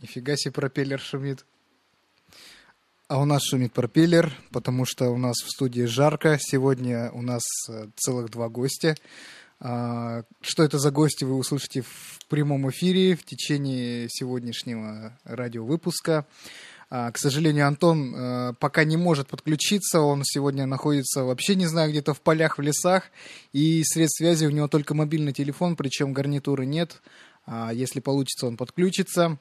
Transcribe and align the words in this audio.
Нифига 0.00 0.34
себе 0.36 0.52
пропеллер 0.52 0.98
шумит. 0.98 1.44
А 3.08 3.20
у 3.20 3.26
нас 3.26 3.42
шумит 3.42 3.72
пропеллер, 3.72 4.34
потому 4.50 4.86
что 4.86 5.10
у 5.10 5.18
нас 5.18 5.36
в 5.36 5.50
студии 5.50 5.82
жарко. 5.82 6.38
Сегодня 6.40 7.10
у 7.12 7.20
нас 7.20 7.42
э, 7.68 7.88
целых 7.96 8.30
два 8.30 8.48
гостя. 8.48 8.94
А, 9.58 10.22
что 10.40 10.62
это 10.62 10.78
за 10.78 10.90
гости, 10.90 11.24
вы 11.24 11.34
услышите 11.34 11.82
в 11.82 12.18
прямом 12.28 12.70
эфире 12.70 13.14
в 13.14 13.24
течение 13.24 14.06
сегодняшнего 14.08 15.18
радиовыпуска. 15.24 16.26
А, 16.88 17.12
к 17.12 17.18
сожалению, 17.18 17.66
Антон 17.66 18.14
э, 18.14 18.54
пока 18.58 18.84
не 18.84 18.96
может 18.96 19.28
подключиться. 19.28 20.00
Он 20.00 20.22
сегодня 20.24 20.64
находится 20.64 21.24
вообще, 21.24 21.56
не 21.56 21.66
знаю, 21.66 21.90
где-то 21.90 22.14
в 22.14 22.22
полях, 22.22 22.56
в 22.56 22.62
лесах. 22.62 23.04
И 23.52 23.82
средств 23.84 24.16
связи 24.16 24.46
у 24.46 24.50
него 24.50 24.66
только 24.66 24.94
мобильный 24.94 25.34
телефон, 25.34 25.76
причем 25.76 26.14
гарнитуры 26.14 26.64
нет. 26.64 27.02
А, 27.44 27.70
если 27.74 28.00
получится, 28.00 28.46
он 28.46 28.56
подключится. 28.56 29.38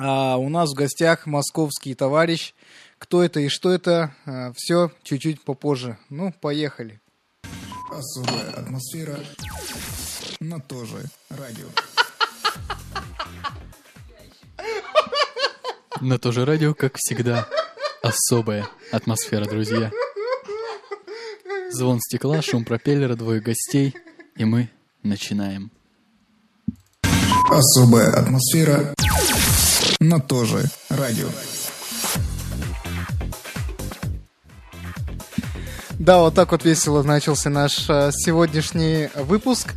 А 0.00 0.36
у 0.36 0.48
нас 0.48 0.70
в 0.70 0.74
гостях 0.74 1.26
московский 1.26 1.94
товарищ. 1.94 2.54
Кто 2.98 3.22
это 3.22 3.40
и 3.40 3.48
что 3.48 3.70
это, 3.70 4.14
а, 4.26 4.52
все 4.54 4.92
чуть-чуть 5.02 5.42
попозже. 5.42 5.98
Ну, 6.08 6.32
поехали. 6.40 7.00
Особая 7.90 8.50
атмосфера 8.52 9.18
на 10.40 10.60
тоже 10.60 11.04
радио. 11.30 11.66
На 16.00 16.18
то 16.18 16.30
же 16.30 16.44
радио, 16.44 16.74
как 16.74 16.94
всегда, 16.96 17.48
особая 18.02 18.68
атмосфера, 18.92 19.46
друзья. 19.46 19.90
Звон 21.70 21.98
стекла, 22.00 22.40
шум 22.40 22.64
пропеллера, 22.64 23.16
двое 23.16 23.40
гостей, 23.40 23.96
и 24.36 24.44
мы 24.44 24.70
начинаем. 25.02 25.72
Особая 27.50 28.12
атмосфера 28.12 28.94
на 30.00 30.20
тоже 30.20 30.64
радио. 30.88 31.28
Да, 35.98 36.18
вот 36.18 36.34
так 36.34 36.52
вот 36.52 36.64
весело 36.64 37.02
начался 37.02 37.50
наш 37.50 37.86
э, 37.88 38.10
сегодняшний 38.12 39.10
выпуск. 39.16 39.74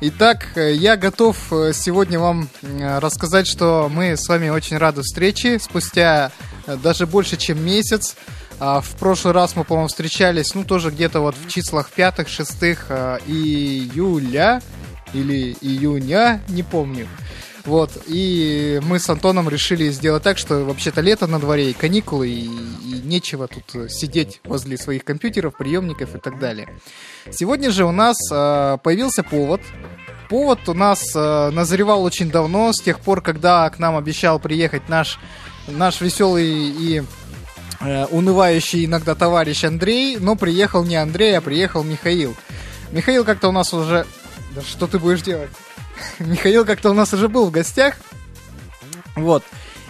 Итак, 0.00 0.48
э, 0.56 0.74
я 0.74 0.96
готов 0.96 1.36
э, 1.52 1.72
сегодня 1.72 2.18
вам 2.18 2.48
рассказать, 2.62 3.46
что 3.46 3.88
мы 3.88 4.16
с 4.16 4.28
вами 4.28 4.48
очень 4.48 4.78
рады 4.78 5.02
встрече. 5.02 5.60
Спустя 5.60 6.32
даже 6.82 7.06
больше, 7.06 7.36
чем 7.36 7.64
месяц. 7.64 8.16
А, 8.62 8.82
В 8.82 8.90
прошлый 8.96 9.32
раз 9.32 9.56
мы, 9.56 9.64
по-моему, 9.64 9.88
встречались, 9.88 10.54
ну, 10.54 10.64
тоже 10.64 10.90
где-то 10.90 11.20
вот 11.20 11.34
в 11.34 11.48
числах 11.48 11.88
пятых, 11.88 12.28
шестых 12.28 12.86
э, 12.90 13.18
июля 13.26 14.60
или 15.14 15.56
июня, 15.62 16.42
не 16.48 16.62
помню. 16.62 17.08
Вот, 17.64 17.90
и 18.06 18.80
мы 18.82 18.98
с 18.98 19.08
Антоном 19.10 19.48
решили 19.48 19.90
сделать 19.90 20.22
так, 20.22 20.38
что 20.38 20.64
вообще-то 20.64 21.00
лето 21.00 21.26
на 21.26 21.38
дворе 21.38 21.70
и 21.70 21.74
каникулы, 21.74 22.28
и, 22.28 22.44
и 22.44 23.02
нечего 23.04 23.48
тут 23.48 23.74
э, 23.74 23.88
сидеть 23.88 24.40
возле 24.44 24.78
своих 24.78 25.04
компьютеров, 25.04 25.56
приемников 25.56 26.14
и 26.14 26.18
так 26.18 26.38
далее. 26.38 26.68
Сегодня 27.30 27.70
же 27.70 27.84
у 27.84 27.92
нас 27.92 28.16
э, 28.32 28.78
появился 28.82 29.22
повод. 29.22 29.60
Повод 30.30 30.68
у 30.68 30.74
нас 30.74 31.02
э, 31.14 31.50
назревал 31.50 32.02
очень 32.02 32.30
давно, 32.30 32.72
с 32.72 32.80
тех 32.80 33.00
пор, 33.00 33.20
когда 33.20 33.68
к 33.68 33.78
нам 33.78 33.96
обещал 33.96 34.38
приехать 34.38 34.88
наш, 34.88 35.18
наш 35.66 36.00
веселый 36.00 36.46
и 36.46 37.02
э, 37.80 38.06
унывающий 38.06 38.86
иногда 38.86 39.14
товарищ 39.14 39.64
Андрей, 39.64 40.16
но 40.18 40.34
приехал 40.34 40.84
не 40.84 40.96
Андрей, 40.96 41.36
а 41.36 41.40
приехал 41.42 41.82
Михаил. 41.82 42.34
Михаил 42.90 43.24
как-то 43.24 43.48
у 43.48 43.52
нас 43.52 43.74
уже... 43.74 44.06
Да 44.54 44.62
что 44.62 44.86
ты 44.86 44.98
будешь 44.98 45.22
делать? 45.22 45.50
Михаил 46.18 46.64
как-то 46.64 46.90
у 46.90 46.94
нас 46.94 47.12
уже 47.12 47.28
был 47.28 47.46
в 47.46 47.50
гостях. 47.50 47.96
Вот. 49.16 49.44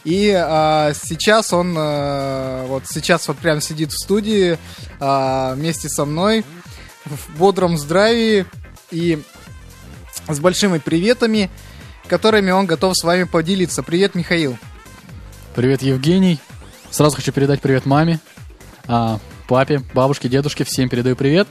И 0.05 0.31
а, 0.35 0.93
сейчас 0.95 1.53
он 1.53 1.75
а, 1.77 2.67
вот 2.67 2.85
сейчас 2.87 3.29
вот 3.29 3.37
прям 3.39 3.61
сидит 3.61 3.93
в 3.93 4.03
студии 4.03 4.59
а, 4.99 5.55
вместе 5.55 5.89
со 5.89 6.05
мной 6.05 6.45
в 7.05 7.37
бодром 7.39 7.77
здравии 7.77 8.47
и 8.91 9.23
с 10.29 10.39
большими 10.41 10.79
приветами, 10.79 11.51
которыми 12.09 12.51
он 12.51 12.67
готов 12.67 12.97
с 12.97 13.05
вами 13.05 13.25
поделиться. 13.25 13.83
Привет, 13.83 14.15
Михаил. 14.15 14.57
Привет, 15.55 15.83
Евгений. 15.83 16.41
Сразу 16.91 17.17
хочу 17.17 17.33
передать 17.33 17.61
привет 17.61 17.87
маме, 17.87 18.21
а, 18.87 19.19
папе, 19.49 19.83
бабушке, 19.95 20.29
дедушке. 20.29 20.65
Всем 20.65 20.89
передаю 20.89 21.15
привет. 21.15 21.47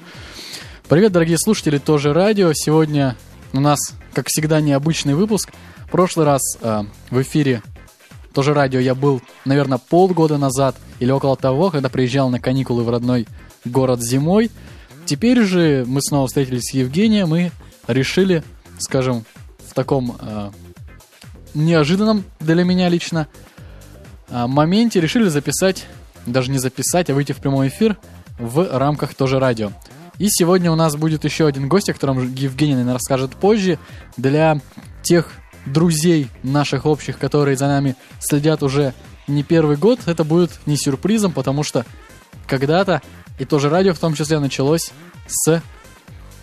Привет, 0.88 1.12
дорогие 1.12 1.38
слушатели, 1.38 1.78
тоже 1.78 2.14
радио. 2.14 2.52
Сегодня 2.54 3.16
у 3.54 3.60
нас, 3.60 3.94
как 4.14 4.28
всегда, 4.28 4.62
необычный 4.62 5.14
выпуск. 5.14 5.52
В 5.86 5.92
прошлый 5.92 6.26
раз 6.26 6.42
а, 6.62 6.86
в 7.10 7.22
эфире 7.22 7.62
тоже 8.34 8.54
радио 8.54 8.80
я 8.80 8.96
был, 8.96 9.22
наверное, 9.46 9.78
полгода 9.78 10.38
назад 10.38 10.76
или 11.00 11.12
около 11.12 11.36
того, 11.36 11.72
когда 11.72 11.90
приезжал 11.90 12.30
на 12.30 12.40
каникулы 12.40 12.84
в 12.84 12.90
родной 12.90 13.28
город 13.66 14.02
зимой. 14.02 14.52
Теперь 15.06 15.42
же 15.44 15.84
мы 15.88 16.02
снова 16.02 16.28
встретились 16.28 16.70
с 16.70 16.74
Евгением 16.74 17.36
и 17.36 17.50
решили, 17.88 18.44
скажем, 18.78 19.26
в 19.68 19.74
таком 19.74 20.16
а, 20.20 20.52
неожиданном 21.54 22.24
для 22.40 22.64
меня 22.64 22.90
лично 22.90 23.28
а, 24.30 24.48
моменте 24.48 25.02
решили 25.02 25.28
записать, 25.30 25.86
даже 26.26 26.52
не 26.52 26.60
записать, 26.60 27.10
а 27.10 27.14
выйти 27.14 27.32
в 27.32 27.38
прямой 27.38 27.70
эфир 27.70 27.98
в 28.38 28.78
рамках 28.78 29.16
тоже 29.16 29.40
радио. 29.40 29.72
И 30.20 30.28
сегодня 30.30 30.70
у 30.72 30.76
нас 30.76 30.96
будет 30.96 31.24
еще 31.24 31.48
один 31.48 31.70
гость, 31.70 31.90
о 31.90 31.94
котором 31.94 32.20
Евгений, 32.36 32.74
наверное, 32.74 32.94
расскажет 32.96 33.32
позже. 33.36 33.80
Для 34.18 34.60
тех 35.02 35.32
друзей 35.66 36.28
наших 36.44 36.86
общих, 36.86 37.18
которые 37.18 37.56
за 37.56 37.68
нами 37.68 37.96
следят 38.20 38.62
уже 38.62 38.94
не 39.28 39.44
первый 39.44 39.78
год, 39.78 40.02
это 40.08 40.26
будет 40.26 40.52
не 40.66 40.76
сюрпризом, 40.76 41.32
потому 41.32 41.64
что 41.64 41.86
когда-то, 42.48 43.02
и 43.40 43.46
тоже 43.46 43.70
радио 43.70 43.94
в 43.94 44.00
том 44.00 44.14
числе, 44.14 44.40
началось 44.40 44.92
с 45.28 45.64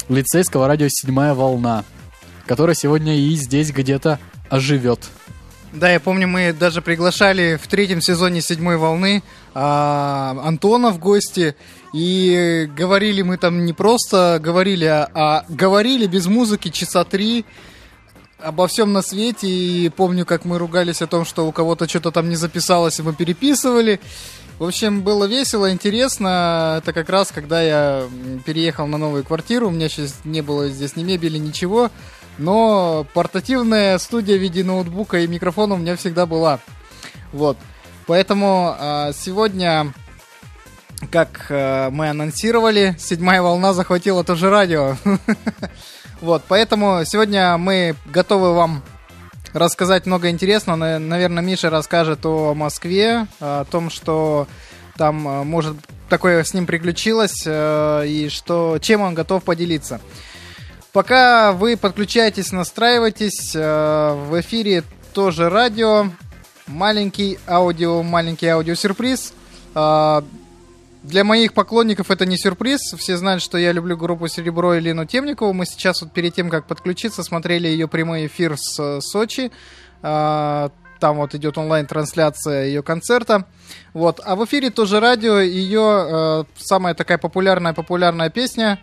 лицейского 0.08 0.68
радио 0.68 0.86
«Седьмая 0.88 1.34
волна», 1.34 1.84
которое 2.46 2.74
сегодня 2.74 3.18
и 3.18 3.34
здесь 3.34 3.72
где-то 3.72 4.18
оживет. 4.48 5.00
Да, 5.72 5.90
я 5.90 6.00
помню, 6.00 6.26
мы 6.26 6.54
даже 6.54 6.80
приглашали 6.80 7.60
в 7.62 7.66
третьем 7.66 8.00
сезоне 8.00 8.40
седьмой 8.40 8.78
волны 8.78 9.22
а, 9.52 10.34
Антона 10.42 10.90
в 10.90 10.98
гости. 10.98 11.54
И 11.92 12.68
говорили 12.76 13.22
мы 13.22 13.38
там 13.38 13.64
не 13.64 13.72
просто 13.72 14.38
говорили, 14.42 14.86
а, 14.86 15.44
говорили 15.48 16.06
без 16.06 16.26
музыки 16.26 16.68
часа 16.68 17.04
три 17.04 17.44
обо 18.38 18.66
всем 18.66 18.92
на 18.92 19.02
свете. 19.02 19.48
И 19.48 19.88
помню, 19.88 20.26
как 20.26 20.44
мы 20.44 20.58
ругались 20.58 21.02
о 21.02 21.06
том, 21.06 21.24
что 21.24 21.46
у 21.46 21.52
кого-то 21.52 21.88
что-то 21.88 22.10
там 22.10 22.28
не 22.28 22.36
записалось, 22.36 22.98
и 22.98 23.02
мы 23.02 23.14
переписывали. 23.14 24.00
В 24.58 24.64
общем, 24.64 25.02
было 25.02 25.24
весело, 25.24 25.70
интересно. 25.70 26.76
Это 26.78 26.94
как 26.94 27.10
раз, 27.10 27.30
когда 27.30 27.60
я 27.60 28.08
переехал 28.46 28.86
на 28.86 28.96
новую 28.96 29.22
квартиру. 29.22 29.68
У 29.68 29.70
меня 29.70 29.88
сейчас 29.90 30.20
не 30.24 30.40
было 30.40 30.68
здесь 30.68 30.96
ни 30.96 31.04
мебели, 31.04 31.36
ничего. 31.36 31.90
Но 32.38 33.06
портативная 33.12 33.98
студия 33.98 34.36
в 34.36 34.40
виде 34.40 34.64
ноутбука 34.64 35.20
и 35.20 35.26
микрофона 35.26 35.74
у 35.74 35.78
меня 35.78 35.96
всегда 35.96 36.24
была. 36.24 36.60
Вот. 37.32 37.58
Поэтому 38.06 38.74
а, 38.78 39.12
сегодня, 39.12 39.92
как 41.10 41.46
а, 41.50 41.90
мы 41.90 42.08
анонсировали, 42.10 42.94
седьмая 42.98 43.42
волна 43.42 43.72
захватила 43.72 44.24
тоже 44.24 44.50
радио. 44.50 44.96
Вот, 46.22 46.44
поэтому 46.48 47.02
сегодня 47.04 47.58
мы 47.58 47.94
готовы 48.06 48.54
вам 48.54 48.82
рассказать 49.52 50.06
много 50.06 50.30
интересного. 50.30 50.76
На- 50.76 50.98
Наверное, 50.98 51.42
Миша 51.42 51.68
расскажет 51.68 52.24
о 52.24 52.54
Москве, 52.54 53.26
о 53.38 53.64
том, 53.66 53.90
что 53.90 54.48
там 54.96 55.28
а, 55.28 55.44
может 55.44 55.76
такое 56.08 56.42
с 56.42 56.54
ним 56.54 56.66
приключилось 56.66 57.42
э, 57.44 58.06
и 58.06 58.28
что 58.28 58.78
чем 58.80 59.02
он 59.02 59.14
готов 59.14 59.42
поделиться. 59.44 60.00
Пока 60.92 61.52
вы 61.52 61.76
подключаетесь, 61.76 62.52
настраивайтесь, 62.52 63.52
э, 63.54 64.14
в 64.28 64.40
эфире 64.40 64.84
тоже 65.12 65.50
радио, 65.50 66.06
маленький 66.66 67.38
аудио, 67.46 68.02
маленький 68.02 68.46
аудиосюрприз. 68.46 69.34
Э, 69.74 70.22
Для 71.06 71.22
моих 71.22 71.54
поклонников 71.54 72.10
это 72.10 72.26
не 72.26 72.36
сюрприз. 72.36 72.80
Все 72.98 73.16
знают, 73.16 73.40
что 73.40 73.58
я 73.58 73.70
люблю 73.70 73.96
группу 73.96 74.26
Серебро 74.26 74.74
и 74.74 74.80
Лену 74.80 75.06
Темникову. 75.06 75.52
Мы 75.52 75.64
сейчас 75.64 76.02
вот 76.02 76.12
перед 76.12 76.34
тем, 76.34 76.50
как 76.50 76.66
подключиться, 76.66 77.22
смотрели 77.22 77.68
ее 77.68 77.86
прямой 77.86 78.26
эфир 78.26 78.56
с 78.58 78.76
э, 78.80 79.00
Сочи. 79.00 79.52
Э, 80.02 80.68
Там 80.98 81.16
вот 81.18 81.32
идет 81.36 81.58
онлайн-трансляция 81.58 82.64
ее 82.66 82.82
концерта. 82.82 83.44
Вот. 83.94 84.20
А 84.24 84.34
в 84.34 84.44
эфире 84.46 84.70
тоже 84.70 84.98
радио. 84.98 85.38
Ее 85.38 86.08
э, 86.10 86.44
самая 86.56 86.94
такая 86.94 87.18
популярная 87.18 87.72
популярная 87.72 88.28
песня 88.28 88.80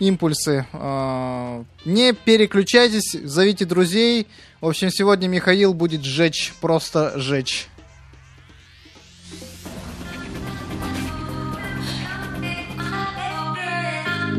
импульсы. 0.00 0.66
Э, 0.72 1.62
Не 1.84 2.14
переключайтесь, 2.14 3.12
зовите 3.12 3.64
друзей. 3.64 4.26
В 4.60 4.66
общем, 4.66 4.90
сегодня 4.90 5.28
Михаил 5.28 5.72
будет 5.72 6.02
сжечь, 6.02 6.52
просто 6.60 7.12
сжечь. 7.14 7.68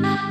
Bye. 0.01 0.30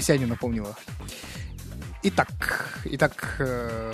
Масяню 0.00 0.28
напомнило. 0.28 0.74
Итак, 2.02 2.78
итак, 2.86 3.36
э, 3.38 3.92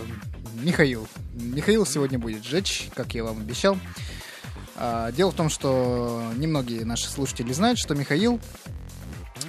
Михаил. 0.63 1.09
Михаил 1.35 1.85
сегодня 1.85 2.17
будет 2.17 2.45
жечь, 2.45 2.89
как 2.95 3.13
я 3.17 3.25
вам 3.25 3.39
обещал. 3.41 3.77
А, 4.77 5.11
Дело 5.11 5.33
в 5.33 5.35
том, 5.35 5.49
что 5.49 6.31
немногие 6.37 6.85
наши 6.85 7.09
слушатели 7.09 7.53
знают, 7.53 7.81
что 7.81 7.97
Михаил 7.97 8.39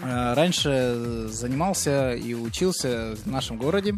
э, 0.02 0.34
раньше 0.34 1.28
занимался 1.28 2.14
и 2.14 2.34
учился 2.34 3.16
в 3.24 3.28
нашем 3.28 3.58
городе, 3.60 3.94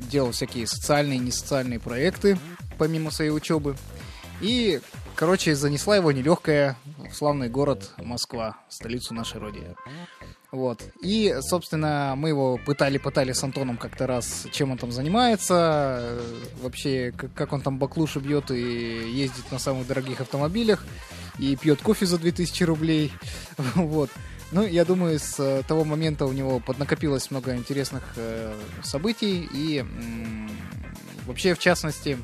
делал 0.00 0.32
всякие 0.32 0.66
социальные 0.66 1.16
и 1.16 1.22
несоциальные 1.22 1.80
проекты 1.80 2.38
помимо 2.76 3.10
своей 3.10 3.30
учебы. 3.30 3.76
И, 4.42 4.82
короче, 5.14 5.54
занесла 5.54 5.96
его 5.96 6.12
нелегкая 6.12 6.76
в 7.10 7.14
славный 7.14 7.48
город 7.48 7.92
Москва, 7.96 8.58
столицу 8.68 9.14
нашей 9.14 9.40
родины. 9.40 9.74
Вот. 10.52 10.82
И, 11.02 11.36
собственно, 11.40 12.14
мы 12.16 12.28
его 12.28 12.58
пытали-пытали 12.64 13.32
с 13.32 13.42
Антоном 13.42 13.76
как-то 13.76 14.06
раз, 14.06 14.46
чем 14.52 14.70
он 14.70 14.78
там 14.78 14.92
занимается, 14.92 15.98
э, 16.00 16.20
вообще, 16.62 17.12
как, 17.34 17.52
он 17.52 17.62
там 17.62 17.78
баклуши 17.78 18.20
бьет 18.20 18.50
и 18.50 19.10
ездит 19.10 19.50
на 19.50 19.58
самых 19.58 19.86
дорогих 19.86 20.20
автомобилях, 20.20 20.84
и 21.38 21.56
пьет 21.56 21.82
кофе 21.82 22.06
за 22.06 22.18
2000 22.18 22.62
рублей. 22.64 23.12
Вот. 23.74 24.10
Ну, 24.52 24.64
я 24.64 24.84
думаю, 24.84 25.18
с 25.18 25.40
э, 25.40 25.62
того 25.66 25.84
момента 25.84 26.26
у 26.26 26.32
него 26.32 26.60
поднакопилось 26.60 27.30
много 27.32 27.56
интересных 27.56 28.04
э, 28.16 28.54
событий, 28.84 29.48
и 29.52 29.84
вообще, 31.26 31.54
в 31.54 31.58
частности, 31.58 32.16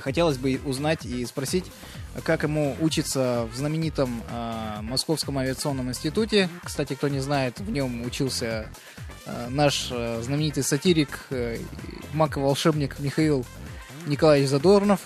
хотелось 0.00 0.36
бы 0.36 0.60
узнать 0.66 1.06
и 1.06 1.24
спросить, 1.24 1.64
как 2.24 2.42
ему 2.42 2.76
учиться 2.80 3.48
в 3.52 3.56
знаменитом 3.56 4.22
э, 4.28 4.78
Московском 4.82 5.38
авиационном 5.38 5.88
институте. 5.88 6.48
Кстати, 6.64 6.94
кто 6.94 7.08
не 7.08 7.20
знает, 7.20 7.60
в 7.60 7.70
нем 7.70 8.02
учился 8.02 8.68
э, 9.26 9.48
наш 9.48 9.88
э, 9.90 10.20
знаменитый 10.22 10.62
сатирик, 10.62 11.26
э, 11.30 11.58
маг 12.12 12.36
и 12.36 12.40
волшебник 12.40 12.98
Михаил 12.98 13.44
Николаевич 14.06 14.50
Задорнов. 14.50 15.00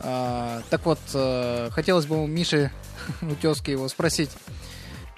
А, 0.00 0.62
так 0.70 0.84
вот, 0.86 1.00
э, 1.14 1.70
хотелось 1.72 2.06
бы 2.06 2.22
у 2.22 2.26
Миши 2.26 2.70
у 3.22 3.34
тезки 3.34 3.70
его 3.70 3.88
спросить, 3.88 4.30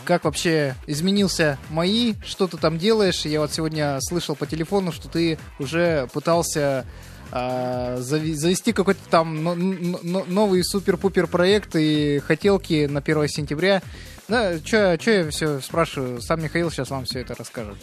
как 0.04 0.24
вообще 0.24 0.74
изменился 0.86 1.58
мои, 1.68 2.14
что 2.24 2.46
ты 2.46 2.56
там 2.56 2.78
делаешь? 2.78 3.24
Я 3.26 3.40
вот 3.40 3.52
сегодня 3.52 3.98
слышал 4.00 4.34
по 4.34 4.46
телефону, 4.46 4.92
что 4.92 5.08
ты 5.08 5.38
уже 5.58 6.08
пытался 6.12 6.86
завести 7.32 8.72
какой-то 8.72 9.00
там 9.08 9.42
но- 9.42 9.54
но- 9.54 10.24
новый 10.26 10.64
супер-пупер 10.64 11.26
проект 11.26 11.76
и 11.76 12.20
хотелки 12.20 12.86
на 12.86 13.00
1 13.00 13.28
сентября. 13.28 13.82
Да, 14.28 14.58
что 14.58 14.98
я 15.06 15.30
все 15.30 15.60
спрашиваю, 15.60 16.20
сам 16.22 16.42
Михаил 16.42 16.70
сейчас 16.70 16.90
вам 16.90 17.04
все 17.04 17.20
это 17.20 17.34
расскажет. 17.34 17.76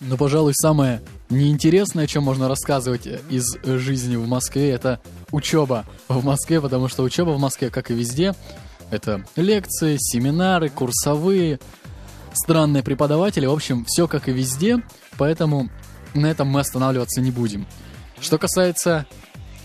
Ну, 0.00 0.16
пожалуй, 0.16 0.54
самое 0.54 1.02
неинтересное, 1.28 2.04
о 2.04 2.06
чем 2.06 2.22
можно 2.22 2.48
рассказывать 2.48 3.06
из 3.28 3.56
жизни 3.64 4.16
в 4.16 4.28
Москве, 4.28 4.70
это 4.70 5.00
учеба 5.32 5.84
в 6.08 6.24
Москве, 6.24 6.60
потому 6.60 6.88
что 6.88 7.02
учеба 7.02 7.30
в 7.30 7.40
Москве, 7.40 7.68
как 7.70 7.90
и 7.90 7.94
везде, 7.94 8.34
это 8.90 9.24
лекции, 9.36 9.96
семинары, 9.98 10.68
курсовые, 10.68 11.58
странные 12.32 12.82
преподаватели, 12.82 13.46
в 13.46 13.52
общем, 13.52 13.84
все 13.86 14.06
как 14.06 14.28
и 14.28 14.32
везде, 14.32 14.82
поэтому 15.16 15.68
на 16.14 16.26
этом 16.26 16.48
мы 16.48 16.60
останавливаться 16.60 17.20
не 17.20 17.30
будем. 17.30 17.66
Что 18.20 18.38
касается 18.38 19.06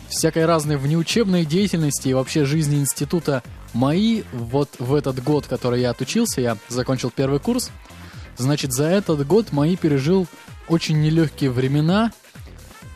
всякой 0.10 0.46
разной 0.46 0.78
внеучебной 0.78 1.46
деятельности 1.46 2.10
и 2.10 2.14
вообще 2.14 2.46
жизни 2.46 2.78
института 2.78 3.44
мои, 3.74 4.24
вот 4.32 4.70
в 4.80 4.94
этот 4.94 5.24
год, 5.24 5.48
который 5.48 5.82
я 5.82 5.90
отучился, 5.90 6.42
я 6.42 6.58
закончил 6.70 7.12
первый 7.12 7.40
курс, 7.40 7.72
значит, 8.38 8.74
за 8.74 8.86
этот 8.86 9.26
год 9.26 9.52
мои 9.52 9.76
пережил 9.76 10.28
очень 10.68 11.02
нелегкие 11.02 11.50
времена, 11.50 12.12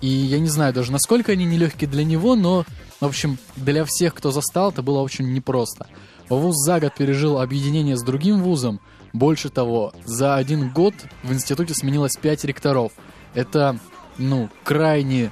и 0.01 0.07
я 0.07 0.39
не 0.39 0.47
знаю 0.47 0.73
даже, 0.73 0.91
насколько 0.91 1.31
они 1.31 1.45
нелегкие 1.45 1.89
для 1.89 2.03
него, 2.03 2.35
но, 2.35 2.65
в 2.99 3.05
общем, 3.05 3.37
для 3.55 3.83
всех, 3.85 4.13
кто 4.13 4.31
застал, 4.31 4.69
это 4.69 4.81
было 4.81 5.01
очень 5.01 5.33
непросто. 5.33 5.87
Вуз 6.29 6.55
за 6.57 6.79
год 6.79 6.93
пережил 6.95 7.39
объединение 7.39 7.97
с 7.97 8.03
другим 8.03 8.43
вузом. 8.43 8.79
Больше 9.13 9.49
того, 9.49 9.93
за 10.05 10.35
один 10.35 10.69
год 10.69 10.93
в 11.23 11.33
институте 11.33 11.73
сменилось 11.73 12.17
пять 12.17 12.43
ректоров. 12.43 12.91
Это, 13.33 13.79
ну, 14.17 14.49
крайне, 14.63 15.31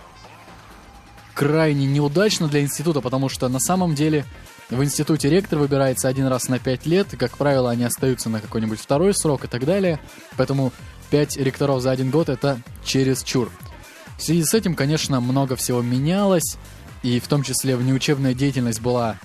крайне 1.35 1.85
неудачно 1.85 2.47
для 2.47 2.61
института, 2.61 3.01
потому 3.01 3.29
что 3.29 3.47
на 3.49 3.59
самом 3.59 3.93
деле 3.93 4.25
в 4.69 4.83
институте 4.83 5.29
ректор 5.29 5.59
выбирается 5.59 6.07
один 6.07 6.25
раз 6.25 6.47
на 6.47 6.57
пять 6.57 6.87
лет, 6.87 7.13
и, 7.13 7.17
как 7.17 7.37
правило, 7.37 7.69
они 7.69 7.83
остаются 7.83 8.29
на 8.29 8.39
какой-нибудь 8.39 8.79
второй 8.79 9.13
срок 9.13 9.43
и 9.43 9.47
так 9.47 9.65
далее. 9.65 9.99
Поэтому 10.37 10.71
пять 11.11 11.37
ректоров 11.37 11.81
за 11.81 11.91
один 11.91 12.09
год 12.09 12.29
это 12.29 12.59
чересчур. 12.83 13.51
В 14.17 14.23
связи 14.23 14.43
с 14.43 14.53
этим, 14.53 14.73
конечно, 14.75 15.19
много 15.19 15.55
всего 15.55 15.81
менялось, 15.81 16.57
и 17.03 17.19
в 17.19 17.27
том 17.27 17.43
числе 17.43 17.75
внеучебная 17.75 18.33
деятельность 18.33 18.81
была 18.81 19.17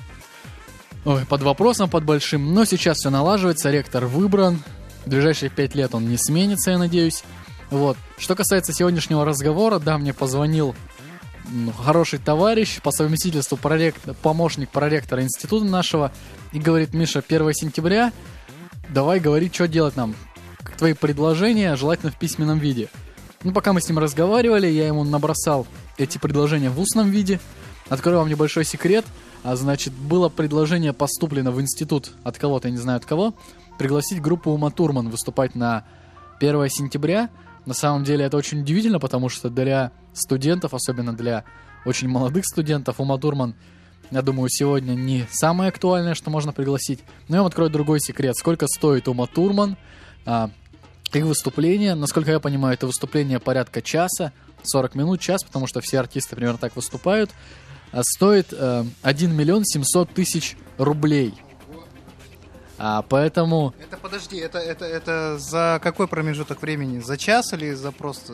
ой, 1.04 1.24
под 1.24 1.42
вопросом, 1.42 1.88
под 1.88 2.04
большим, 2.04 2.52
но 2.52 2.64
сейчас 2.64 2.98
все 2.98 3.08
налаживается, 3.08 3.70
ректор 3.70 4.06
выбран, 4.06 4.60
в 5.06 5.08
ближайшие 5.08 5.48
пять 5.48 5.74
лет 5.76 5.94
он 5.94 6.08
не 6.08 6.18
сменится, 6.18 6.72
я 6.72 6.78
надеюсь. 6.78 7.22
Вот. 7.70 7.96
Что 8.18 8.34
касается 8.34 8.72
сегодняшнего 8.72 9.24
разговора, 9.24 9.78
да, 9.78 9.96
мне 9.96 10.12
позвонил 10.12 10.74
хороший 11.76 12.18
товарищ, 12.18 12.80
по 12.82 12.90
совместительству 12.90 13.56
прорект, 13.56 14.00
помощник 14.23 14.70
проректора 14.70 15.23
института 15.23 15.64
нашего, 15.64 16.12
и 16.52 16.59
говорит, 16.59 16.94
Миша, 16.94 17.23
1 17.26 17.52
сентября, 17.54 18.12
давай 18.88 19.20
говори, 19.20 19.50
что 19.52 19.68
делать 19.68 19.97
нам. 19.97 20.14
Твои 20.78 20.94
предложения, 20.94 21.76
желательно 21.76 22.12
в 22.12 22.18
письменном 22.18 22.59
виде. 22.59 22.88
Ну, 23.42 23.52
пока 23.52 23.73
мы 23.73 23.80
с 23.80 23.88
ним 23.88 23.99
разговаривали, 23.99 24.66
я 24.66 24.87
ему 24.87 25.04
набросал 25.04 25.66
эти 25.99 26.18
предложения 26.18 26.70
в 26.70 26.78
устном 26.80 27.11
виде. 27.11 27.40
Открою 27.88 28.18
вам 28.18 28.28
небольшой 28.28 28.64
секрет. 28.64 29.04
А 29.42 29.56
значит, 29.56 29.92
было 29.94 30.28
предложение 30.28 30.92
поступлено 30.92 31.50
в 31.50 31.61
институт 31.61 32.12
от 32.25 32.37
кого-то, 32.37 32.68
я 32.68 32.73
не 32.73 32.78
знаю 32.78 32.99
от 32.99 33.06
кого, 33.06 33.35
пригласить 33.78 34.20
группу 34.20 34.50
Ума 34.50 34.70
Турман 34.70 35.09
выступать 35.09 35.54
на 35.54 35.85
1 36.40 36.68
сентября. 36.68 37.30
На 37.70 37.74
самом 37.74 38.02
деле 38.02 38.24
это 38.24 38.36
очень 38.36 38.62
удивительно, 38.62 38.98
потому 38.98 39.28
что 39.28 39.48
для 39.48 39.92
студентов, 40.12 40.74
особенно 40.74 41.16
для 41.16 41.44
очень 41.84 42.08
молодых 42.08 42.44
студентов, 42.44 42.98
Ума 42.98 43.16
Турман, 43.16 43.54
я 44.10 44.22
думаю, 44.22 44.48
сегодня 44.50 44.94
не 44.94 45.28
самое 45.30 45.68
актуальное, 45.68 46.16
что 46.16 46.30
можно 46.30 46.52
пригласить. 46.52 46.98
Но 47.28 47.36
я 47.36 47.42
вам 47.42 47.46
открою 47.46 47.70
другой 47.70 48.00
секрет. 48.00 48.34
Сколько 48.36 48.66
стоит 48.66 49.06
Ума 49.06 49.28
Турман? 49.28 49.76
А, 50.26 50.50
их 51.12 51.24
выступление, 51.24 51.94
насколько 51.94 52.32
я 52.32 52.40
понимаю, 52.40 52.74
это 52.74 52.88
выступление 52.88 53.38
порядка 53.38 53.82
часа, 53.82 54.32
40 54.64 54.96
минут, 54.96 55.20
час, 55.20 55.44
потому 55.44 55.68
что 55.68 55.80
все 55.80 56.00
артисты 56.00 56.34
примерно 56.34 56.58
так 56.58 56.74
выступают, 56.74 57.30
а 57.92 58.02
стоит 58.02 58.48
э, 58.50 58.84
1 59.02 59.32
миллион 59.32 59.64
700 59.64 60.10
тысяч 60.12 60.56
рублей. 60.76 61.34
А, 62.82 63.02
поэтому, 63.02 63.75
Это 63.78 63.99
подожди, 63.99 64.38
это, 64.38 64.58
это, 64.58 64.87
это 64.87 65.37
за 65.38 65.78
какой 65.82 66.08
промежуток 66.08 66.62
времени? 66.62 67.00
За 67.00 67.18
час 67.18 67.52
или 67.52 67.75
за 67.75 67.92
просто... 67.92 68.32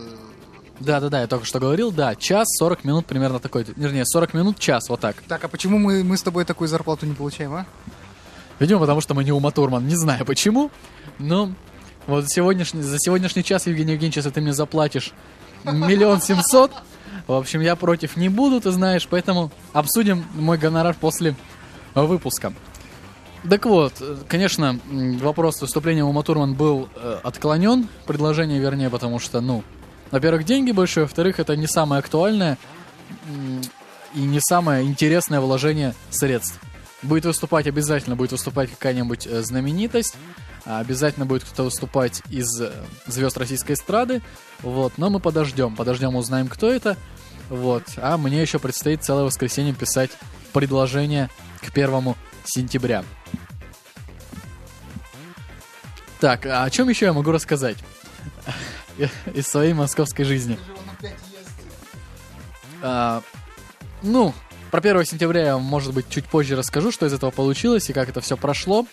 да-да-да, 0.79 1.23
я 1.23 1.27
только 1.27 1.45
что 1.45 1.59
говорил, 1.59 1.91
да, 1.91 2.15
час, 2.15 2.47
40 2.59 2.85
минут 2.85 3.07
примерно 3.07 3.41
такой, 3.41 3.67
вернее, 3.75 4.05
40 4.07 4.35
минут, 4.35 4.61
час, 4.61 4.89
вот 4.89 5.01
так. 5.01 5.17
Так, 5.27 5.43
а 5.43 5.49
почему 5.49 5.79
мы, 5.79 6.05
мы 6.05 6.17
с 6.17 6.23
тобой 6.23 6.45
такую 6.45 6.69
зарплату 6.69 7.07
не 7.07 7.15
получаем, 7.15 7.55
а? 7.55 7.67
Видимо, 8.61 8.79
потому 8.79 9.01
что 9.01 9.15
мы 9.15 9.25
не 9.25 9.33
Ума 9.33 9.51
Турман, 9.51 9.85
не 9.85 9.97
знаю 9.97 10.25
почему, 10.25 10.71
но 11.19 11.53
вот 12.07 12.29
сегодняшний, 12.29 12.83
за 12.83 13.01
сегодняшний 13.01 13.43
час, 13.43 13.67
Евгений 13.67 13.95
Евгеньевич, 13.95 14.17
если 14.19 14.31
ты 14.31 14.41
мне 14.41 14.53
заплатишь 14.53 15.13
миллион 15.65 16.21
семьсот, 16.23 16.71
В 17.27 17.33
общем, 17.33 17.61
я 17.61 17.75
против 17.75 18.17
не 18.17 18.29
буду, 18.29 18.61
ты 18.61 18.71
знаешь, 18.71 19.09
поэтому 19.11 19.51
обсудим 19.73 20.25
мой 20.35 20.57
гонорар 20.57 20.95
после 20.95 21.35
выпуска. 21.97 22.53
Так 23.49 23.67
вот, 23.67 23.93
конечно, 24.29 24.79
вопрос 25.21 25.59
с 25.59 25.61
выступлением 25.61 26.07
Ума 26.07 26.23
Турман 26.23 26.55
был 26.55 26.89
э, 26.97 27.21
отклонен, 27.23 27.89
предложение 28.07 28.59
вернее, 28.59 28.91
потому 28.91 29.19
что, 29.19 29.41
ну, 29.41 29.63
во-первых, 30.11 30.45
деньги 30.45 30.73
большие, 30.73 31.05
во-вторых, 31.05 31.39
это 31.39 31.57
не 31.57 31.67
самое 31.67 32.01
актуальное 32.01 32.59
и 34.15 34.21
не 34.21 34.41
самое 34.41 34.85
интересное 34.85 35.41
вложение 35.41 35.95
средств. 36.11 36.59
Будет 37.03 37.27
выступать 37.27 37.67
обязательно, 37.67 38.17
будет 38.17 38.33
выступать 38.33 38.71
какая-нибудь 38.71 39.27
э, 39.27 39.43
знаменитость, 39.43 40.17
а 40.65 40.81
обязательно 40.81 41.27
будет 41.27 41.45
кто-то 41.45 41.65
выступать 41.65 42.23
из 42.31 42.61
э, 42.61 42.73
звезд 43.07 43.37
российской 43.37 43.73
эстрады, 43.73 44.23
вот, 44.63 44.95
но 44.97 45.09
мы 45.09 45.21
подождем, 45.21 45.77
подождем, 45.77 46.17
узнаем, 46.17 46.49
кто 46.49 46.69
это, 46.69 46.97
вот, 47.49 47.85
а 47.99 48.17
мне 48.17 48.43
еще 48.43 48.59
предстоит 48.59 49.05
целое 49.05 49.25
воскресенье 49.25 49.73
писать 49.73 50.11
предложение 50.53 51.31
к 51.61 51.73
первому 51.73 52.17
сентября. 52.45 53.05
Так, 56.21 56.47
а 56.47 56.65
о 56.65 56.71
чем 56.71 56.89
еще 56.89 57.07
я 57.07 57.13
могу 57.13 57.31
рассказать 57.31 57.77
из 59.35 59.47
своей 59.47 59.73
московской 59.75 60.25
жизни? 60.25 60.59
А, 62.83 63.23
ну, 64.03 64.35
про 64.71 64.79
1 64.79 65.05
сентября 65.05 65.45
я, 65.47 65.59
может 65.59 65.93
быть, 65.95 66.09
чуть 66.09 66.27
позже 66.27 66.57
расскажу, 66.57 66.91
что 66.93 67.07
из 67.07 67.13
этого 67.13 67.31
получилось 67.31 67.89
и 67.91 67.93
как 67.93 68.09
это 68.09 68.21
все 68.21 68.37
прошло. 68.37 68.87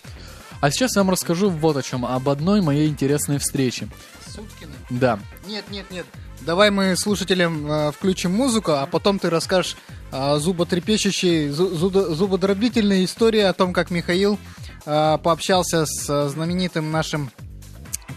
А 0.60 0.70
сейчас 0.70 0.96
я 0.96 1.02
вам 1.02 1.10
расскажу 1.10 1.50
вот 1.50 1.76
о 1.76 1.82
чем, 1.82 2.06
об 2.06 2.28
одной 2.28 2.60
моей 2.62 2.88
интересной 2.88 3.38
встрече. 3.38 3.88
Суткины? 4.26 4.72
Да. 4.90 5.18
Нет, 5.46 5.64
нет, 5.70 5.90
нет. 5.90 6.06
Давай 6.40 6.70
мы 6.70 6.96
слушателям 6.96 7.70
э, 7.70 7.92
включим 7.92 8.32
музыку, 8.32 8.72
а 8.72 8.86
потом 8.86 9.18
ты 9.18 9.30
расскажешь 9.30 9.76
э, 10.12 10.36
зуботрепещущей, 10.38 11.48
зу- 11.48 12.14
зубодробительной 12.14 13.04
истории 13.04 13.40
о 13.40 13.52
том, 13.52 13.72
как 13.72 13.90
Михаил 13.90 14.38
пообщался 14.84 15.86
с 15.86 16.08
э, 16.08 16.28
знаменитым 16.28 16.90
нашим 16.90 17.30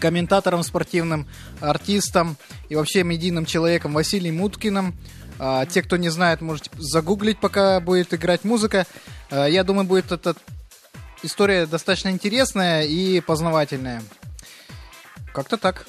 комментатором 0.00 0.62
спортивным, 0.62 1.26
артистом 1.60 2.36
и 2.68 2.76
вообще 2.76 3.02
медийным 3.02 3.46
человеком 3.46 3.94
Василием 3.94 4.40
Уткиным. 4.40 4.94
А, 5.40 5.66
те, 5.66 5.82
кто 5.82 5.96
не 5.96 6.08
знает, 6.08 6.40
можете 6.40 6.70
загуглить, 6.76 7.40
пока 7.40 7.80
будет 7.80 8.14
играть 8.14 8.44
музыка. 8.44 8.86
Я 9.30 9.62
думаю, 9.64 9.86
будет 9.86 10.10
эта 10.12 10.34
история 11.22 11.66
достаточно 11.66 12.08
интересная 12.10 12.84
и 12.84 13.20
познавательная. 13.20 14.02
Как-то 15.32 15.56
так. 15.56 15.86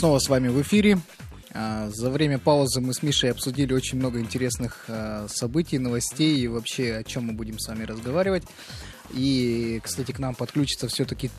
Снова 0.00 0.18
с 0.18 0.30
вами 0.30 0.48
в 0.48 0.62
эфире. 0.62 0.98
А, 1.52 1.90
За 1.90 2.08
время 2.08 2.38
паузы 2.38 2.80
мы 2.80 2.94
с 2.94 3.02
Мишей 3.02 3.30
обсудили 3.30 3.74
очень 3.74 3.98
много 3.98 4.18
интересных 4.18 4.86
а, 4.88 5.26
событий, 5.28 5.78
новостей 5.78 6.38
и 6.38 6.48
вообще 6.48 6.94
о 6.94 7.04
чем 7.04 7.24
мы 7.24 7.34
будем 7.34 7.58
с 7.58 7.68
вами 7.68 7.84
разговаривать. 7.84 8.44
И, 9.10 9.78
кстати, 9.84 10.12
к 10.12 10.18
нам 10.18 10.34
подключится 10.34 10.88
все-таки 10.88 11.30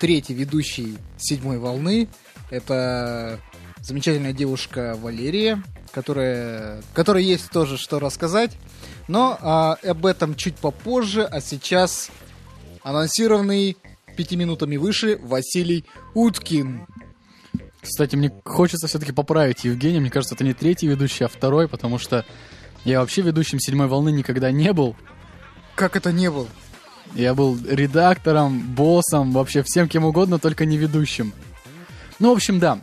третий 0.00 0.34
ведущий 0.34 0.98
седьмой 1.16 1.56
волны. 1.56 2.10
Это 2.50 3.40
замечательная 3.80 4.34
девушка 4.34 4.98
Валерия, 5.00 5.62
которая, 5.90 6.82
которой 6.92 7.24
есть 7.24 7.48
тоже 7.48 7.78
что 7.78 8.00
рассказать. 8.00 8.50
Но 9.08 9.38
а, 9.40 9.78
об 9.82 10.04
этом 10.04 10.34
чуть 10.34 10.56
попозже, 10.56 11.24
а 11.24 11.40
сейчас 11.40 12.10
анонсированный 12.82 13.78
пяти 14.14 14.36
минутами 14.36 14.76
выше 14.76 15.18
Василий 15.22 15.86
Уткин. 16.12 16.86
Кстати, 17.84 18.16
мне 18.16 18.32
хочется 18.44 18.86
все-таки 18.86 19.12
поправить 19.12 19.64
Евгения. 19.64 20.00
Мне 20.00 20.10
кажется, 20.10 20.34
это 20.34 20.42
не 20.42 20.54
третий 20.54 20.86
ведущий, 20.86 21.24
а 21.24 21.28
второй, 21.28 21.68
потому 21.68 21.98
что 21.98 22.24
я 22.84 23.00
вообще 23.00 23.20
ведущим 23.20 23.60
седьмой 23.60 23.88
волны 23.88 24.10
никогда 24.10 24.50
не 24.50 24.72
был. 24.72 24.96
Как 25.74 25.94
это 25.94 26.10
не 26.10 26.30
был? 26.30 26.48
Я 27.14 27.34
был 27.34 27.58
редактором, 27.68 28.74
боссом, 28.74 29.32
вообще 29.32 29.62
всем 29.62 29.88
кем 29.88 30.04
угодно, 30.04 30.38
только 30.38 30.64
не 30.64 30.78
ведущим. 30.78 31.32
Ну, 32.18 32.30
в 32.30 32.36
общем, 32.36 32.58
да. 32.58 32.80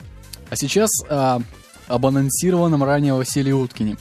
А 0.49 0.55
сейчас 0.55 0.91
а, 1.09 1.41
об 1.87 2.05
анонсированном 2.05 2.83
ранее 2.83 3.13
Василии 3.13 3.51
Уткине. 3.51 3.97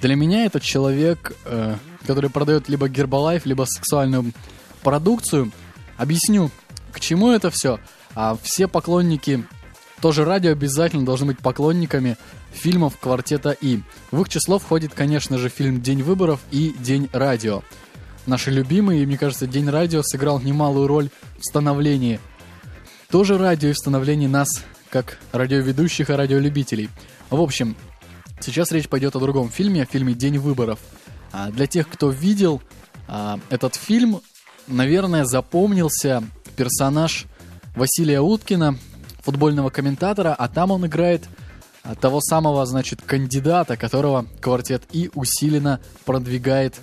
Для 0.00 0.14
меня 0.14 0.44
этот 0.44 0.62
человек, 0.62 1.34
э, 1.44 1.76
который 2.06 2.30
продает 2.30 2.68
либо 2.68 2.88
Гербалайф, 2.88 3.46
либо 3.46 3.64
сексуальную 3.64 4.32
продукцию. 4.82 5.50
Объясню, 5.96 6.50
к 6.92 7.00
чему 7.00 7.30
это 7.30 7.50
все. 7.50 7.80
А 8.14 8.36
все 8.42 8.68
поклонники 8.68 9.44
тоже 10.06 10.24
радио 10.24 10.52
обязательно 10.52 11.04
должны 11.04 11.26
быть 11.26 11.40
поклонниками 11.40 12.16
фильмов 12.52 12.96
квартета 12.96 13.50
И. 13.50 13.80
В 14.12 14.20
их 14.20 14.28
число 14.28 14.60
входит, 14.60 14.94
конечно 14.94 15.36
же, 15.36 15.48
фильм 15.48 15.82
«День 15.82 16.04
выборов» 16.04 16.38
и 16.52 16.72
«День 16.78 17.08
радио». 17.12 17.64
Наши 18.24 18.52
любимые, 18.52 19.02
и 19.02 19.06
мне 19.06 19.18
кажется, 19.18 19.48
День 19.48 19.68
радио 19.68 20.02
сыграл 20.04 20.38
немалую 20.38 20.86
роль 20.86 21.10
в 21.40 21.44
становлении 21.44 22.20
тоже 23.10 23.36
радио 23.36 23.70
и 23.70 23.72
в 23.72 23.78
становлении 23.78 24.28
нас, 24.28 24.46
как 24.90 25.18
радиоведущих 25.32 26.08
и 26.08 26.12
радиолюбителей. 26.12 26.88
В 27.28 27.40
общем, 27.40 27.74
сейчас 28.38 28.70
речь 28.70 28.88
пойдет 28.88 29.16
о 29.16 29.18
другом 29.18 29.50
фильме, 29.50 29.82
о 29.82 29.86
фильме 29.86 30.14
«День 30.14 30.38
выборов». 30.38 30.78
А 31.32 31.50
для 31.50 31.66
тех, 31.66 31.88
кто 31.88 32.10
видел 32.10 32.62
а, 33.08 33.40
этот 33.50 33.74
фильм, 33.74 34.20
наверное, 34.68 35.24
запомнился 35.24 36.22
персонаж 36.54 37.24
Василия 37.74 38.20
Уткина, 38.20 38.78
футбольного 39.26 39.70
комментатора, 39.70 40.36
а 40.38 40.46
там 40.48 40.70
он 40.70 40.86
играет 40.86 41.28
а, 41.82 41.96
того 41.96 42.20
самого, 42.20 42.64
значит, 42.64 43.02
кандидата, 43.02 43.76
которого 43.76 44.26
квартет 44.40 44.84
И 44.92 45.10
усиленно 45.14 45.80
продвигает 46.04 46.76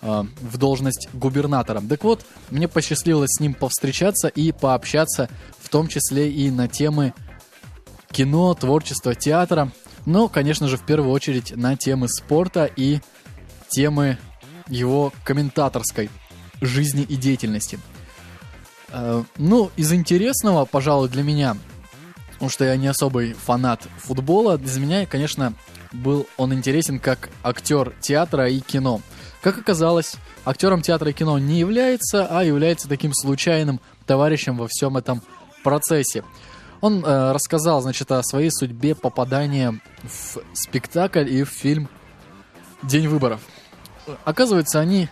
а, 0.00 0.26
в 0.40 0.56
должность 0.56 1.10
губернатора. 1.12 1.82
Так 1.86 2.02
вот, 2.02 2.24
мне 2.50 2.66
посчастливилось 2.66 3.32
с 3.36 3.40
ним 3.40 3.52
повстречаться 3.52 4.28
и 4.28 4.52
пообщаться, 4.52 5.28
в 5.60 5.68
том 5.68 5.86
числе 5.86 6.32
и 6.32 6.50
на 6.50 6.66
темы 6.66 7.12
кино, 8.10 8.54
творчества, 8.54 9.14
театра, 9.14 9.70
но, 10.06 10.28
конечно 10.28 10.68
же, 10.68 10.78
в 10.78 10.86
первую 10.86 11.12
очередь 11.12 11.54
на 11.54 11.76
темы 11.76 12.08
спорта 12.08 12.64
и 12.64 13.00
темы 13.68 14.16
его 14.66 15.12
комментаторской 15.24 16.08
жизни 16.62 17.02
и 17.02 17.16
деятельности. 17.16 17.78
Э, 18.88 19.24
Ну, 19.36 19.70
из 19.76 19.92
интересного, 19.92 20.64
пожалуй, 20.64 21.10
для 21.10 21.22
меня, 21.22 21.56
потому 22.42 22.50
что 22.50 22.64
я 22.64 22.76
не 22.76 22.88
особый 22.88 23.34
фанат 23.34 23.86
футбола, 23.98 24.58
для 24.58 24.80
меня, 24.80 25.06
конечно, 25.06 25.54
был 25.92 26.26
он 26.36 26.52
интересен 26.52 26.98
как 26.98 27.28
актер 27.44 27.94
театра 28.00 28.48
и 28.48 28.58
кино. 28.58 29.00
Как 29.42 29.58
оказалось, 29.58 30.16
актером 30.44 30.82
театра 30.82 31.10
и 31.10 31.12
кино 31.12 31.38
не 31.38 31.60
является, 31.60 32.26
а 32.26 32.42
является 32.42 32.88
таким 32.88 33.14
случайным 33.14 33.78
товарищем 34.06 34.56
во 34.56 34.66
всем 34.66 34.96
этом 34.96 35.22
процессе. 35.62 36.24
Он 36.80 37.04
э, 37.04 37.30
рассказал, 37.30 37.80
значит, 37.80 38.10
о 38.10 38.20
своей 38.24 38.50
судьбе 38.50 38.96
попадания 38.96 39.78
в 40.02 40.38
спектакль 40.52 41.30
и 41.32 41.44
в 41.44 41.48
фильм 41.48 41.88
«День 42.82 43.06
выборов». 43.06 43.40
Оказывается, 44.24 44.80
они 44.80 45.08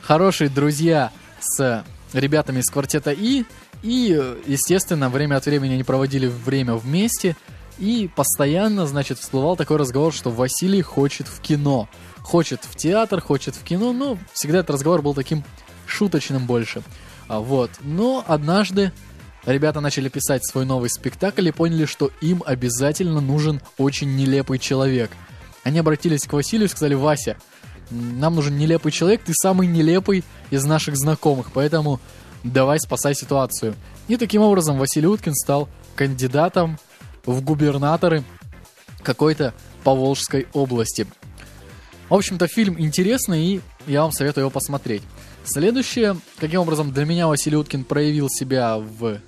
хорошие 0.00 0.48
друзья 0.48 1.12
с 1.40 1.84
ребятами 2.14 2.60
из 2.60 2.70
квартета 2.70 3.10
И, 3.10 3.44
и, 3.82 4.36
естественно, 4.46 5.08
время 5.08 5.36
от 5.36 5.46
времени 5.46 5.74
они 5.74 5.84
проводили 5.84 6.26
время 6.26 6.74
вместе, 6.74 7.36
и 7.78 8.10
постоянно, 8.14 8.86
значит, 8.86 9.18
всплывал 9.18 9.56
такой 9.56 9.78
разговор, 9.78 10.12
что 10.12 10.30
Василий 10.30 10.82
хочет 10.82 11.26
в 11.26 11.40
кино. 11.40 11.88
Хочет 12.18 12.60
в 12.62 12.76
театр, 12.76 13.22
хочет 13.22 13.56
в 13.56 13.64
кино, 13.64 13.92
но 13.92 14.18
всегда 14.34 14.58
этот 14.58 14.70
разговор 14.70 15.00
был 15.00 15.14
таким 15.14 15.42
шуточным 15.86 16.46
больше. 16.46 16.82
А, 17.26 17.40
Вот. 17.40 17.70
Но 17.80 18.22
однажды 18.26 18.92
ребята 19.46 19.80
начали 19.80 20.10
писать 20.10 20.46
свой 20.46 20.66
новый 20.66 20.90
спектакль 20.90 21.48
и 21.48 21.52
поняли, 21.52 21.86
что 21.86 22.10
им 22.20 22.42
обязательно 22.44 23.22
нужен 23.22 23.62
очень 23.78 24.14
нелепый 24.14 24.58
человек. 24.58 25.10
Они 25.64 25.78
обратились 25.78 26.26
к 26.26 26.32
Василию 26.34 26.66
и 26.66 26.70
сказали, 26.70 26.94
Вася, 26.94 27.36
нам 27.90 28.34
нужен 28.34 28.56
нелепый 28.56 28.92
человек, 28.92 29.22
ты 29.24 29.32
самый 29.34 29.66
нелепый 29.66 30.22
из 30.50 30.64
наших 30.64 30.96
знакомых, 30.96 31.50
поэтому 31.52 32.00
давай 32.44 32.78
спасай 32.80 33.14
ситуацию. 33.14 33.74
И 34.08 34.16
таким 34.16 34.42
образом 34.42 34.78
Василий 34.78 35.06
Уткин 35.06 35.34
стал 35.34 35.68
кандидатом 35.94 36.78
в 37.24 37.42
губернаторы 37.42 38.24
какой-то 39.02 39.54
Поволжской 39.84 40.46
области. 40.52 41.06
В 42.08 42.14
общем-то, 42.14 42.48
фильм 42.48 42.78
интересный, 42.78 43.44
и 43.44 43.60
я 43.86 44.02
вам 44.02 44.12
советую 44.12 44.42
его 44.42 44.50
посмотреть. 44.50 45.02
Следующее, 45.44 46.16
каким 46.38 46.60
образом 46.60 46.92
для 46.92 47.04
меня 47.04 47.26
Василий 47.26 47.56
Уткин 47.56 47.84
проявил 47.84 48.28
себя 48.28 48.78
в, 48.78 49.20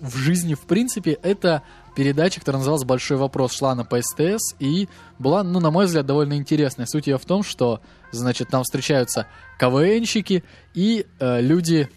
в 0.00 0.16
жизни, 0.16 0.54
в 0.54 0.60
принципе, 0.60 1.12
это 1.22 1.62
передача, 1.96 2.38
которая 2.38 2.60
называлась 2.60 2.84
«Большой 2.84 3.16
вопрос», 3.16 3.52
шла 3.52 3.74
на 3.74 3.84
по 3.84 4.00
СТС 4.00 4.54
и 4.58 4.88
была, 5.18 5.42
ну, 5.42 5.58
на 5.58 5.70
мой 5.70 5.86
взгляд, 5.86 6.06
довольно 6.06 6.34
интересная. 6.34 6.86
Суть 6.86 7.06
ее 7.06 7.18
в 7.18 7.24
том, 7.24 7.42
что, 7.42 7.80
значит, 8.12 8.48
там 8.48 8.62
встречаются 8.62 9.26
КВНщики 9.58 10.44
и 10.74 11.06
э, 11.18 11.40
люди 11.40 11.88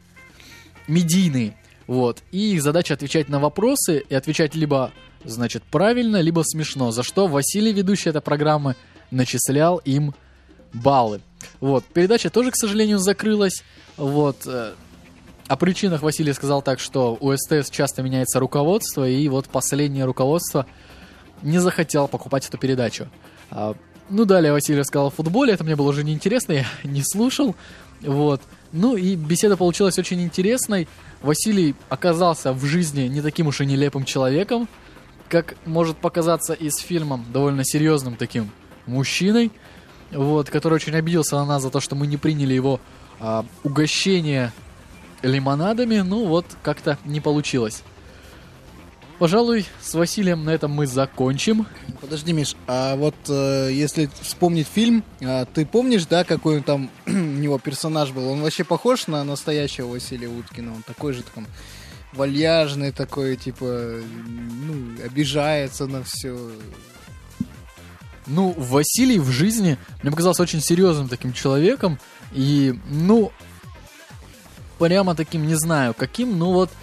медийные. 0.87 1.55
Вот. 1.87 2.19
И 2.31 2.53
их 2.53 2.61
задача 2.61 2.93
отвечать 2.93 3.29
на 3.29 3.39
вопросы 3.39 4.03
и 4.07 4.15
отвечать 4.15 4.55
либо, 4.55 4.91
значит, 5.25 5.63
правильно, 5.63 6.21
либо 6.21 6.41
смешно. 6.43 6.91
За 6.91 7.03
что 7.03 7.27
Василий, 7.27 7.73
ведущий 7.73 8.09
этой 8.09 8.21
программы, 8.21 8.75
начислял 9.11 9.77
им 9.79 10.13
баллы. 10.73 11.21
Вот. 11.59 11.83
Передача 11.85 12.29
тоже, 12.29 12.51
к 12.51 12.55
сожалению, 12.55 12.99
закрылась. 12.99 13.63
Вот. 13.97 14.47
э, 14.47 14.73
О 15.47 15.55
причинах 15.57 16.01
Василий 16.01 16.33
сказал 16.33 16.61
так, 16.61 16.79
что 16.79 17.17
у 17.19 17.35
СТС 17.35 17.69
часто 17.69 18.01
меняется 18.01 18.39
руководство, 18.39 19.07
и 19.07 19.27
вот 19.27 19.47
последнее 19.47 20.05
руководство 20.05 20.65
не 21.41 21.59
захотел 21.59 22.07
покупать 22.07 22.47
эту 22.47 22.57
передачу. 22.57 23.09
А, 23.51 23.75
Ну, 24.09 24.25
далее 24.25 24.51
Василий 24.53 24.79
рассказал 24.79 25.07
о 25.07 25.11
футболе, 25.11 25.53
это 25.53 25.63
мне 25.63 25.75
было 25.75 25.89
уже 25.89 26.03
неинтересно, 26.03 26.53
я 26.53 26.65
не 26.83 27.03
слушал. 27.03 27.55
Вот. 28.01 28.41
Ну 28.73 28.97
и 28.97 29.15
беседа 29.15 29.55
получилась 29.55 29.99
очень 29.99 30.19
интересной. 30.21 30.87
Василий 31.21 31.75
оказался 31.89 32.53
в 32.53 32.65
жизни 32.65 33.03
не 33.03 33.21
таким 33.21 33.45
уж 33.45 33.61
и 33.61 33.67
нелепым 33.67 34.03
человеком, 34.03 34.67
как 35.29 35.55
может 35.67 35.97
показаться 35.97 36.53
из 36.53 36.77
фильма, 36.77 37.23
довольно 37.31 37.63
серьезным 37.63 38.15
таким 38.15 38.49
мужчиной, 38.87 39.51
вот, 40.11 40.49
который 40.49 40.73
очень 40.73 40.95
обиделся 40.95 41.35
на 41.35 41.45
нас 41.45 41.61
за 41.61 41.69
то, 41.69 41.79
что 41.79 41.95
мы 41.95 42.07
не 42.07 42.17
приняли 42.17 42.55
его 42.55 42.81
а, 43.19 43.45
угощение 43.63 44.51
лимонадами. 45.21 45.99
Ну 45.99 46.25
вот, 46.25 46.47
как-то 46.63 46.97
не 47.05 47.21
получилось. 47.21 47.83
Пожалуй, 49.19 49.65
с 49.81 49.93
Василием 49.93 50.43
на 50.43 50.49
этом 50.49 50.71
мы 50.71 50.87
закончим. 50.87 51.67
Подожди, 52.01 52.33
Миш, 52.33 52.55
а 52.67 52.95
вот 52.95 53.15
э, 53.29 53.69
если 53.71 54.09
вспомнить 54.21 54.67
фильм, 54.67 55.03
а, 55.21 55.45
ты 55.45 55.65
помнишь, 55.65 56.05
да, 56.05 56.23
какой 56.23 56.61
там 56.61 56.89
у 57.05 57.11
него 57.11 57.59
персонаж 57.59 58.11
был? 58.11 58.27
Он 58.27 58.41
вообще 58.41 58.63
похож 58.63 59.07
на 59.07 59.23
настоящего 59.23 59.87
Василия 59.87 60.27
Уткина? 60.27 60.73
Он 60.73 60.81
такой 60.81 61.13
же 61.13 61.23
там 61.23 61.47
вальяжный 62.13 62.91
такой, 62.91 63.35
типа, 63.35 63.65
ну, 63.65 65.05
обижается 65.05 65.87
на 65.87 66.03
все. 66.03 66.37
Ну, 68.25 68.53
Василий 68.57 69.19
в 69.19 69.29
жизни 69.29 69.77
мне 70.01 70.11
показался 70.11 70.43
очень 70.43 70.61
серьезным 70.61 71.07
таким 71.07 71.33
человеком. 71.33 71.99
И, 72.31 72.79
ну, 72.89 73.31
прямо 74.79 75.15
таким, 75.15 75.45
не 75.47 75.55
знаю 75.55 75.93
каким, 75.93 76.37
но 76.37 76.51
вот 76.51 76.69
э, 76.69 76.73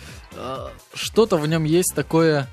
что-то 0.94 1.36
в 1.36 1.46
нем 1.46 1.64
есть 1.64 1.94
такое 1.94 2.48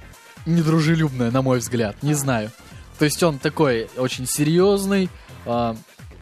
недружелюбное, 0.46 1.32
на 1.32 1.42
мой 1.42 1.60
взгляд. 1.60 2.02
Не 2.02 2.14
знаю. 2.14 2.52
То 3.00 3.06
есть 3.06 3.22
он 3.22 3.38
такой 3.38 3.90
очень 3.98 4.26
серьезный, 4.26 5.10
э, 5.46 5.76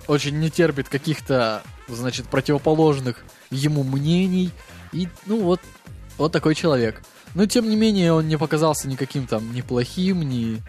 очень 0.07 0.39
не 0.39 0.49
терпит 0.49 0.89
каких-то, 0.89 1.63
значит, 1.87 2.27
противоположных 2.27 3.23
ему 3.49 3.83
мнений. 3.83 4.51
И, 4.91 5.07
ну, 5.25 5.41
вот, 5.41 5.61
вот 6.17 6.31
такой 6.31 6.55
человек. 6.55 7.01
Но, 7.33 7.45
тем 7.45 7.69
не 7.69 7.75
менее, 7.75 8.13
он 8.13 8.27
не 8.27 8.37
показался 8.37 8.87
никаким 8.87 9.27
там 9.27 9.53
ни 9.53 9.61
плохим, 9.61 10.21
ни, 10.21 10.61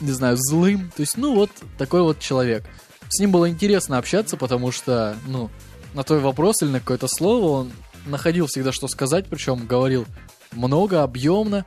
не 0.00 0.12
знаю, 0.12 0.36
злым. 0.38 0.90
То 0.94 1.00
есть, 1.00 1.16
ну, 1.16 1.34
вот 1.34 1.50
такой 1.78 2.02
вот 2.02 2.18
человек. 2.18 2.64
С 3.08 3.18
ним 3.20 3.32
было 3.32 3.48
интересно 3.48 3.98
общаться, 3.98 4.36
потому 4.36 4.70
что, 4.70 5.16
ну, 5.26 5.50
на 5.94 6.02
твой 6.04 6.20
вопрос 6.20 6.62
или 6.62 6.70
на 6.70 6.80
какое-то 6.80 7.08
слово 7.08 7.60
он 7.60 7.72
находил 8.06 8.46
всегда, 8.46 8.72
что 8.72 8.88
сказать, 8.88 9.26
причем 9.28 9.66
говорил 9.66 10.06
много, 10.52 11.02
объемно. 11.02 11.64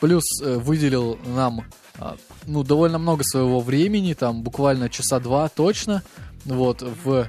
Плюс 0.00 0.24
э, 0.42 0.58
выделил 0.58 1.18
нам, 1.26 1.64
а, 1.98 2.16
ну, 2.46 2.62
довольно 2.62 2.98
много 2.98 3.24
своего 3.24 3.60
времени, 3.60 4.14
там, 4.14 4.42
буквально 4.42 4.88
часа 4.88 5.18
два 5.18 5.48
точно. 5.48 6.02
Вот, 6.44 6.82
в 6.82 7.28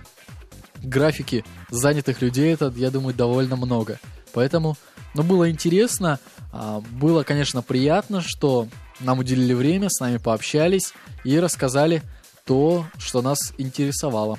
графике 0.84 1.43
занятых 1.69 2.21
людей 2.21 2.54
это, 2.54 2.71
я 2.75 2.91
думаю, 2.91 3.15
довольно 3.15 3.56
много. 3.56 3.99
Поэтому, 4.34 4.78
ну, 5.15 5.23
было 5.23 5.49
интересно, 5.49 6.19
а, 6.52 6.82
было, 6.82 7.23
конечно, 7.23 7.62
приятно, 7.62 8.21
что 8.21 8.67
нам 8.99 9.19
уделили 9.19 9.54
время, 9.54 9.89
с 9.89 9.99
нами 9.99 10.17
пообщались 10.17 10.93
и 11.23 11.39
рассказали 11.39 12.04
то, 12.45 12.86
что 12.97 13.21
нас 13.21 13.54
интересовало. 13.58 14.38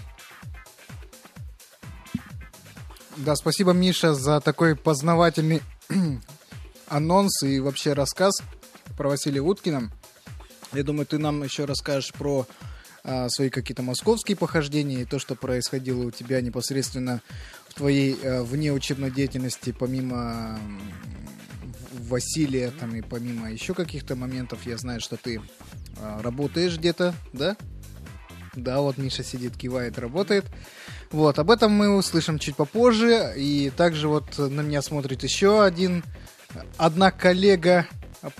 Да, 3.24 3.36
спасибо, 3.36 3.72
Миша, 3.72 4.14
за 4.14 4.40
такой 4.40 4.74
познавательный 4.74 5.60
анонс 6.88 7.42
и 7.42 7.60
вообще 7.60 7.92
рассказ 7.92 8.32
про 8.96 9.10
Василия 9.10 9.42
Уткина. 9.42 9.92
Я 10.72 10.84
думаю, 10.84 11.04
ты 11.04 11.18
нам 11.18 11.42
еще 11.42 11.66
расскажешь 11.66 12.14
про 12.14 12.46
а, 13.04 13.28
свои 13.28 13.50
какие-то 13.50 13.82
московские 13.82 14.38
похождения 14.38 15.02
и 15.02 15.04
то, 15.04 15.18
что 15.18 15.34
происходило 15.34 16.02
у 16.06 16.10
тебя 16.10 16.40
непосредственно 16.40 17.20
в 17.68 17.74
твоей 17.74 18.18
а, 18.22 18.42
внеучебной 18.42 19.10
деятельности, 19.10 19.76
помимо 19.78 20.58
Василия, 21.92 22.70
там 22.70 22.94
и 22.94 23.02
помимо 23.02 23.52
еще 23.52 23.74
каких-то 23.74 24.16
моментов, 24.16 24.64
я 24.64 24.78
знаю, 24.78 25.00
что 25.02 25.18
ты 25.18 25.42
а, 25.98 26.22
работаешь 26.22 26.78
где-то, 26.78 27.14
да? 27.34 27.54
Да, 28.54 28.80
вот 28.80 28.98
Миша 28.98 29.22
сидит, 29.22 29.56
кивает, 29.56 29.98
работает. 29.98 30.44
Вот, 31.10 31.38
об 31.38 31.50
этом 31.50 31.72
мы 31.72 31.96
услышим 31.96 32.38
чуть 32.38 32.56
попозже. 32.56 33.34
И 33.36 33.70
также 33.76 34.08
вот 34.08 34.38
на 34.38 34.60
меня 34.60 34.82
смотрит 34.82 35.22
еще 35.22 35.64
один, 35.64 36.04
одна 36.76 37.10
коллега 37.10 37.86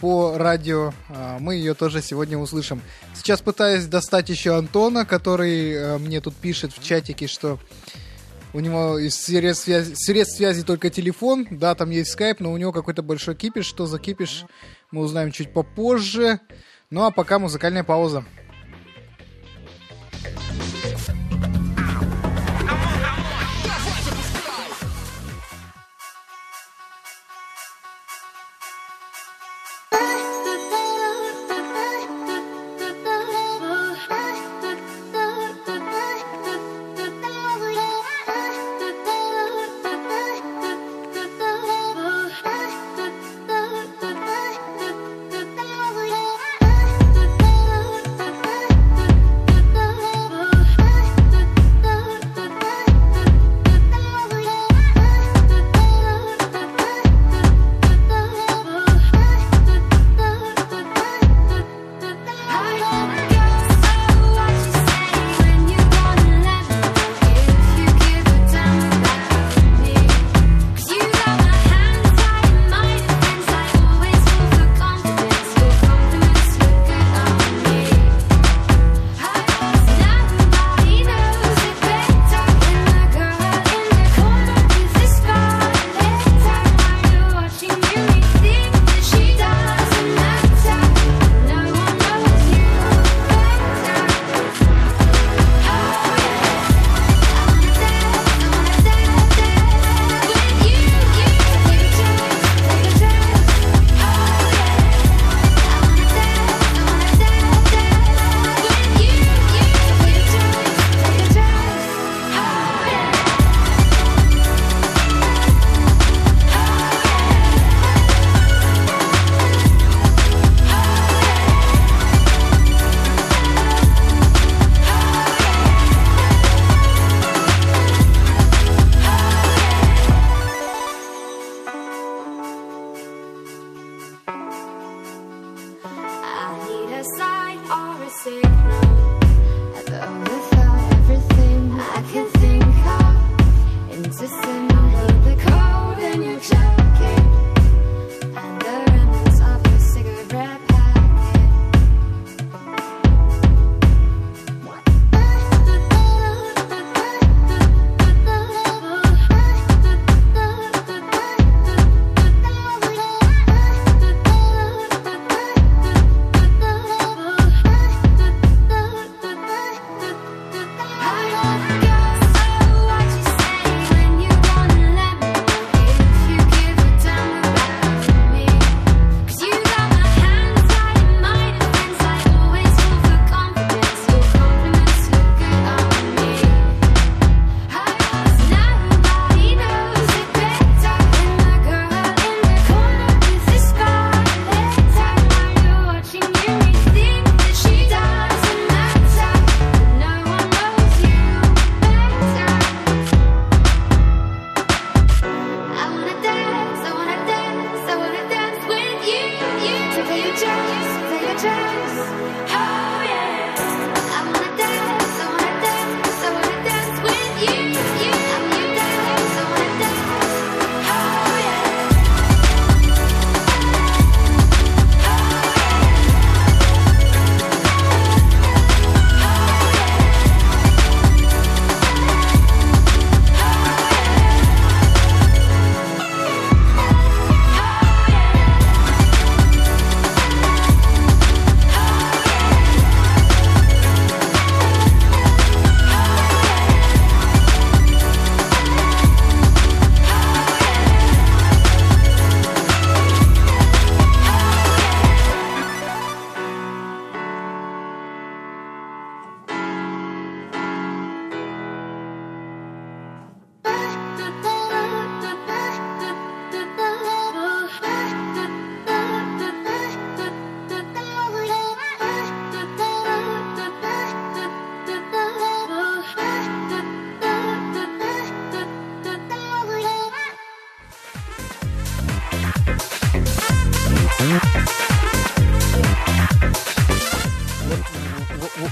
по 0.01 0.37
радио. 0.37 0.93
А, 1.09 1.39
Мы 1.39 1.55
ее 1.57 1.75
тоже 1.75 2.03
сегодня 2.03 2.39
услышим. 2.39 2.83
Сейчас 3.15 3.41
пытаюсь 3.41 3.87
достать 3.87 4.29
еще 4.29 4.57
Антона, 4.57 5.07
который 5.07 5.73
э, 5.73 5.99
мне 5.99 6.21
тут 6.21 6.35
пишет 6.35 6.73
в 6.73 6.83
чатике, 6.83 7.27
что 7.27 7.59
у 8.53 8.61
него 8.61 8.99
из 8.99 9.15
средств 9.15 9.65
связи, 9.65 9.95
средств 9.95 10.37
связи 10.37 10.63
только 10.63 10.91
телефон. 10.91 11.47
Да, 11.51 11.75
там 11.75 11.91
есть 11.91 12.11
скайп, 12.11 12.41
но 12.41 12.53
у 12.53 12.57
него 12.57 12.73
какой-то 12.73 13.03
большой 13.03 13.37
кипиш. 13.37 13.67
Что 13.67 13.87
за 13.87 13.99
кипиш, 13.99 14.45
мы 14.91 15.03
узнаем 15.03 15.31
чуть 15.31 15.53
попозже. 15.53 16.41
Ну 16.91 17.05
а 17.05 17.11
пока 17.11 17.39
музыкальная 17.39 17.85
пауза. 17.85 18.25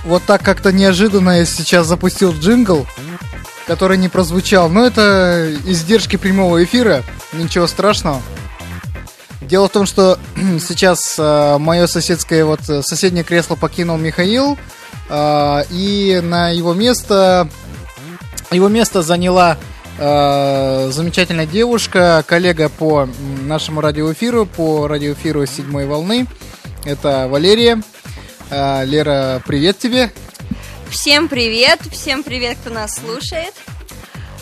Вот 0.09 0.23
так 0.25 0.43
как-то 0.43 0.73
неожиданно 0.73 1.39
я 1.39 1.45
сейчас 1.45 1.87
запустил 1.87 2.33
джингл, 2.33 2.87
который 3.67 3.99
не 3.99 4.09
прозвучал. 4.09 4.71
Но 4.71 4.87
это 4.87 5.55
издержки 5.67 6.17
прямого 6.17 6.65
эфира, 6.65 7.03
ничего 7.35 7.67
страшного. 7.67 8.23
Дело 9.43 9.69
в 9.69 9.73
том, 9.73 9.85
что 9.87 10.19
сейчас 10.67 11.17
мое 11.19 11.87
соседское, 11.87 12.45
вот 12.45 12.61
э, 12.69 12.83
соседнее 12.83 13.23
кресло 13.23 13.55
покинул 13.55 13.99
Михаил, 13.99 14.59
э, 15.09 15.63
и 15.71 16.21
на 16.23 16.51
его 16.51 16.73
место, 16.73 17.49
его 18.51 18.69
место 18.69 19.03
заняла 19.03 19.59
э, 19.99 20.91
замечательная 20.91 21.47
девушка, 21.47 22.25
коллега 22.27 22.71
по 22.71 23.09
нашему 23.43 23.83
радиоэфиру, 23.83 24.47
по 24.47 24.87
радиоэфиру 24.87 25.45
седьмой 25.45 25.87
волны. 25.87 26.27
Это 26.85 27.29
Валерия. 27.29 27.83
Э, 28.51 28.85
Лера, 28.85 29.43
привет 29.47 29.79
тебе. 29.79 30.11
Всем 30.89 31.29
привет, 31.29 31.81
всем 31.93 32.23
привет, 32.23 32.57
кто 32.61 32.71
нас 32.71 32.95
слушает. 32.95 33.53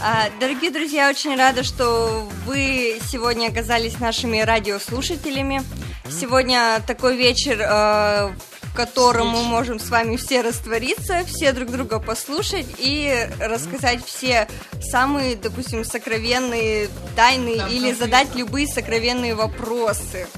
А, 0.00 0.28
Дорогие 0.38 0.70
друзья, 0.70 1.10
очень 1.10 1.36
рада, 1.36 1.64
что 1.64 2.28
вы 2.44 3.00
сегодня 3.10 3.48
оказались 3.48 3.98
нашими 3.98 4.40
радиослушателями. 4.40 5.62
Сегодня 6.08 6.80
такой 6.86 7.16
вечер, 7.16 7.60
э, 7.60 8.32
в 8.62 8.76
котором 8.76 9.28
мы 9.28 9.42
можем 9.42 9.80
с 9.80 9.88
вами 9.88 10.16
все 10.16 10.42
раствориться, 10.42 11.24
все 11.26 11.50
друг 11.50 11.72
друга 11.72 11.98
послушать 11.98 12.66
и 12.78 13.28
рассказать 13.40 14.04
все 14.04 14.46
самые, 14.80 15.34
допустим, 15.34 15.84
сокровенные 15.84 16.90
тайны 17.16 17.60
или 17.70 17.92
задать 17.92 18.36
любые 18.36 18.68
сокровенные 18.68 19.34
вопросы. 19.34 20.28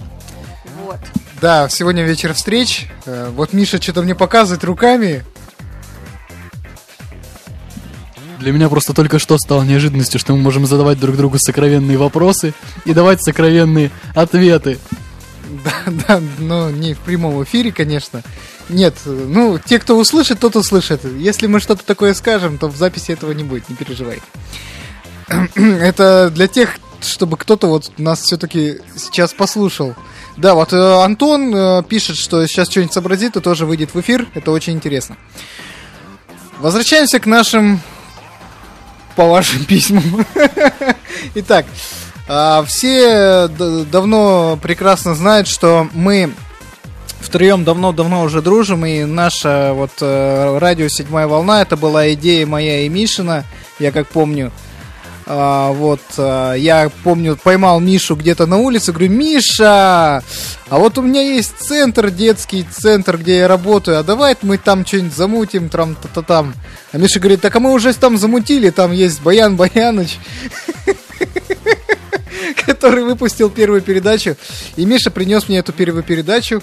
Вот. 0.81 1.00
Да, 1.40 1.68
сегодня 1.68 2.03
вечер 2.05 2.35
встреч. 2.35 2.88
Э, 3.07 3.31
Вот 3.33 3.53
Миша 3.53 3.81
что-то 3.81 4.03
мне 4.03 4.14
показывает 4.16 4.64
руками. 4.64 5.24
Для 8.40 8.53
меня 8.53 8.68
просто 8.68 8.92
только 8.92 9.18
что 9.18 9.38
стало 9.38 9.62
неожиданностью, 9.62 10.18
что 10.18 10.33
мы 10.33 10.40
можем 10.40 10.66
задавать 10.66 10.98
друг 10.98 11.16
другу 11.16 11.38
сокровенные 11.38 11.96
вопросы 11.96 12.55
и 12.85 12.92
давать 12.92 13.22
сокровенные 13.22 13.90
ответы. 14.14 14.79
Да, 15.64 15.72
да, 16.09 16.22
но 16.38 16.70
не 16.70 16.94
в 16.94 16.98
прямом 16.98 17.42
эфире, 17.44 17.70
конечно. 17.70 18.22
Нет, 18.68 18.94
ну, 19.05 19.59
те, 19.64 19.79
кто 19.79 19.96
услышит, 19.96 20.40
тот 20.40 20.57
услышит. 20.57 21.05
Если 21.05 21.46
мы 21.46 21.61
что-то 21.61 21.85
такое 21.85 22.14
скажем, 22.14 22.59
то 22.59 22.68
в 22.68 22.77
записи 22.77 23.12
этого 23.12 23.31
не 23.31 23.44
будет, 23.44 23.68
не 23.68 23.77
переживай. 23.77 24.20
Это 25.55 26.31
для 26.31 26.48
тех, 26.48 26.79
чтобы 27.01 27.37
кто-то 27.37 27.68
вот 27.68 27.92
нас 27.96 28.22
все-таки 28.22 28.81
сейчас 28.96 29.33
послушал. 29.33 29.94
Да, 30.38 30.55
вот 30.55 30.72
э, 30.72 31.03
Антон 31.03 31.53
э, 31.53 31.83
пишет, 31.83 32.16
что 32.16 32.46
сейчас 32.46 32.70
что-нибудь 32.70 32.92
сообразит 32.92 33.37
и 33.37 33.40
тоже 33.40 33.66
выйдет 33.66 33.92
в 33.92 34.01
эфир. 34.01 34.29
Это 34.35 34.53
очень 34.53 34.74
интересно. 34.74 35.16
Возвращаемся 36.61 37.18
к 37.18 37.27
нашим 37.27 37.81
по 39.16 39.27
вашим 39.27 39.64
письмам. 39.64 40.24
Итак, 41.35 41.66
а, 42.29 42.62
все 42.64 43.48
д- 43.48 43.85
давно 43.85 44.57
прекрасно 44.62 45.16
знают, 45.16 45.48
что 45.48 45.88
мы 45.92 46.33
втроем 47.18 47.64
давно-давно 47.64 48.22
уже 48.22 48.40
дружим, 48.40 48.87
и 48.87 49.03
наша 49.03 49.72
вот 49.74 49.90
э, 50.01 50.59
радио 50.59 50.87
«Седьмая 50.87 51.27
волна» 51.27 51.62
это 51.62 51.77
была 51.77 52.12
идея 52.12 52.46
моя 52.46 52.83
и 52.83 52.88
Мишина, 52.88 53.42
я 53.81 53.90
как 53.90 54.07
помню. 54.07 54.53
А, 55.31 55.73
вот, 55.73 56.01
а, 56.17 56.55
я 56.55 56.91
помню, 57.05 57.37
поймал 57.37 57.81
Мишу 57.81 58.17
где-то 58.17 58.47
на 58.47 58.57
улице, 58.57 58.93
говорю, 58.93 59.11
Миша, 59.11 60.23
а 60.71 60.79
вот 60.79 60.97
у 60.97 61.03
меня 61.03 61.21
есть 61.21 61.53
центр, 61.59 62.11
детский 62.11 62.64
центр, 62.71 63.19
где 63.19 63.41
я 63.41 63.49
работаю, 63.49 63.99
а 63.99 64.03
давай 64.03 64.37
мы 64.41 64.57
там 64.57 64.87
что-нибудь 64.87 65.14
замутим, 65.14 65.69
там, 65.69 65.97
та 65.97 66.09
та 66.09 66.23
там. 66.23 66.55
А 66.93 66.97
Миша 66.97 67.21
говорит, 67.21 67.43
так 67.43 67.55
а 67.55 67.61
мы 67.61 67.73
уже 67.73 67.93
там 67.93 68.17
замутили, 68.17 68.71
там 68.71 68.91
есть 68.91 69.21
Баян 69.21 69.55
Баяныч, 69.55 70.19
который 72.64 73.05
выпустил 73.05 73.51
первую 73.51 73.83
передачу. 73.83 74.35
И 74.77 74.87
Миша 74.87 75.11
принес 75.11 75.47
мне 75.47 75.59
эту 75.59 75.75
первую 75.75 76.05
передачу. 76.05 76.62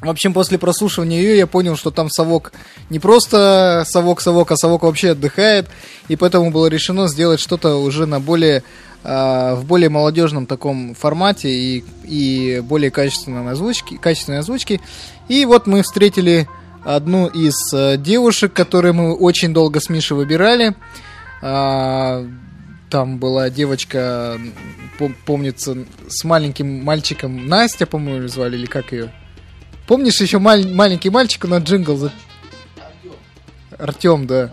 В 0.00 0.10
общем, 0.10 0.34
после 0.34 0.58
прослушивания 0.58 1.20
ее 1.20 1.38
я 1.38 1.46
понял, 1.46 1.76
что 1.76 1.90
там 1.90 2.10
совок 2.10 2.52
не 2.90 2.98
просто 2.98 3.84
совок-совок, 3.86 4.50
а 4.52 4.56
совок 4.56 4.82
вообще 4.82 5.10
отдыхает. 5.10 5.68
И 6.08 6.16
поэтому 6.16 6.50
было 6.50 6.66
решено 6.66 7.08
сделать 7.08 7.40
что-то 7.40 7.76
уже 7.76 8.06
на 8.06 8.20
более 8.20 8.62
а, 9.08 9.54
в 9.54 9.64
более 9.64 9.88
молодежном 9.88 10.46
таком 10.46 10.94
формате 10.94 11.48
и, 11.48 11.84
и 12.04 12.60
более 12.60 12.90
качественной 12.90 13.52
озвучке, 13.52 13.98
качественной 13.98 14.40
озвучке. 14.40 14.80
И 15.28 15.44
вот 15.44 15.66
мы 15.66 15.82
встретили 15.82 16.48
одну 16.84 17.26
из 17.26 17.54
э, 17.72 17.96
девушек, 17.98 18.52
которые 18.52 18.92
мы 18.92 19.14
очень 19.14 19.52
долго 19.52 19.80
с 19.80 19.88
Мишей 19.88 20.16
выбирали. 20.16 20.74
А, 21.40 22.26
там 22.90 23.18
была 23.18 23.48
девочка, 23.50 24.38
пом- 24.98 25.14
помнится, 25.24 25.76
с 26.08 26.24
маленьким 26.24 26.84
мальчиком 26.84 27.46
Настя, 27.46 27.86
по-моему, 27.86 28.26
звали, 28.28 28.56
или 28.56 28.66
как 28.66 28.92
ее? 28.92 29.12
Помнишь 29.86 30.20
еще 30.20 30.38
маль- 30.38 30.72
маленький 30.72 31.10
мальчик 31.10 31.44
на 31.44 31.58
джингл? 31.58 31.96
За... 31.96 32.12
Артем, 33.78 34.26
да. 34.26 34.50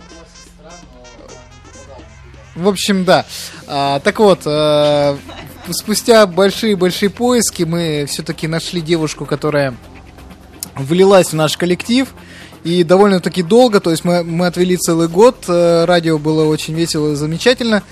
В 2.55 2.67
общем, 2.67 3.03
да. 3.03 3.25
А, 3.67 3.99
так 3.99 4.19
вот, 4.19 4.41
э, 4.45 5.17
спустя 5.71 6.27
большие-большие 6.27 7.09
поиски 7.09 7.63
мы 7.63 8.05
все-таки 8.07 8.47
нашли 8.47 8.79
девушку, 8.79 9.25
которая 9.25 9.75
влилась 10.75 11.29
в 11.29 11.33
наш 11.33 11.57
коллектив. 11.57 12.13
И 12.63 12.83
довольно-таки 12.83 13.43
долго, 13.43 13.81
то 13.81 13.91
есть 13.91 14.05
мы, 14.05 14.23
мы 14.23 14.45
отвели 14.45 14.77
целый 14.77 15.07
год, 15.07 15.45
э, 15.47 15.85
радио 15.85 16.17
было 16.17 16.45
очень 16.45 16.75
весело 16.75 17.11
и 17.11 17.15
замечательно. 17.15 17.83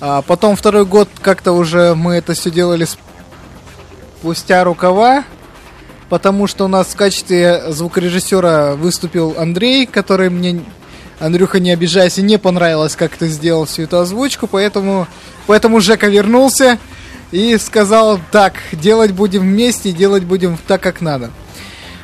А 0.00 0.22
потом 0.22 0.54
второй 0.54 0.84
год 0.84 1.08
как-то 1.22 1.52
уже 1.52 1.94
мы 1.94 2.14
это 2.14 2.34
все 2.34 2.50
делали 2.50 2.86
спустя 4.20 4.64
рукава, 4.64 5.24
потому 6.08 6.46
что 6.46 6.64
у 6.64 6.68
нас 6.68 6.88
в 6.88 6.96
качестве 6.96 7.64
звукорежиссера 7.68 8.74
выступил 8.74 9.34
Андрей, 9.38 9.86
который 9.86 10.30
мне, 10.30 10.62
Андрюха, 11.20 11.60
не 11.60 11.70
обижайся, 11.70 12.22
не 12.22 12.38
понравилось, 12.38 12.96
как 12.96 13.16
ты 13.16 13.28
сделал 13.28 13.64
всю 13.66 13.82
эту 13.82 13.98
озвучку, 13.98 14.46
поэтому, 14.46 15.06
поэтому 15.46 15.80
Жека 15.80 16.08
вернулся 16.08 16.78
и 17.30 17.58
сказал, 17.58 18.20
так, 18.30 18.54
делать 18.72 19.12
будем 19.12 19.42
вместе, 19.42 19.92
делать 19.92 20.24
будем 20.24 20.58
так, 20.66 20.80
как 20.80 21.00
надо. 21.00 21.30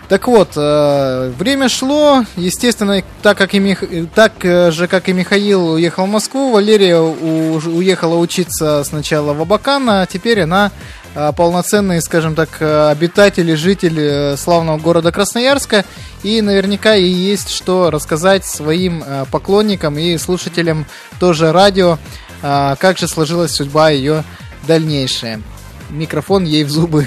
Так 0.09 0.29
вот, 0.29 0.51
э, 0.55 1.33
время 1.38 1.71
шло, 1.71 2.25
естественно, 2.37 3.03
так, 3.23 3.38
как 3.38 3.55
и 3.55 3.59
Мих... 3.59 3.83
так 4.14 4.33
э, 4.43 4.71
же, 4.71 4.87
как 4.87 5.09
и 5.09 5.14
Михаил 5.14 5.71
уехал 5.71 6.05
в 6.05 6.11
Москву, 6.11 6.53
Валерия 6.53 7.01
у- 7.01 7.57
уехала 7.57 8.17
учиться 8.17 8.85
сначала 8.85 9.33
в 9.33 9.40
Абакан, 9.40 9.88
а 9.88 10.07
теперь 10.07 10.43
она 10.43 10.73
э, 11.14 11.33
полноценный, 11.37 12.00
скажем 12.03 12.35
так, 12.35 12.61
э, 12.61 12.88
обитатель 12.90 13.50
и 13.50 13.55
житель 13.55 13.98
э, 13.98 14.37
славного 14.37 14.79
города 14.79 15.12
Красноярска, 15.12 15.85
и 16.22 16.40
наверняка 16.40 16.94
ей 16.94 17.12
есть 17.12 17.50
что 17.50 17.90
рассказать 17.90 18.44
своим 18.44 19.05
поклонникам 19.31 19.98
и 19.98 20.16
слушателям 20.16 20.87
тоже 21.20 21.53
радио, 21.53 21.98
как 22.40 22.96
же 22.96 23.09
сложилась 23.09 23.53
судьба 23.53 23.90
ее 23.90 24.24
дальнейшая. 24.66 25.42
Микрофон 25.90 26.44
ей 26.44 26.64
в 26.64 26.70
зубы. 26.70 27.07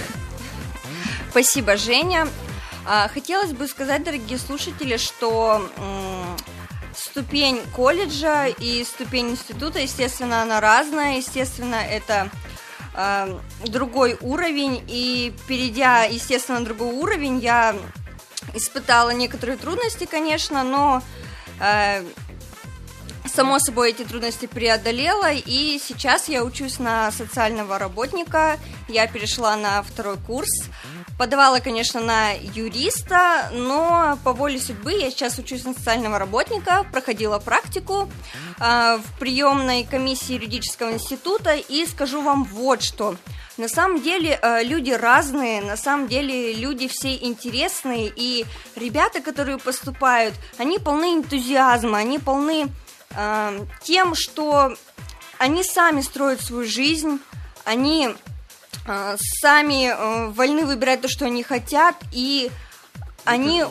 Спасибо, 1.32 1.78
Женя. 1.78 2.28
А, 2.86 3.08
Хотелось 3.08 3.54
бы 3.54 3.67
сказать, 3.67 4.04
дорогие 4.04 4.38
слушатели, 4.38 4.98
что 4.98 5.67
ступень 6.96 7.62
колледжа 7.76 8.48
и 8.48 8.84
ступень 8.84 9.32
института, 9.32 9.80
естественно, 9.80 10.41
она 10.41 10.60
разная. 10.60 11.17
Естественно, 11.17 11.76
это 11.76 12.30
а, 13.00 13.40
другой 13.68 14.18
уровень. 14.22 14.84
И 14.88 15.32
перейдя, 15.48 16.04
естественно, 16.04 16.60
на 16.60 16.66
другой 16.66 16.94
уровень, 16.96 17.38
я 17.38 17.76
испытала 18.56 19.12
некоторые 19.12 19.58
трудности, 19.58 20.06
конечно, 20.06 20.64
но 20.64 21.04
э, 21.60 22.04
само 23.38 23.60
собой 23.60 23.91
эти 23.91 24.02
трудности 24.02 24.47
преодолела, 24.47 25.32
и 25.32 25.78
сейчас 25.78 26.28
я 26.28 26.43
учусь 26.43 26.80
на 26.80 27.12
социального 27.12 27.78
работника. 27.78 28.58
Я 28.88 29.06
перешла 29.06 29.56
на 29.56 29.84
второй 29.84 30.17
курс. 30.17 30.50
Подавала, 31.19 31.60
конечно, 31.60 32.02
на 32.02 32.32
юриста, 32.32 33.52
но 33.54 34.17
по 34.23 34.34
воле 34.34 34.60
судьбы 34.60 34.93
я 34.93 35.12
сейчас 35.12 35.38
учусь 35.38 35.65
на 35.65 35.76
социального 35.76 36.17
работника, 36.17 36.84
проходила 36.91 37.38
практику 37.38 38.10
э, 38.60 38.97
в 38.97 39.19
приемной 39.19 39.84
комиссии 39.84 40.34
юридического 40.34 40.93
института, 40.93 41.54
и 41.54 41.86
скажу 41.86 42.23
вам 42.23 42.43
вот 42.43 42.82
что. 42.82 43.17
На 43.58 43.67
самом 43.67 44.02
деле 44.02 44.39
э, 44.41 44.63
люди 44.63 44.89
разные, 44.89 45.62
на 45.62 45.78
самом 45.78 46.08
деле 46.08 46.56
люди 46.56 46.88
все 46.88 47.15
интересные, 47.15 48.12
и 48.15 48.47
ребята, 48.76 49.21
которые 49.21 49.60
поступают, 49.60 50.34
они 50.58 50.80
полны 50.80 51.13
энтузиазма, 51.13 52.00
они 52.00 52.17
полны 52.17 52.67
э, 53.12 53.65
тем, 53.84 54.13
что 54.15 54.76
они 55.38 55.63
сами 55.63 56.02
строят 56.02 56.41
свою 56.41 56.67
жизнь, 56.67 57.20
они 57.63 58.10
э, 58.88 59.17
сами 59.41 59.89
э, 59.89 60.30
вольны 60.30 60.65
выбирать 60.65 61.02
то, 61.02 61.08
что 61.08 61.26
они 61.26 61.43
хотят, 61.43 61.96
и 62.12 62.50
они, 63.26 63.65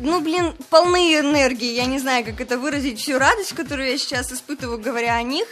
ну, 0.00 0.20
блин, 0.20 0.54
полны 0.68 1.14
энергии. 1.14 1.72
Я 1.72 1.86
не 1.86 2.00
знаю, 2.00 2.24
как 2.24 2.40
это 2.40 2.58
выразить, 2.58 2.98
всю 2.98 3.18
радость, 3.18 3.54
которую 3.54 3.88
я 3.90 3.96
сейчас 3.96 4.32
испытываю, 4.32 4.78
говоря 4.78 5.14
о 5.14 5.22
них. 5.22 5.46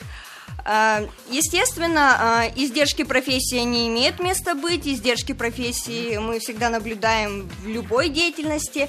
А, 0.64 1.07
Естественно, 1.31 2.16
а, 2.18 2.51
издержки 2.57 3.05
профессии 3.05 3.61
не 3.61 3.88
имеют 3.88 4.18
места 4.18 4.55
быть, 4.55 4.87
издержки 4.87 5.33
профессии 5.33 6.18
мы 6.18 6.40
всегда 6.40 6.70
наблюдаем 6.70 7.49
в 7.62 7.68
любой 7.68 8.09
деятельности. 8.09 8.88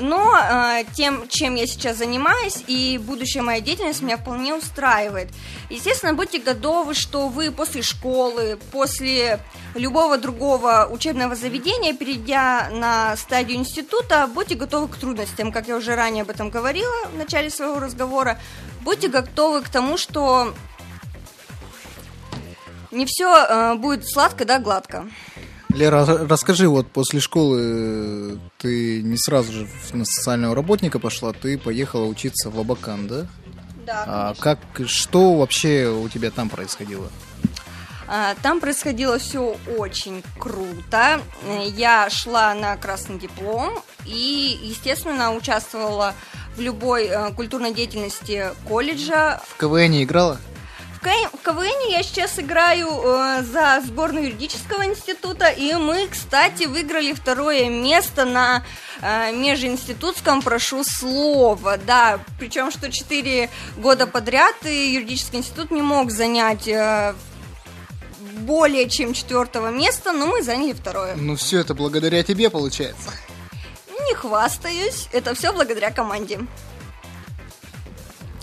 Но 0.00 0.32
а, 0.34 0.84
тем, 0.94 1.28
чем 1.28 1.54
я 1.54 1.66
сейчас 1.66 1.98
занимаюсь, 1.98 2.62
и 2.66 2.98
будущая 3.02 3.42
моя 3.42 3.60
деятельность 3.60 4.02
меня 4.02 4.16
вполне 4.16 4.54
устраивает. 4.54 5.30
Естественно, 5.70 6.12
будьте 6.14 6.38
готовы, 6.38 6.94
что 6.94 7.28
вы 7.28 7.50
после 7.50 7.82
школы, 7.82 8.58
после 8.72 9.40
любого 9.74 10.18
другого 10.18 10.88
учебного 10.90 11.34
заведения, 11.34 11.94
перейдя 11.94 12.68
на 12.70 13.16
стадию 13.16 13.58
института, 13.58 14.26
будьте 14.26 14.54
готовы 14.54 14.88
к 14.88 14.96
трудностям, 14.96 15.52
как 15.52 15.68
я 15.68 15.76
уже 15.76 15.94
ранее 15.94 16.22
об 16.22 16.30
этом 16.30 16.50
говорила 16.50 17.06
в 17.12 17.16
начале 17.16 17.50
своего 17.50 17.80
разговора. 17.80 18.38
Будьте 18.82 19.08
готовы 19.08 19.62
к 19.62 19.68
тому, 19.68 19.96
что 19.96 20.54
не 22.90 23.04
все 23.06 23.74
будет 23.76 24.08
сладко, 24.08 24.44
да, 24.44 24.58
гладко. 24.58 25.06
Лера, 25.76 26.02
а 26.02 26.26
расскажи, 26.26 26.68
вот 26.68 26.86
после 26.88 27.20
школы 27.20 27.60
э, 27.62 28.36
ты 28.58 29.02
не 29.02 29.18
сразу 29.18 29.52
же 29.52 29.68
на 29.92 30.04
социального 30.06 30.54
работника 30.54 30.98
пошла, 30.98 31.32
ты 31.32 31.58
поехала 31.58 32.06
учиться 32.06 32.50
в 32.50 32.58
Абакан, 32.58 33.06
да? 33.06 33.26
Да, 33.86 34.04
А 34.06 34.34
как, 34.40 34.58
что 34.86 35.34
вообще 35.36 35.88
у 35.88 36.08
тебя 36.08 36.30
там 36.30 36.48
происходило? 36.48 37.08
А, 38.08 38.34
Там 38.42 38.60
происходило 38.60 39.18
все 39.18 39.56
очень 39.76 40.22
круто. 40.38 41.20
Я 41.76 42.08
шла 42.10 42.54
на 42.54 42.76
красный 42.76 43.18
диплом 43.18 43.74
и, 44.06 44.58
естественно, 44.62 45.34
участвовала 45.34 46.14
в 46.56 46.60
любой 46.60 47.04
э, 47.06 47.32
культурной 47.32 47.74
деятельности 47.74 48.46
колледжа. 48.66 49.40
В 49.46 49.56
КВН 49.56 50.02
играла? 50.02 50.38
В 51.06 51.38
КВН, 51.44 51.88
я 51.88 52.02
сейчас 52.02 52.36
играю 52.40 52.88
э, 52.88 53.42
за 53.44 53.80
сборную 53.86 54.24
юридического 54.24 54.86
института, 54.86 55.48
и 55.48 55.72
мы, 55.74 56.08
кстати, 56.08 56.64
выиграли 56.64 57.12
второе 57.12 57.70
место 57.70 58.24
на 58.24 58.64
э, 59.00 59.30
межинститутском 59.32 60.42
«Прошу 60.42 60.82
слова». 60.82 61.76
Да, 61.76 62.18
причем 62.40 62.72
что 62.72 62.90
четыре 62.90 63.50
года 63.76 64.08
подряд 64.08 64.56
и 64.64 64.94
юридический 64.94 65.38
институт 65.38 65.70
не 65.70 65.80
мог 65.80 66.10
занять 66.10 66.66
э, 66.66 67.14
более 68.38 68.88
чем 68.88 69.14
четвертого 69.14 69.70
места, 69.70 70.12
но 70.12 70.26
мы 70.26 70.42
заняли 70.42 70.72
второе. 70.72 71.14
Ну 71.14 71.36
все 71.36 71.60
это 71.60 71.74
благодаря 71.74 72.24
тебе 72.24 72.50
получается. 72.50 73.10
Не 74.08 74.14
хвастаюсь, 74.14 75.08
это 75.12 75.36
все 75.36 75.52
благодаря 75.52 75.92
команде. 75.92 76.40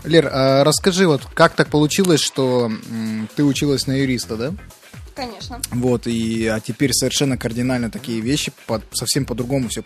Лер, 0.04 0.30
а 0.32 0.64
расскажи, 0.64 1.08
вот 1.08 1.26
как 1.34 1.54
так 1.56 1.70
получилось, 1.70 2.22
что 2.22 2.72
м, 2.90 3.30
ты 3.36 3.44
училась 3.44 3.88
на 3.88 3.94
юриста, 3.94 4.36
да? 4.36 4.54
Конечно. 5.16 5.62
Вот, 5.72 6.08
и 6.08 6.48
а 6.48 6.60
теперь 6.60 6.92
совершенно 6.92 7.38
кардинально 7.38 7.92
такие 7.92 8.20
вещи, 8.20 8.52
по- 8.66 8.82
совсем 8.94 9.26
по-другому 9.26 9.70
все 9.70 9.84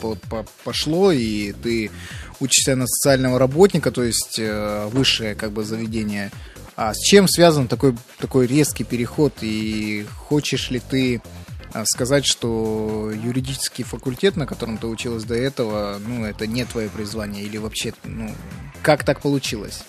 пошло, 0.64 1.12
и 1.12 1.52
ты 1.52 1.92
учишься 2.40 2.76
на 2.76 2.88
социального 2.88 3.38
работника, 3.38 3.92
то 3.92 4.04
есть 4.04 4.40
э, 4.40 4.88
высшее 4.92 5.36
как 5.36 5.52
бы 5.52 5.64
заведение. 5.66 6.32
А 6.78 6.94
с 6.94 7.00
чем 7.00 7.28
связан 7.28 7.68
такой, 7.68 7.96
такой 8.20 8.48
резкий 8.48 8.84
переход, 8.86 9.34
и 9.42 10.06
хочешь 10.16 10.70
ли 10.70 10.80
ты 10.80 11.22
а, 11.74 11.84
сказать, 11.86 12.26
что 12.26 13.12
юридический 13.12 13.84
факультет, 13.84 14.36
на 14.36 14.46
котором 14.46 14.78
ты 14.78 14.88
училась 14.88 15.24
до 15.24 15.36
этого, 15.36 16.00
ну, 16.00 16.24
это 16.24 16.48
не 16.48 16.64
твое 16.66 16.88
призвание, 16.90 17.44
или 17.44 17.58
вообще, 17.58 17.94
ну, 18.04 18.32
как 18.84 19.04
так 19.04 19.22
получилось? 19.22 19.84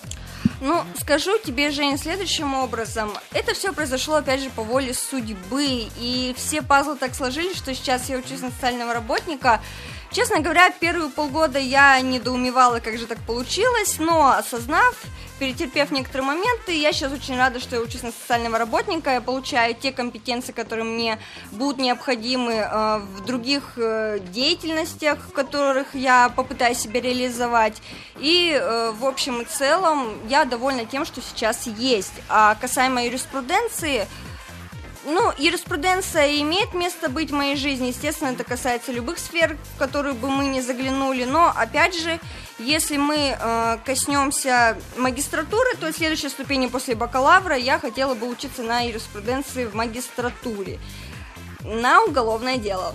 Ну, 0.61 0.83
скажу 0.99 1.37
тебе, 1.37 1.71
Жень, 1.71 1.97
следующим 1.97 2.53
образом. 2.53 3.11
Это 3.31 3.53
все 3.53 3.71
произошло, 3.71 4.15
опять 4.15 4.41
же, 4.41 4.49
по 4.49 4.61
воле 4.63 4.93
судьбы. 4.93 5.87
И 5.97 6.33
все 6.37 6.61
пазлы 6.61 6.95
так 6.95 7.15
сложились, 7.15 7.55
что 7.55 7.73
сейчас 7.73 8.09
я 8.09 8.17
учусь 8.17 8.41
на 8.41 8.51
социального 8.51 8.93
работника. 8.93 9.61
Честно 10.11 10.39
говоря, 10.39 10.71
первые 10.71 11.11
полгода 11.11 11.59
я 11.59 12.01
недоумевала, 12.01 12.79
как 12.79 12.97
же 12.97 13.05
так 13.05 13.19
получилось, 13.27 13.97
но 13.99 14.31
осознав, 14.31 14.95
перетерпев 15.37 15.91
некоторые 15.91 16.25
моменты, 16.25 16.75
я 16.75 16.91
сейчас 16.91 17.13
очень 17.13 17.37
рада, 17.37 17.59
что 17.59 17.75
я 17.75 17.81
учусь 17.83 18.01
на 18.01 18.11
социального 18.11 18.57
работника, 18.57 19.11
я 19.11 19.21
получаю 19.21 19.75
те 19.75 19.91
компетенции, 19.91 20.51
которые 20.51 20.85
мне 20.85 21.19
будут 21.51 21.77
необходимы 21.77 22.53
э, 22.53 22.97
в 22.97 23.23
других 23.23 23.73
э, 23.77 24.19
деятельностях, 24.31 25.19
в 25.29 25.31
которых 25.31 25.93
я 25.93 26.29
попытаюсь 26.29 26.79
себя 26.79 27.01
реализовать. 27.01 27.79
И, 28.19 28.51
э, 28.59 28.91
в 28.91 29.05
общем 29.05 29.41
и 29.41 29.45
целом, 29.45 30.27
я 30.27 30.43
довольна 30.45 30.85
тем, 30.85 31.05
что 31.05 31.21
сейчас 31.21 31.67
есть. 31.67 32.13
А 32.29 32.55
касаемо 32.55 33.05
юриспруденции, 33.05 34.07
ну, 35.05 35.31
юриспруденция 35.37 36.41
имеет 36.41 36.73
место 36.73 37.09
быть 37.09 37.31
в 37.31 37.33
моей 37.33 37.55
жизни. 37.55 37.87
Естественно, 37.87 38.29
это 38.29 38.43
касается 38.43 38.91
любых 38.91 39.17
сфер, 39.19 39.57
в 39.75 39.77
которые 39.77 40.13
бы 40.13 40.29
мы 40.29 40.45
не 40.45 40.61
заглянули. 40.61 41.23
Но, 41.23 41.53
опять 41.55 41.95
же, 41.95 42.19
если 42.57 42.97
мы 42.97 43.37
э, 43.39 43.77
коснемся 43.85 44.77
магистратуры, 44.97 45.75
то 45.79 45.91
следующей 45.93 46.29
ступени 46.29 46.67
после 46.67 46.95
бакалавра 46.95 47.55
я 47.55 47.79
хотела 47.79 48.13
бы 48.13 48.27
учиться 48.29 48.61
на 48.61 48.81
юриспруденции 48.81 49.65
в 49.65 49.73
магистратуре 49.73 50.79
на 51.63 52.03
уголовное 52.03 52.57
дело. 52.57 52.93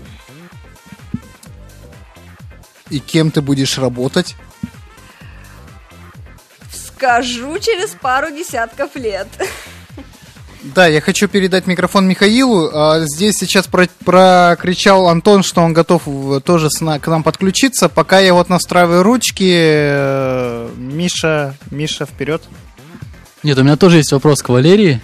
И 2.91 3.01
кем 3.01 3.31
ты 3.31 3.41
будешь 3.41 3.79
работать? 3.79 4.37
Скажу 6.71 7.59
через 7.59 7.91
пару 7.91 8.31
десятков 8.31 8.95
лет. 8.95 9.29
Да, 10.65 10.87
я 10.87 11.01
хочу 11.03 11.29
передать 11.29 11.67
микрофон 11.67 12.09
Михаилу. 12.09 12.71
А, 12.73 13.01
Здесь 13.05 13.37
сейчас 13.37 13.67
про- 13.67 13.89
прокричал 14.05 15.09
Антон, 15.09 15.43
что 15.43 15.61
он 15.61 15.75
готов 15.75 16.07
в- 16.07 16.41
тоже 16.41 16.69
к 16.71 17.07
нам 17.07 17.23
подключиться. 17.23 17.91
Пока 17.91 18.19
я 18.21 18.33
вот 18.33 18.49
настраиваю 18.49 19.03
ручки, 19.03 19.53
э, 19.55 20.71
Миша, 20.77 21.55
Миша, 21.71 22.07
вперед. 22.07 22.43
Нет, 23.43 23.59
у 23.59 23.63
меня 23.63 23.77
тоже 23.77 23.99
есть 23.99 24.13
вопрос 24.13 24.43
к 24.43 24.49
Валерии, 24.49 25.03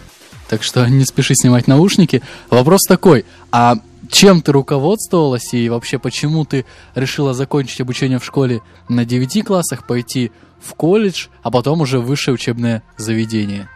так 0.48 0.62
что 0.62 0.86
не 0.88 1.04
спеши 1.04 1.34
снимать 1.34 1.66
наушники. 1.68 2.22
Вопрос 2.48 2.80
такой, 2.88 3.26
а 3.52 3.74
чем 4.10 4.40
ты 4.40 4.52
руководствовалась 4.52 5.52
и 5.52 5.68
вообще 5.68 5.98
почему 5.98 6.46
ты 6.46 6.64
решила 6.94 7.34
закончить 7.34 7.82
обучение 7.82 8.18
в 8.18 8.24
школе 8.24 8.62
на 8.88 9.04
9 9.04 9.42
классах, 9.42 9.86
пойти 9.86 10.32
в 10.62 10.72
колледж, 10.74 11.26
а 11.42 11.50
потом 11.50 11.82
уже 11.82 11.98
высшее 12.00 12.34
учебное 12.34 12.82
заведение? 12.96 13.68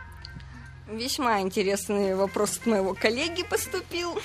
Весьма 0.98 1.40
интересный 1.40 2.14
вопрос 2.14 2.56
от 2.58 2.66
моего 2.66 2.94
коллеги 2.94 3.42
поступил. 3.42 4.16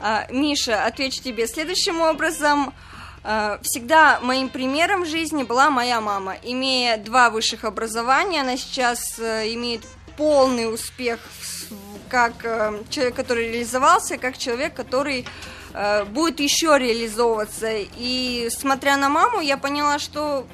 А, 0.00 0.26
Миша, 0.30 0.84
отвечу 0.84 1.22
тебе 1.22 1.46
следующим 1.46 2.00
образом. 2.00 2.74
А, 3.22 3.60
Всегда 3.62 4.18
моим 4.20 4.48
примером 4.48 5.02
в 5.04 5.06
жизни 5.06 5.44
была 5.44 5.70
моя 5.70 6.00
мама. 6.00 6.36
Имея 6.42 6.96
два 6.96 7.30
высших 7.30 7.64
образования, 7.64 8.40
она 8.40 8.56
сейчас 8.56 9.18
э, 9.18 9.52
имеет 9.54 9.82
полный 10.16 10.72
успех 10.72 11.20
в- 11.20 12.08
как 12.10 12.32
э, 12.44 12.82
человек, 12.90 13.14
который 13.14 13.50
реализовался, 13.52 14.18
как 14.18 14.38
человек, 14.38 14.74
который 14.74 15.24
э, 15.72 16.04
будет 16.04 16.40
еще 16.40 16.76
реализовываться. 16.78 17.68
И 17.96 18.48
смотря 18.50 18.96
на 18.96 19.08
маму, 19.08 19.40
я 19.40 19.56
поняла, 19.56 19.98
что 20.00 20.46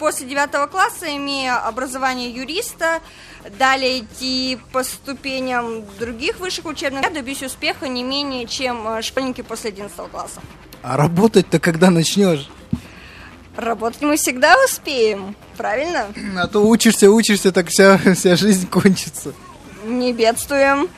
после 0.00 0.26
девятого 0.26 0.66
класса, 0.66 1.14
имея 1.16 1.58
образование 1.58 2.30
юриста, 2.30 3.00
далее 3.58 4.00
идти 4.00 4.58
по 4.72 4.82
ступеням 4.84 5.84
других 5.98 6.40
высших 6.40 6.66
учебных, 6.66 7.02
я 7.02 7.10
добьюсь 7.10 7.42
успеха 7.42 7.88
не 7.88 8.02
менее, 8.02 8.46
чем 8.46 8.86
э, 8.88 9.02
школьники 9.02 9.42
после 9.42 9.70
11 9.70 9.96
класса. 10.10 10.40
А 10.82 10.96
работать-то 10.96 11.58
когда 11.58 11.90
начнешь? 11.90 12.48
Работать 13.56 14.02
мы 14.02 14.16
всегда 14.16 14.54
успеем, 14.64 15.34
правильно? 15.56 16.06
А 16.36 16.46
то 16.46 16.66
учишься, 16.66 17.10
учишься, 17.10 17.52
так 17.52 17.68
вся, 17.68 17.98
вся 18.14 18.36
жизнь 18.36 18.68
кончится. 18.68 19.32
Не 19.84 20.12
бедствуем. 20.12 20.88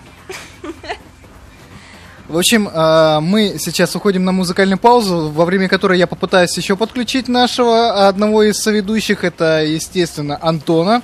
В 2.29 2.39
общем, 2.39 2.69
а, 2.73 3.21
мы 3.21 3.57
сейчас 3.59 3.95
уходим 3.95 4.25
на 4.25 4.33
музыкальную 4.33 4.79
паузу, 4.79 5.29
во 5.31 5.45
время 5.45 5.69
которой 5.69 5.99
я 5.99 6.07
попытаюсь 6.07 6.57
еще 6.57 6.77
подключить 6.77 7.29
нашего 7.29 8.09
одного 8.09 8.43
из 8.45 8.57
соведущих, 8.57 9.25
это, 9.25 9.65
естественно, 9.65 10.39
Антона. 10.41 11.03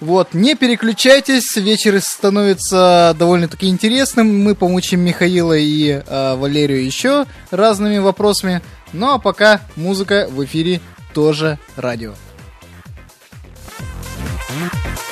Вот, 0.00 0.32
не 0.32 0.54
переключайтесь, 0.54 1.54
вечер 1.56 2.00
становится 2.00 3.14
довольно-таки 3.18 3.66
интересным. 3.68 4.42
Мы 4.42 4.54
помучим 4.54 5.00
Михаила 5.00 5.56
и 5.56 6.02
а, 6.06 6.36
Валерию 6.36 6.82
еще 6.82 7.26
разными 7.50 7.98
вопросами. 7.98 8.62
Ну 8.94 9.12
а 9.12 9.18
пока 9.18 9.60
музыка 9.76 10.26
в 10.30 10.42
эфире 10.44 10.80
тоже 11.12 11.58
радио. 11.76 12.14
Tonight, 14.48 15.09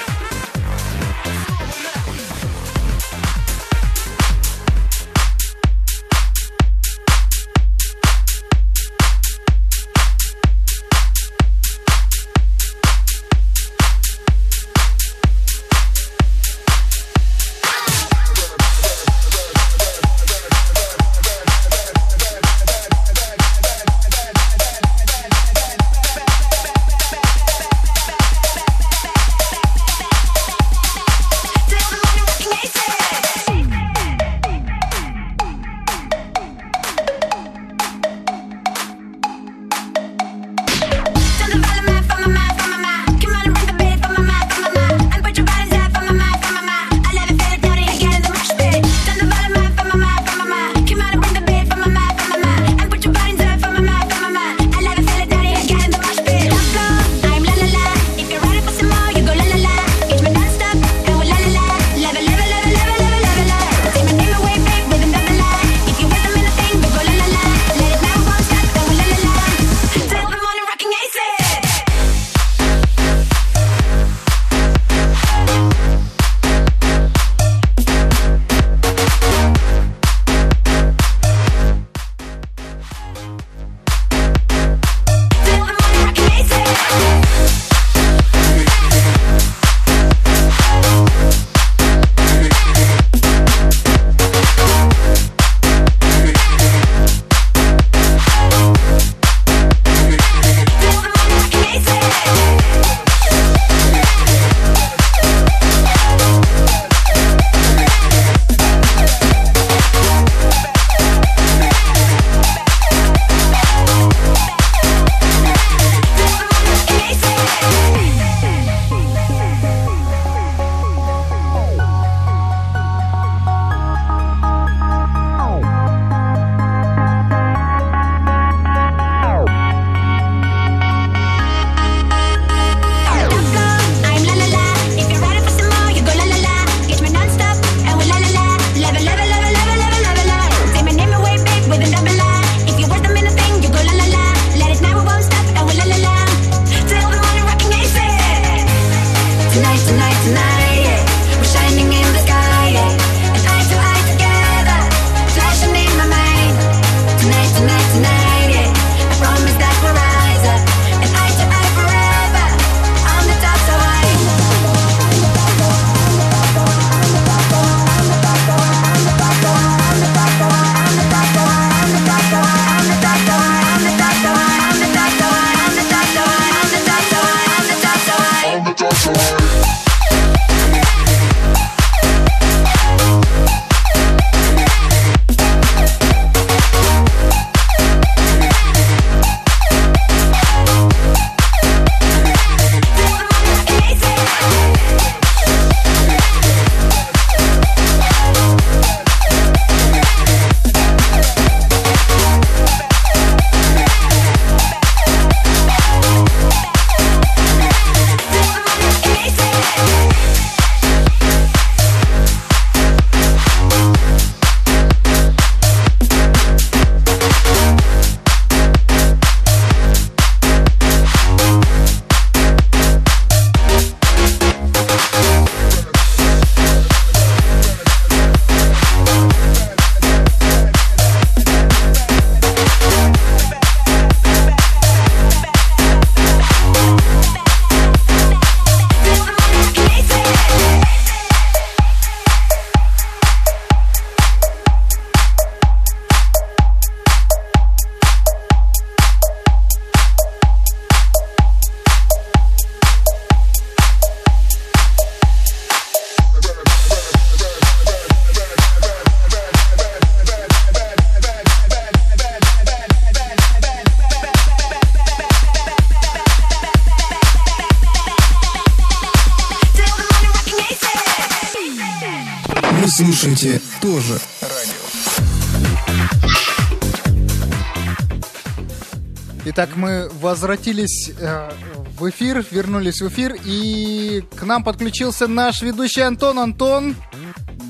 возвратились 280.32 281.10
э, 281.18 281.50
в 281.98 282.10
эфир, 282.10 282.44
вернулись 282.50 283.00
в 283.00 283.08
эфир, 283.08 283.34
и 283.46 284.22
к 284.36 284.42
нам 284.42 284.62
подключился 284.62 285.26
наш 285.26 285.62
ведущий 285.62 286.02
Антон. 286.02 286.38
Антон, 286.38 286.96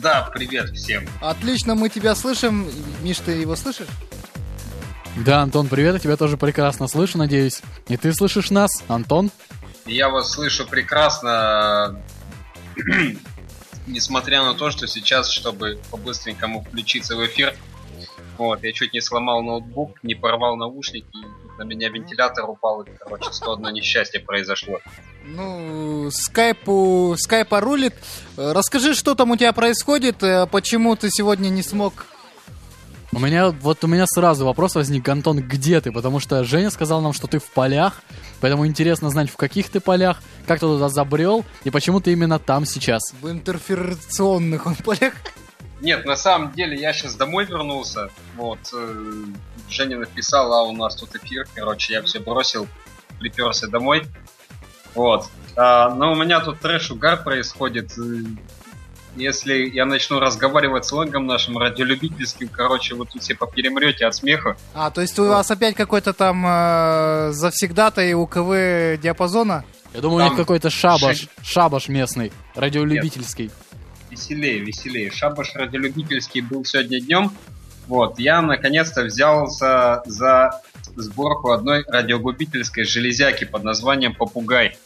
Да, 0.02 0.28
привет 0.34 0.70
всем. 0.70 1.04
отлично, 1.20 1.76
мы 1.76 1.88
тебя 1.88 2.16
слышим. 2.16 2.68
Миш, 3.02 3.18
ты 3.18 3.30
его 3.32 3.54
слышишь? 3.54 3.86
Да, 5.24 5.42
Антон, 5.42 5.68
привет, 5.68 5.94
я 5.94 6.00
тебя 6.00 6.16
тоже 6.16 6.36
прекрасно 6.36 6.88
слышу, 6.88 7.16
надеюсь. 7.18 7.60
И 7.86 7.96
ты 7.96 8.12
слышишь 8.12 8.50
нас, 8.50 8.70
Антон? 8.88 9.30
Я 9.86 10.08
вас 10.08 10.32
слышу 10.32 10.66
прекрасно, 10.66 11.96
несмотря 13.86 14.42
на 14.42 14.54
то, 14.54 14.70
что 14.72 14.88
сейчас, 14.88 15.30
чтобы 15.30 15.78
по-быстренькому 15.92 16.62
включиться 16.64 17.14
в 17.16 17.24
эфир, 17.24 17.54
вот, 18.36 18.62
я 18.64 18.72
чуть 18.72 18.92
не 18.94 19.00
сломал 19.00 19.42
ноутбук, 19.42 20.02
не 20.02 20.14
порвал 20.16 20.56
наушники, 20.56 21.06
на 21.58 21.64
меня 21.64 21.88
вентилятор 21.88 22.48
упал, 22.48 22.82
и, 22.82 22.90
короче, 22.98 23.32
сто 23.32 23.52
одно 23.52 23.70
несчастье 23.70 24.20
произошло. 24.20 24.80
Ну, 25.24 26.10
скайпу, 26.10 27.16
скайпа 27.18 27.60
рулит. 27.60 27.94
Расскажи, 28.36 28.94
что 28.94 29.14
там 29.14 29.32
у 29.32 29.36
тебя 29.36 29.52
происходит, 29.52 30.22
э, 30.22 30.46
почему 30.46 30.96
ты 30.96 31.10
сегодня 31.10 31.48
не 31.48 31.62
смог... 31.62 32.06
У 33.12 33.18
меня, 33.18 33.50
вот 33.50 33.82
у 33.84 33.86
меня 33.86 34.06
сразу 34.06 34.44
вопрос 34.44 34.74
возник, 34.74 35.08
Антон, 35.08 35.40
где 35.40 35.80
ты? 35.80 35.92
Потому 35.92 36.20
что 36.20 36.44
Женя 36.44 36.70
сказал 36.70 37.00
нам, 37.00 37.14
что 37.14 37.26
ты 37.26 37.38
в 37.38 37.50
полях, 37.50 38.02
поэтому 38.40 38.66
интересно 38.66 39.08
знать, 39.08 39.30
в 39.30 39.36
каких 39.36 39.70
ты 39.70 39.80
полях, 39.80 40.20
как 40.46 40.60
ты 40.60 40.66
туда 40.66 40.88
забрел, 40.90 41.44
и 41.64 41.70
почему 41.70 42.00
ты 42.00 42.12
именно 42.12 42.38
там 42.38 42.66
сейчас. 42.66 43.00
В 43.20 43.30
интерферационных 43.30 44.66
он 44.66 44.74
полях. 44.84 45.14
Нет, 45.80 46.04
на 46.04 46.16
самом 46.16 46.52
деле 46.52 46.76
я 46.76 46.92
сейчас 46.92 47.14
домой 47.14 47.44
вернулся. 47.44 48.10
Вот, 48.36 48.58
э, 48.74 49.12
Женя 49.68 49.98
написала, 49.98 50.60
а 50.60 50.62
у 50.62 50.72
нас 50.72 50.96
тут 50.96 51.14
эфир. 51.14 51.46
Короче, 51.54 51.92
я 51.94 52.02
все 52.02 52.18
бросил, 52.20 52.66
приперся 53.20 53.68
домой. 53.68 54.06
Вот. 54.94 55.26
А, 55.56 55.90
но 55.94 56.12
у 56.12 56.16
меня 56.16 56.40
тут 56.40 56.58
трэш-угар 56.60 57.22
происходит. 57.22 57.92
Э, 57.98 58.02
Если 59.16 59.68
я 59.68 59.84
начну 59.84 60.20
разговаривать 60.20 60.84
сленгом 60.84 61.26
нашим 61.26 61.58
радиолюбительским, 61.58 62.48
короче, 62.48 62.94
вы 62.94 63.04
тут 63.06 63.22
все 63.22 63.34
поперемрете 63.34 64.06
от 64.06 64.14
смеха. 64.14 64.56
А, 64.74 64.90
то 64.90 65.00
есть 65.00 65.18
у 65.18 65.26
вас 65.26 65.50
опять 65.50 65.74
какой-то 65.74 66.12
там 66.12 66.44
э, 66.46 67.30
завсегдатый 67.32 68.14
УКВ 68.14 69.00
диапазона? 69.02 69.64
Я 69.94 70.00
думаю, 70.00 70.18
у 70.18 70.20
них 70.20 70.30
Там 70.30 70.36
какой-то 70.36 70.70
шабаш, 70.70 71.00
шесть- 71.18 71.28
шабаш 71.42 71.88
местный, 71.88 72.32
радиолюбительский. 72.54 73.50
Веселее, 74.18 74.58
веселее. 74.58 75.10
Шабаш 75.12 75.54
радиолюбительский 75.54 76.40
был 76.40 76.64
сегодня 76.64 77.00
днем. 77.00 77.30
Вот, 77.86 78.18
я 78.18 78.42
наконец-то 78.42 79.04
взялся 79.04 80.02
за 80.06 80.60
сборку 80.96 81.52
одной 81.52 81.84
радиогубительской 81.86 82.82
железяки 82.82 83.44
под 83.44 83.62
названием 83.62 84.14
«Попугай». 84.16 84.76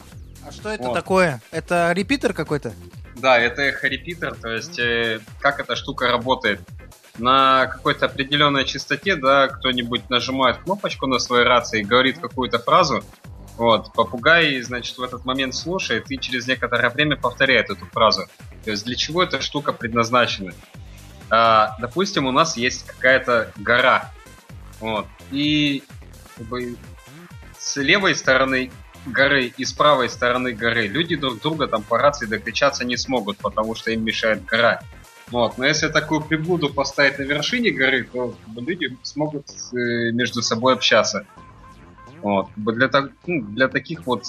А 0.47 0.51
что 0.51 0.69
это 0.69 0.83
Вот. 0.83 0.93
такое? 0.93 1.41
Это 1.49 1.91
репитер 1.95 2.33
какой-то? 2.33 2.73
Да, 3.15 3.39
это 3.39 3.63
эхо-репитер, 3.63 4.35
то 4.35 4.49
есть 4.49 4.77
э, 4.77 5.19
как 5.39 5.59
эта 5.59 5.75
штука 5.75 6.09
работает. 6.09 6.59
На 7.17 7.65
какой-то 7.65 8.05
определенной 8.05 8.65
частоте, 8.65 9.15
да, 9.15 9.47
кто-нибудь 9.47 10.11
нажимает 10.11 10.57
кнопочку 10.57 11.07
на 11.07 11.17
своей 11.17 11.43
рации 11.43 11.79
и 11.79 11.83
говорит 11.83 12.19
какую-то 12.19 12.59
фразу, 12.59 13.03
вот, 13.57 13.93
попугай, 13.93 14.61
значит, 14.61 14.97
в 14.97 15.03
этот 15.03 15.25
момент 15.25 15.55
слушает 15.55 16.09
и 16.09 16.17
через 16.17 16.47
некоторое 16.47 16.89
время 16.89 17.17
повторяет 17.17 17.69
эту 17.69 17.85
фразу. 17.85 18.23
То 18.63 18.71
есть 18.71 18.85
для 18.85 18.95
чего 18.95 19.23
эта 19.23 19.41
штука 19.41 19.73
предназначена? 19.73 20.53
А, 21.29 21.75
допустим, 21.79 22.25
у 22.25 22.31
нас 22.31 22.57
есть 22.57 22.85
какая-то 22.85 23.51
гора, 23.57 24.11
вот, 24.79 25.07
и 25.31 25.83
как 26.37 26.47
бы, 26.47 26.75
с 27.57 27.77
левой 27.77 28.15
стороны 28.15 28.71
горы 29.05 29.53
и 29.57 29.65
с 29.65 29.73
правой 29.73 30.09
стороны 30.09 30.53
горы 30.53 30.87
люди 30.87 31.15
друг 31.15 31.41
друга 31.41 31.67
там 31.67 31.83
по 31.83 31.97
рации 31.97 32.25
докричаться 32.25 32.85
не 32.85 32.97
смогут, 32.97 33.37
потому 33.37 33.75
что 33.75 33.91
им 33.91 34.03
мешает 34.03 34.45
гора. 34.45 34.81
Вот. 35.27 35.57
Но 35.57 35.65
если 35.65 35.87
такую 35.87 36.21
приблуду 36.21 36.69
поставить 36.69 37.17
на 37.17 37.23
вершине 37.23 37.71
горы, 37.71 38.07
то 38.11 38.35
люди 38.55 38.95
смогут 39.01 39.47
э, 39.71 40.11
между 40.11 40.41
собой 40.41 40.73
общаться. 40.73 41.25
Вот. 42.23 42.47
Для, 42.55 42.89
ну, 43.27 43.41
для 43.43 43.67
таких 43.67 44.07
вот, 44.07 44.23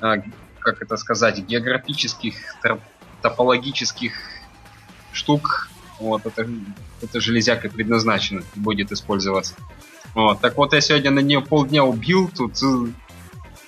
а, 0.00 0.18
как 0.60 0.80
это 0.80 0.96
сказать, 0.96 1.40
географических, 1.40 2.36
топологических 3.20 4.12
штук, 5.12 5.68
вот, 5.98 6.24
это, 6.24 6.48
это 7.02 7.20
железяка 7.20 7.68
предназначена, 7.68 8.42
будет 8.54 8.92
использоваться. 8.92 9.54
Вот. 10.14 10.40
Так 10.40 10.56
вот, 10.56 10.72
я 10.72 10.80
сегодня 10.80 11.10
на 11.10 11.18
нее 11.20 11.40
полдня 11.40 11.84
убил, 11.84 12.30
тут 12.34 12.62
э, 12.62 12.86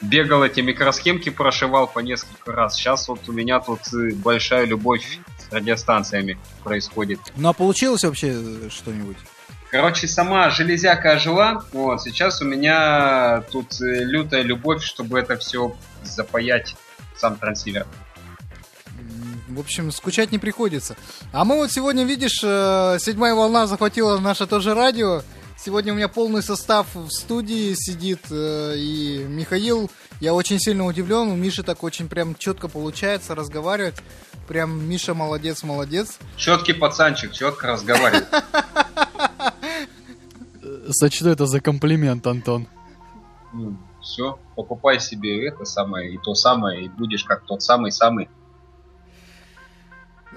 бегал 0.00 0.44
эти 0.44 0.60
микросхемки, 0.60 1.28
прошивал 1.28 1.88
по 1.88 1.98
несколько 1.98 2.52
раз. 2.52 2.76
Сейчас 2.76 3.08
вот 3.08 3.28
у 3.28 3.32
меня 3.32 3.58
тут 3.58 3.80
э, 3.92 4.14
большая 4.14 4.64
любовь 4.64 5.18
с 5.38 5.52
радиостанциями 5.52 6.38
происходит. 6.62 7.18
Ну 7.36 7.48
а 7.48 7.52
получилось 7.52 8.04
вообще 8.04 8.28
э, 8.28 8.68
что-нибудь? 8.70 9.16
Короче, 9.70 10.08
сама 10.08 10.50
железяка 10.50 11.12
ожила. 11.12 11.64
Вот, 11.72 12.02
сейчас 12.02 12.42
у 12.42 12.44
меня 12.44 13.42
тут 13.52 13.80
э, 13.80 14.02
лютая 14.04 14.42
любовь, 14.42 14.82
чтобы 14.82 15.18
это 15.20 15.36
все 15.36 15.76
запаять 16.02 16.74
сам 17.16 17.36
трансивер. 17.36 17.86
В 19.48 19.60
общем, 19.60 19.92
скучать 19.92 20.32
не 20.32 20.38
приходится. 20.38 20.96
А 21.32 21.44
мы 21.44 21.56
вот 21.56 21.70
сегодня, 21.70 22.04
видишь, 22.04 22.40
э, 22.42 22.98
седьмая 23.00 23.34
волна 23.34 23.66
захватила 23.68 24.18
наше 24.18 24.46
тоже 24.46 24.74
радио. 24.74 25.22
Сегодня 25.56 25.92
у 25.92 25.96
меня 25.96 26.08
полный 26.08 26.42
состав 26.42 26.86
в 26.94 27.10
студии 27.10 27.74
сидит. 27.76 28.20
э, 28.30 28.74
И 28.76 29.24
Михаил, 29.28 29.88
я 30.20 30.34
очень 30.34 30.58
сильно 30.58 30.84
удивлен. 30.84 31.28
У 31.28 31.36
Миши 31.36 31.62
так 31.62 31.84
очень 31.84 32.08
прям 32.08 32.34
четко 32.34 32.66
получается 32.66 33.36
разговаривать. 33.36 33.96
Прям 34.48 34.88
Миша 34.88 35.14
молодец, 35.14 35.62
молодец. 35.62 36.18
Четкий 36.36 36.72
пацанчик, 36.72 37.32
четко 37.32 37.68
разговаривает. 37.68 38.26
Сочту 40.92 41.28
это 41.28 41.46
за 41.46 41.60
комплимент, 41.60 42.26
Антон. 42.26 42.66
Все, 44.02 44.38
покупай 44.56 44.98
себе 45.00 45.46
это 45.48 45.64
самое 45.64 46.12
и 46.14 46.18
то 46.18 46.34
самое, 46.34 46.84
и 46.84 46.88
будешь 46.88 47.24
как 47.24 47.44
тот 47.44 47.62
самый-самый. 47.62 48.28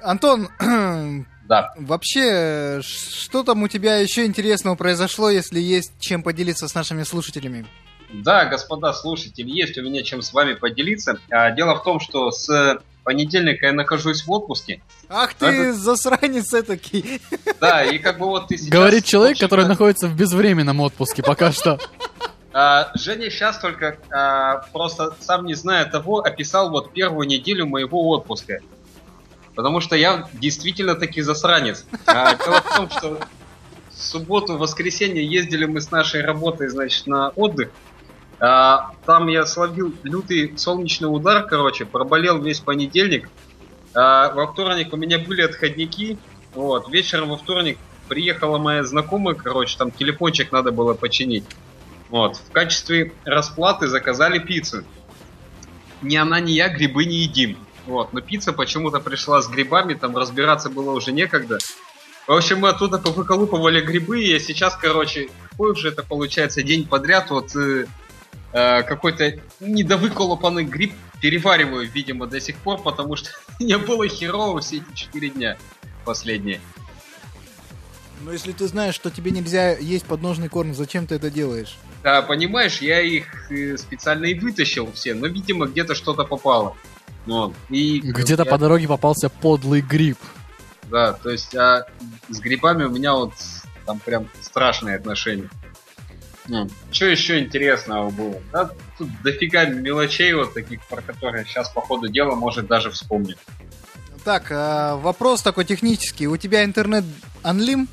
Антон, 0.02 0.50
Да. 1.48 1.74
вообще, 1.78 2.82
что 2.84 3.44
там 3.44 3.64
у 3.64 3.68
тебя 3.68 3.98
еще 3.98 4.26
интересного 4.26 4.76
произошло, 4.76 5.30
если 5.30 5.60
есть 5.60 5.94
чем 6.00 6.24
поделиться 6.24 6.68
с 6.68 6.76
нашими 6.76 7.04
слушателями? 7.04 7.66
Да, 8.12 8.46
господа 8.46 8.94
слушатели, 8.94 9.50
есть 9.50 9.78
у 9.78 9.82
меня 9.84 10.04
чем 10.04 10.22
с 10.22 10.34
вами 10.34 10.54
поделиться. 10.54 11.20
А, 11.32 11.52
Дело 11.52 11.76
в 11.76 11.84
том, 11.84 12.00
что 12.00 12.32
с 12.32 12.80
понедельника 13.04 13.68
я 13.68 13.74
нахожусь 13.74 14.26
в 14.26 14.32
отпуске. 14.32 14.82
Ах 15.10 15.34
ты, 15.34 15.46
Это- 15.46 15.74
засранец 15.74 16.54
этакий. 16.54 17.22
Да, 17.60 17.84
и 17.84 17.98
как 18.00 18.18
бы 18.18 18.26
вот 18.28 18.48
ты 18.48 18.58
сейчас... 18.58 18.70
Говорит 18.70 19.06
человек, 19.06 19.38
который 19.40 19.66
находится 19.68 20.08
в 20.08 20.16
безвременном 20.16 20.80
отпуске 20.80 21.22
пока 21.24 21.52
что. 21.52 21.80
а, 22.54 22.92
Женя 22.96 23.30
сейчас 23.30 23.58
только 23.60 23.98
а, 24.12 24.66
просто 24.72 25.16
сам 25.20 25.46
не 25.46 25.54
зная 25.54 25.86
того, 25.86 26.20
описал 26.20 26.70
вот 26.70 26.94
первую 26.94 27.28
неделю 27.28 27.68
моего 27.68 28.10
отпуска. 28.10 28.60
Потому 29.56 29.82
что 29.82 29.96
я 29.96 30.28
действительно 30.34 30.96
таки 30.96 31.22
засранец. 31.22 31.86
А, 32.08 32.36
Дело 32.36 32.62
в 32.62 32.76
том, 32.76 32.90
что 32.90 33.20
в 33.92 34.02
субботу, 34.02 34.56
в 34.56 34.60
воскресенье 34.60 35.24
ездили 35.26 35.66
мы 35.66 35.80
с 35.80 35.92
нашей 35.92 36.22
работой, 36.22 36.70
значит, 36.70 37.06
на 37.06 37.30
отдых. 37.30 37.70
А, 38.46 38.92
там 39.06 39.30
я 39.30 39.46
словил 39.46 39.96
лютый 40.04 40.58
солнечный 40.58 41.06
удар, 41.06 41.46
короче, 41.46 41.86
проболел 41.86 42.42
весь 42.42 42.60
понедельник. 42.60 43.30
А, 43.94 44.34
во 44.34 44.48
вторник 44.48 44.92
у 44.92 44.98
меня 44.98 45.18
были 45.18 45.42
отходники. 45.42 46.18
Вот, 46.54 46.90
вечером 46.90 47.30
во 47.30 47.38
вторник 47.38 47.78
приехала 48.10 48.58
моя 48.58 48.84
знакомая, 48.84 49.34
короче, 49.34 49.78
там 49.78 49.92
телефончик 49.92 50.52
надо 50.52 50.74
было 50.74 50.94
починить. 50.94 51.46
Вот, 52.10 52.36
в 52.36 52.52
качестве 52.52 53.14
расплаты 53.24 53.88
заказали 53.88 54.40
пиццу. 54.40 54.84
Ни 56.02 56.18
она, 56.18 56.42
ни 56.42 56.52
я 56.52 56.68
грибы 56.68 57.06
не 57.06 57.20
едим. 57.20 57.58
Вот, 57.86 58.12
но 58.12 58.20
пицца 58.20 58.52
почему-то 58.52 59.00
пришла 59.00 59.42
с 59.42 59.48
грибами, 59.48 59.94
там 59.94 60.18
разбираться 60.18 60.70
было 60.70 60.92
уже 60.92 61.14
некогда. 61.14 61.60
В 62.28 62.34
общем, 62.34 62.60
мы 62.60 62.70
оттуда 62.70 62.98
повыколупывали 62.98 63.80
грибы, 63.80 64.22
и 64.22 64.38
сейчас, 64.40 64.76
короче, 64.76 65.30
какой 65.50 65.72
уже 65.72 65.88
это 65.90 66.04
получается 66.04 66.62
день 66.62 66.86
подряд, 66.86 67.30
вот 67.30 67.56
э, 67.56 67.86
э, 68.54 68.84
какой-то 68.84 69.34
недовыколупанный 69.60 70.64
гриб 70.64 70.94
перевариваю, 71.22 71.90
видимо, 71.90 72.28
до 72.28 72.40
сих 72.40 72.58
пор, 72.58 72.82
потому 72.82 73.16
что 73.16 73.30
мне 73.60 73.78
было 73.78 74.08
херово 74.08 74.62
все 74.62 74.78
эти 74.78 74.94
четыре 74.96 75.30
дня 75.30 75.58
последние. 76.06 76.60
Но 78.22 78.32
если 78.32 78.54
ты 78.54 78.68
знаешь, 78.68 78.96
что 78.96 79.10
тебе 79.10 79.32
нельзя 79.32 79.72
есть 79.78 80.06
подножный 80.06 80.48
корм, 80.48 80.74
зачем 80.74 81.08
ты 81.08 81.16
это 81.16 81.30
делаешь? 81.30 81.78
Да, 82.04 82.22
понимаешь, 82.22 82.80
я 82.80 83.02
их 83.02 83.52
э, 83.52 83.78
специально 83.78 84.26
и 84.26 84.40
вытащил 84.40 84.92
все, 84.94 85.14
но, 85.14 85.28
видимо, 85.28 85.66
где-то 85.68 85.94
что-то 85.96 86.24
попало. 86.24 86.76
Вот. 87.26 87.54
И 87.70 88.00
Где-то 88.00 88.44
я- 88.44 88.50
по 88.52 88.58
дороге 88.58 88.88
попался 88.88 89.30
подлый 89.30 89.82
гриб. 89.82 90.18
Да, 90.90 91.14
то 91.14 91.30
есть 91.30 91.56
а 91.56 91.86
с 92.30 92.40
грибами 92.40 92.84
у 92.84 92.90
меня 92.90 93.14
вот 93.14 93.34
там 93.86 94.00
прям 94.00 94.28
страшные 94.42 94.96
отношения. 94.98 95.50
Что 96.92 97.06
еще 97.06 97.40
интересного 97.40 98.10
было? 98.10 98.42
Да, 98.52 98.72
тут 98.98 99.10
дофига 99.24 99.66
мелочей 99.66 100.34
вот 100.34 100.54
таких, 100.54 100.86
про 100.88 101.02
которые 101.02 101.46
сейчас 101.46 101.70
по 101.70 101.82
ходу 101.82 102.08
дела 102.08 102.36
может 102.36 102.68
даже 102.68 102.92
вспомнить. 102.92 103.38
Так, 104.24 104.48
а, 104.52 104.96
вопрос 104.98 105.42
такой 105.42 105.66
технический. 105.66 106.28
У 106.28 106.38
тебя 106.38 106.64
интернет 106.64 107.04
анлим? 107.42 107.88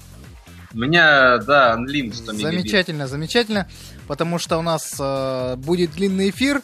У 0.73 0.79
меня, 0.79 1.39
да, 1.39 1.73
анлим 1.73 2.13
100 2.13 2.33
мегабит. 2.33 2.61
Замечательно, 2.61 3.07
замечательно, 3.09 3.69
потому 4.07 4.39
что 4.39 4.59
у 4.59 4.63
нас 4.63 4.95
э, 5.01 5.57
будет 5.57 5.93
длинный 5.93 6.31
эфир. 6.31 6.63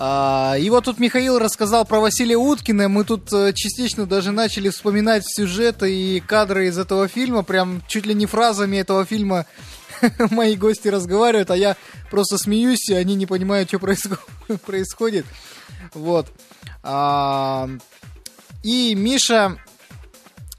А, 0.00 0.54
и 0.56 0.70
вот 0.70 0.84
тут 0.84 1.00
Михаил 1.00 1.40
рассказал 1.40 1.84
про 1.84 1.98
Василия 1.98 2.36
Уткина. 2.36 2.88
Мы 2.88 3.04
тут 3.04 3.32
э, 3.32 3.52
частично 3.52 4.06
даже 4.06 4.30
начали 4.30 4.68
вспоминать 4.68 5.24
сюжеты 5.26 5.92
и 5.92 6.20
кадры 6.20 6.68
из 6.68 6.78
этого 6.78 7.08
фильма. 7.08 7.42
Прям 7.42 7.82
чуть 7.88 8.06
ли 8.06 8.14
не 8.14 8.26
фразами 8.26 8.76
этого 8.76 9.04
фильма 9.04 9.44
мои 10.30 10.54
гости 10.54 10.86
разговаривают, 10.86 11.50
а 11.50 11.56
я 11.56 11.76
просто 12.12 12.38
смеюсь, 12.38 12.88
и 12.88 12.94
они 12.94 13.16
не 13.16 13.26
понимают, 13.26 13.70
что 13.70 13.78
происход- 13.80 14.20
происходит. 14.64 15.26
Вот. 15.94 16.28
А, 16.84 17.68
и 18.62 18.94
Миша... 18.94 19.58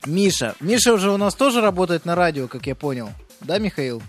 Миша. 0.06 0.56
Миша 0.60 0.94
уже 0.94 1.12
у 1.12 1.18
нас 1.18 1.34
тоже 1.34 1.62
работает 1.62 2.04
на 2.04 2.16
радио, 2.16 2.50
как 2.50 2.68
я 2.68 2.76
понял. 2.76 3.10
Да, 3.40 3.58
Михаил? 3.58 4.02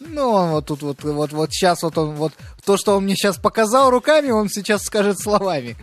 Ну, 0.00 0.30
он 0.30 0.50
вот 0.50 0.66
тут 0.66 0.82
вот, 0.82 1.02
вот, 1.04 1.32
вот 1.32 1.52
сейчас 1.52 1.82
вот 1.82 1.98
он, 1.98 2.14
вот 2.14 2.32
то, 2.64 2.78
что 2.78 2.96
он 2.96 3.04
мне 3.04 3.14
сейчас 3.14 3.36
показал 3.36 3.90
руками, 3.90 4.30
он 4.30 4.48
сейчас 4.48 4.82
скажет 4.82 5.20
словами. 5.20 5.76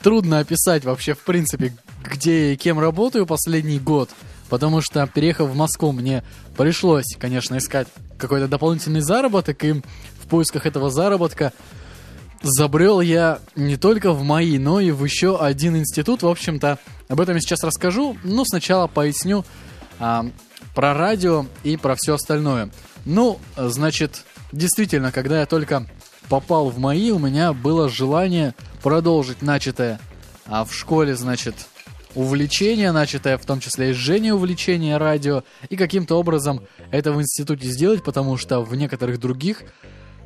Трудно 0.00 0.38
описать 0.38 0.84
вообще, 0.84 1.14
в 1.14 1.20
принципе, 1.20 1.76
где 2.04 2.52
и 2.52 2.56
кем 2.56 2.78
работаю 2.78 3.26
последний 3.26 3.80
год, 3.80 4.10
потому 4.48 4.80
что, 4.80 5.06
переехав 5.08 5.50
в 5.50 5.56
Москву, 5.56 5.90
мне 5.90 6.22
пришлось, 6.56 7.16
конечно, 7.18 7.58
искать 7.58 7.88
какой-то 8.16 8.46
дополнительный 8.46 9.00
заработок, 9.00 9.64
и 9.64 9.72
в 9.72 10.28
поисках 10.28 10.66
этого 10.66 10.88
заработка 10.88 11.52
забрел 12.42 13.00
я 13.00 13.40
не 13.56 13.76
только 13.76 14.12
в 14.12 14.22
мои, 14.22 14.58
но 14.58 14.78
и 14.78 14.92
в 14.92 15.04
еще 15.04 15.38
один 15.38 15.76
институт. 15.76 16.22
В 16.22 16.28
общем-то, 16.28 16.78
об 17.08 17.20
этом 17.20 17.34
я 17.34 17.40
сейчас 17.40 17.64
расскажу, 17.64 18.16
но 18.22 18.44
сначала 18.44 18.86
поясню 18.86 19.44
а, 19.98 20.26
про 20.76 20.94
радио 20.94 21.46
и 21.64 21.76
про 21.76 21.96
все 21.96 22.14
остальное. 22.14 22.70
Ну, 23.06 23.40
значит, 23.56 24.24
действительно, 24.52 25.10
когда 25.10 25.40
я 25.40 25.46
только 25.46 25.86
попал 26.28 26.68
в 26.68 26.78
мои, 26.78 27.10
у 27.10 27.18
меня 27.18 27.52
было 27.54 27.88
желание 27.88 28.54
продолжить 28.82 29.42
начатое 29.42 29.98
а 30.48 30.64
в 30.64 30.72
школе, 30.72 31.16
значит, 31.16 31.54
увлечение, 32.14 32.92
начатое 32.92 33.36
в 33.38 33.44
том 33.44 33.58
числе 33.58 33.90
и 33.90 33.94
с 33.94 33.96
Женей 33.96 34.32
увлечение 34.32 34.96
радио, 34.96 35.42
и 35.70 35.76
каким-то 35.76 36.16
образом 36.16 36.60
это 36.90 37.10
в 37.12 37.20
институте 37.20 37.68
сделать, 37.68 38.04
потому 38.04 38.36
что 38.36 38.60
в 38.60 38.74
некоторых 38.76 39.18
других 39.18 39.62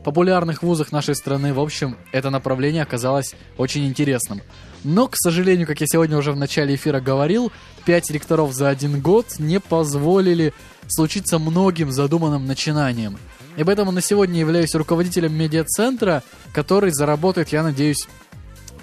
популярных 0.05 0.63
вузах 0.63 0.93
нашей 0.93 1.15
страны, 1.15 1.55
в 1.55 1.61
общем, 1.61 1.97
это 2.13 2.29
направление 2.29 2.83
оказалось 2.83 3.35
очень 3.57 3.87
интересным. 3.87 4.43
Но, 4.85 5.09
к 5.09 5.17
сожалению, 5.17 5.67
как 5.67 5.81
я 5.81 5.87
сегодня 5.87 6.17
уже 6.17 6.33
в 6.33 6.37
начале 6.37 6.75
эфира 6.75 7.01
говорил, 7.01 7.53
пять 7.85 8.11
ректоров 8.11 8.53
за 8.53 8.69
один 8.69 9.01
год 9.01 9.39
не 9.39 9.61
позволили 9.61 10.55
случиться 10.89 11.39
многим 11.39 11.93
задуманным 11.93 12.47
начинаниям. 12.47 13.19
И 13.57 13.65
поэтому 13.65 13.91
на 13.91 14.01
сегодня 14.01 14.41
являюсь 14.41 14.75
руководителем 14.75 15.35
медиацентра, 15.35 16.23
который 16.53 16.93
заработает, 16.93 17.51
я 17.51 17.63
надеюсь, 17.63 18.09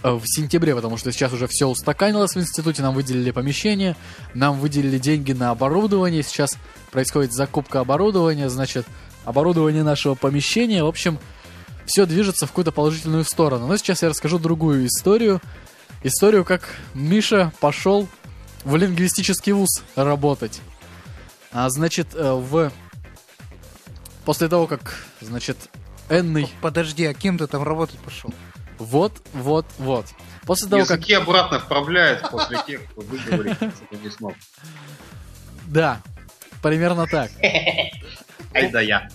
э, 0.04 0.12
в 0.12 0.24
сентябре, 0.26 0.76
потому 0.76 0.98
что 0.98 1.12
сейчас 1.12 1.34
уже 1.34 1.48
все 1.48 1.68
устаканилось 1.68 2.36
в 2.36 2.40
институте, 2.40 2.84
нам 2.84 2.94
выделили 2.94 3.32
помещение, 3.32 3.96
нам 4.34 4.60
выделили 4.60 5.00
деньги 5.00 5.32
на 5.32 5.52
оборудование, 5.52 6.22
сейчас 6.22 6.58
происходит 6.92 7.34
закупка 7.34 7.80
оборудования, 7.80 8.50
значит, 8.50 8.86
оборудование 9.26 9.84
нашего 9.84 10.16
помещения, 10.16 10.84
в 10.84 10.88
общем, 10.88 11.18
все 11.88 12.06
движется 12.06 12.46
в 12.46 12.50
какую-то 12.50 12.72
положительную 12.72 13.24
сторону. 13.24 13.66
Но 13.66 13.78
сейчас 13.78 14.04
я 14.04 14.10
расскажу 14.10 14.38
другую 14.38 14.88
историю. 14.88 15.42
Историю, 16.08 16.46
как 16.46 16.76
Миша 16.94 17.52
пошел 17.60 18.08
в 18.64 18.78
лингвистический 18.78 19.52
вуз 19.52 19.84
работать. 19.96 20.62
А, 21.52 21.70
значит, 21.70 22.16
э, 22.16 22.32
в... 22.32 22.72
После 24.24 24.48
того, 24.48 24.68
как, 24.68 24.96
значит, 25.20 25.58
Энный... 26.10 26.50
Подожди, 26.62 27.06
а 27.06 27.14
кем 27.14 27.38
ты 27.38 27.46
там 27.48 27.64
работать 27.64 28.00
пошел? 28.00 28.34
Вот, 28.78 29.22
вот, 29.34 29.66
вот. 29.80 30.06
После 30.46 30.70
того, 30.70 30.86
как... 30.86 31.00
Языки 31.00 31.14
обратно 31.14 31.60
вправляют 31.60 32.30
после 32.30 32.58
тех, 32.66 32.86
кто 32.86 33.02
выговорить 33.02 33.58
это 33.62 33.74
не 34.02 34.10
смог. 34.10 34.34
Да, 35.66 36.02
примерно 36.64 37.06
так. 37.06 37.32
Ай 37.42 38.72
да 38.72 38.80
я. 38.80 39.10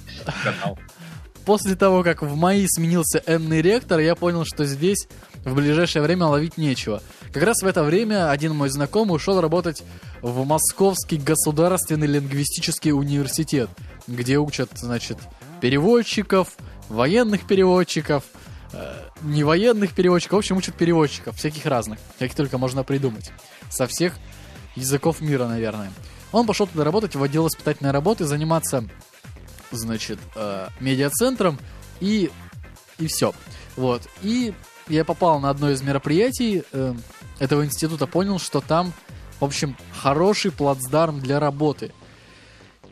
После 1.47 1.75
того, 1.75 2.03
как 2.03 2.21
в 2.21 2.37
МАИ 2.37 2.67
сменился 2.69 3.23
энный 3.27 3.63
ректор, 3.63 3.99
я 3.99 4.15
понял, 4.15 4.45
что 4.45 4.67
здесь 4.67 5.09
в 5.45 5.55
ближайшее 5.55 6.03
время 6.03 6.27
ловить 6.27 6.57
нечего. 6.57 7.03
Как 7.33 7.43
раз 7.43 7.63
в 7.63 7.67
это 7.67 7.83
время 7.83 8.31
один 8.31 8.55
мой 8.55 8.69
знакомый 8.69 9.17
ушел 9.17 9.41
работать 9.41 9.83
в 10.21 10.45
Московский 10.45 11.17
государственный 11.17 12.07
лингвистический 12.07 12.93
университет, 12.93 13.69
где 14.07 14.39
учат, 14.39 14.71
значит, 14.75 15.19
переводчиков, 15.61 16.49
военных 16.89 17.47
переводчиков, 17.47 18.25
э, 18.73 18.95
не 19.23 19.45
военных 19.45 19.95
переводчиков, 19.95 20.37
в 20.37 20.39
общем, 20.39 20.57
учат 20.57 20.75
переводчиков, 20.75 21.37
всяких 21.37 21.67
разных, 21.67 21.99
каких 22.19 22.37
только 22.37 22.59
можно 22.59 22.85
придумать. 22.85 23.33
Со 23.71 23.87
всех 23.87 24.15
языков 24.77 25.21
мира, 25.21 25.47
наверное. 25.47 25.93
Он 26.31 26.47
пошел 26.47 26.67
туда 26.67 26.85
работать 26.85 27.15
в 27.15 27.23
отдел 27.23 27.47
испытательной 27.47 27.91
работы, 27.91 28.25
заниматься, 28.25 28.85
значит, 29.71 30.19
э, 30.35 30.69
медиацентром 30.81 31.59
и, 32.01 32.31
и 32.99 33.07
все. 33.07 33.35
Вот. 33.77 34.03
И 34.23 34.55
я 34.89 35.05
попал 35.05 35.41
на 35.41 35.51
одно 35.51 35.71
из 35.71 35.83
мероприятий 35.83 36.65
э, 36.73 36.95
этого 37.39 37.65
института, 37.65 38.07
понял, 38.07 38.39
что 38.39 38.61
там, 38.61 38.93
в 39.41 39.45
общем, 39.45 39.77
хороший 40.01 40.53
плацдарм 40.53 41.21
для 41.21 41.41
работы. 41.41 41.93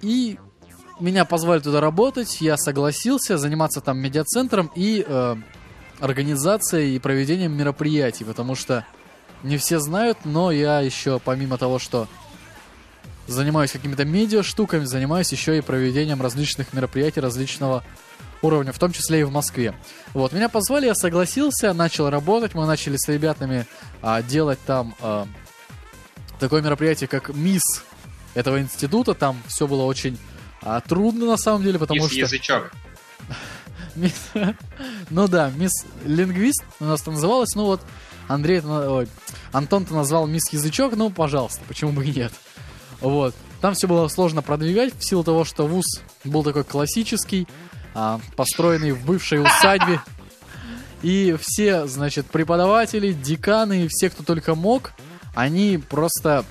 И 0.03 0.39
меня 0.99 1.25
позвали 1.25 1.61
туда 1.61 1.81
работать, 1.81 2.41
я 2.41 2.57
согласился 2.57 3.39
заниматься 3.39 3.81
там 3.81 3.99
медиацентром 3.99 4.71
и 4.75 5.05
э, 5.07 5.37
организацией 5.99 6.97
и 6.97 6.99
проведением 6.99 7.57
мероприятий, 7.57 8.25
потому 8.25 8.55
что 8.55 8.87
не 9.43 9.57
все 9.57 9.79
знают, 9.79 10.19
но 10.25 10.51
я 10.51 10.81
еще 10.81 11.19
помимо 11.19 11.57
того, 11.59 11.79
что 11.79 12.09
занимаюсь 13.27 13.73
какими-то 13.73 14.05
медиа 14.05 14.43
штуками, 14.43 14.85
занимаюсь 14.85 15.33
еще 15.33 15.57
и 15.57 15.61
проведением 15.61 16.21
различных 16.21 16.73
мероприятий 16.73 17.21
различного 17.21 17.85
уровня, 18.43 18.73
в 18.73 18.79
том 18.79 18.93
числе 18.93 19.21
и 19.21 19.23
в 19.23 19.31
Москве. 19.31 19.75
Вот, 20.15 20.33
меня 20.33 20.49
позвали, 20.49 20.87
я 20.87 20.95
согласился, 20.95 21.73
начал 21.73 22.11
работать, 22.11 22.55
мы 22.55 22.67
начали 22.67 22.97
с 22.97 23.09
ребятами 23.09 23.67
а, 24.03 24.23
делать 24.23 24.59
там 24.67 24.95
а, 25.01 25.27
такое 26.39 26.63
мероприятие, 26.63 27.09
как 27.09 27.35
МИС 27.35 27.63
этого 28.35 28.61
института, 28.61 29.15
там 29.15 29.41
все 29.47 29.67
было 29.67 29.85
очень 29.85 30.19
а, 30.63 30.81
трудно 30.81 31.27
на 31.27 31.37
самом 31.37 31.63
деле, 31.63 31.79
потому 31.79 32.01
Мисс 32.01 32.11
что... 32.11 32.21
язычок. 32.21 32.73
Мисс... 33.95 34.15
Ну 35.11 35.27
да, 35.27 35.51
мисс 35.51 35.73
лингвист 36.05 36.65
у 36.79 36.85
нас 36.85 37.03
это 37.03 37.11
называлось, 37.11 37.55
ну 37.57 37.65
вот 37.65 37.81
Андрей, 38.29 38.61
ой, 38.61 39.09
Антон-то 39.51 39.93
назвал 39.93 40.29
мисс 40.29 40.53
язычок, 40.53 40.95
ну 40.95 41.11
пожалуйста, 41.11 41.63
почему 41.67 41.91
бы 41.91 42.07
и 42.07 42.13
нет. 42.13 42.33
Вот. 43.01 43.35
Там 43.61 43.75
все 43.75 43.89
было 43.89 44.07
сложно 44.09 44.41
продвигать 44.41 44.95
в 44.97 45.05
силу 45.05 45.25
того, 45.25 45.45
что 45.45 45.67
вуз 45.67 45.85
был 46.25 46.45
такой 46.45 46.65
классический, 46.65 47.47
построенный 48.37 48.93
в 48.93 49.05
бывшей 49.05 49.41
усадьбе. 49.43 50.01
И 51.03 51.37
все, 51.41 51.87
значит, 51.87 52.27
преподаватели, 52.27 53.13
деканы 53.13 53.85
и 53.85 53.89
все, 53.89 54.11
кто 54.11 54.23
только 54.23 54.55
мог, 54.55 54.93
они 55.35 55.79
просто 55.79 56.45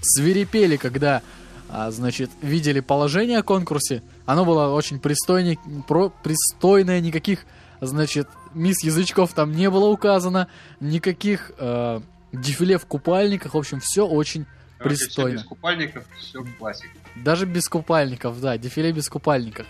свирепели, 0.00 0.76
когда, 0.76 1.22
а, 1.68 1.90
значит, 1.90 2.30
видели 2.40 2.80
положение 2.80 3.38
о 3.38 3.42
конкурсе. 3.42 4.02
Оно 4.24 4.44
было 4.44 4.72
очень 4.72 4.98
пристойне, 4.98 5.58
про, 5.86 6.08
пристойное, 6.08 7.00
никаких, 7.00 7.44
значит, 7.80 8.28
мисс 8.54 8.82
язычков 8.82 9.34
там 9.34 9.52
не 9.52 9.68
было 9.68 9.86
указано, 9.86 10.48
никаких 10.80 11.52
э, 11.58 12.00
дефиле 12.32 12.78
в 12.78 12.86
купальниках, 12.86 13.54
в 13.54 13.58
общем, 13.58 13.80
все 13.80 14.06
очень 14.06 14.46
Короче, 14.78 15.04
пристойно. 15.04 15.36
без 15.36 15.44
купальников, 15.44 16.04
все 16.18 16.44
классик. 16.58 16.90
Даже 17.16 17.46
без 17.46 17.68
купальников, 17.68 18.40
да, 18.40 18.56
дефиле 18.56 18.92
без 18.92 19.08
купальников. 19.08 19.66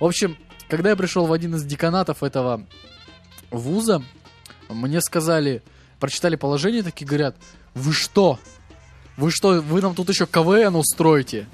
В 0.00 0.04
общем, 0.04 0.36
когда 0.68 0.90
я 0.90 0.96
пришел 0.96 1.26
в 1.26 1.32
один 1.32 1.54
из 1.54 1.64
деканатов 1.64 2.22
этого 2.22 2.66
вуза, 3.50 4.02
мне 4.68 5.00
сказали, 5.00 5.62
прочитали 6.00 6.36
положение, 6.36 6.82
такие 6.82 7.06
говорят, 7.06 7.36
вы 7.74 7.92
что? 7.92 8.38
Вы 9.16 9.30
что, 9.30 9.60
вы 9.60 9.80
нам 9.80 9.94
тут 9.94 10.08
еще 10.08 10.26
КВН 10.26 10.76
устроите? 10.76 11.46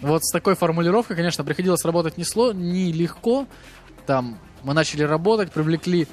Вот 0.00 0.24
с 0.24 0.30
такой 0.30 0.54
формулировкой, 0.54 1.16
конечно, 1.16 1.42
приходилось 1.44 1.84
работать 1.84 2.18
не 2.18 2.24
сло, 2.24 2.52
не 2.52 2.92
легко. 2.92 3.46
Там 4.04 4.38
мы 4.62 4.74
начали 4.74 5.02
работать, 5.02 5.52
привлекли 5.52 6.06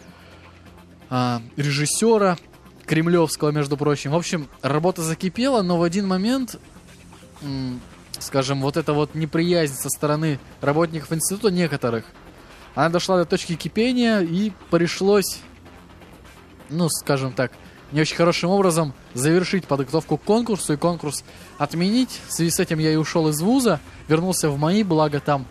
а, 1.09 1.41
режиссера 1.57 2.37
кремлевского, 2.85 3.51
между 3.51 3.77
прочим. 3.77 4.11
В 4.11 4.15
общем, 4.15 4.47
работа 4.61 5.01
закипела, 5.01 5.61
но 5.61 5.77
в 5.77 5.83
один 5.83 6.07
момент, 6.07 6.59
скажем, 8.23 8.61
вот 8.61 8.77
эта 8.77 8.93
вот 8.93 9.15
неприязнь 9.15 9.75
со 9.75 9.89
стороны 9.89 10.39
работников 10.61 11.11
института 11.11 11.51
некоторых, 11.51 12.05
она 12.75 12.89
дошла 12.89 13.17
до 13.17 13.25
точки 13.25 13.55
кипения 13.55 14.19
и 14.19 14.51
пришлось, 14.71 15.39
ну, 16.69 16.89
скажем 16.89 17.33
так, 17.33 17.51
не 17.91 18.01
очень 18.01 18.15
хорошим 18.15 18.49
образом 18.49 18.93
завершить 19.13 19.65
подготовку 19.65 20.17
к 20.17 20.23
конкурсу 20.23 20.73
и 20.73 20.77
конкурс 20.77 21.23
отменить. 21.59 22.19
В 22.27 22.33
связи 22.33 22.49
с 22.49 22.59
этим 22.59 22.79
я 22.79 22.91
и 22.91 22.95
ушел 22.95 23.29
из 23.29 23.39
вуза, 23.39 23.79
вернулся 24.07 24.49
в 24.49 24.57
МАИ, 24.57 24.81
благо 24.81 25.19
там 25.19 25.45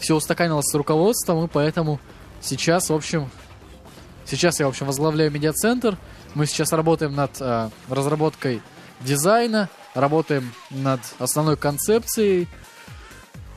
все 0.00 0.16
устаканилось 0.16 0.66
с 0.66 0.74
руководством, 0.74 1.44
и 1.44 1.48
поэтому 1.48 2.00
сейчас, 2.40 2.90
в 2.90 2.94
общем, 2.94 3.30
сейчас 4.24 4.58
я, 4.58 4.66
в 4.66 4.70
общем, 4.70 4.86
возглавляю 4.86 5.30
медиацентр. 5.30 5.96
Мы 6.34 6.46
сейчас 6.46 6.72
работаем 6.72 7.14
над 7.14 7.40
э, 7.40 7.70
разработкой 7.88 8.60
дизайна, 9.00 9.68
работаем 9.94 10.52
над 10.70 11.00
основной 11.18 11.56
концепцией 11.56 12.48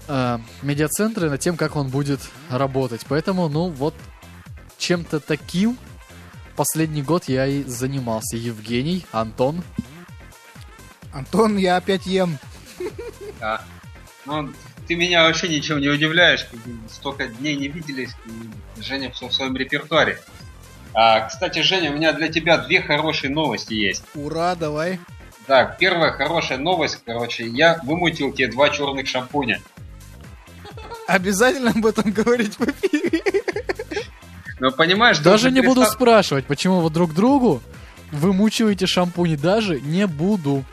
э, 0.07 0.39
медиацентра 0.61 1.27
и 1.27 1.29
над 1.29 1.39
тем, 1.39 1.57
как 1.57 1.75
он 1.75 1.89
будет 1.89 2.21
работать. 2.49 3.05
Поэтому, 3.09 3.49
ну, 3.49 3.69
вот 3.69 3.95
чем-то 4.77 5.19
таким 5.19 5.77
последний 6.55 7.01
год 7.01 7.25
я 7.25 7.45
и 7.45 7.63
занимался. 7.63 8.38
Евгений, 8.38 9.05
Антон. 9.11 9.63
Антон, 11.13 11.57
я 11.57 11.77
опять 11.77 12.05
ем. 12.05 12.38
Да. 13.39 13.61
Ну, 14.25 14.51
ты 14.88 14.95
меня 14.95 15.23
вообще 15.23 15.47
ничем 15.47 15.79
не 15.79 15.89
удивляешь. 15.89 16.47
Столько 16.89 17.27
дней 17.27 17.55
не 17.55 17.67
виделись. 17.67 18.11
и 18.25 18.81
Женя 18.81 19.11
все 19.11 19.27
в 19.27 19.33
своем 19.33 19.55
репертуаре. 19.55 20.19
А, 20.93 21.21
кстати, 21.27 21.59
Женя, 21.59 21.91
у 21.91 21.95
меня 21.95 22.13
для 22.13 22.27
тебя 22.27 22.57
две 22.57 22.81
хорошие 22.81 23.29
новости 23.29 23.73
есть. 23.73 24.03
Ура, 24.15 24.55
давай. 24.55 24.99
Так, 25.47 25.77
первая 25.77 26.11
хорошая 26.11 26.57
новость, 26.57 26.99
короче, 27.05 27.47
я 27.47 27.79
вымутил 27.83 28.33
тебе 28.33 28.49
два 28.49 28.69
черных 28.69 29.07
шампуня. 29.07 29.61
Обязательно 31.07 31.71
об 31.71 31.85
этом 31.85 32.11
говорить 32.11 32.59
в 32.59 32.69
эфире. 32.69 33.23
Ну, 34.59 34.71
понимаешь, 34.71 35.19
Даже 35.19 35.49
не 35.51 35.61
буду 35.61 35.85
спрашивать, 35.85 36.45
почему 36.45 36.81
вы 36.81 36.89
друг 36.89 37.13
другу 37.13 37.61
вымучиваете 38.11 38.87
шампуни. 38.87 39.35
Даже 39.35 39.79
не 39.79 40.05
буду. 40.05 40.65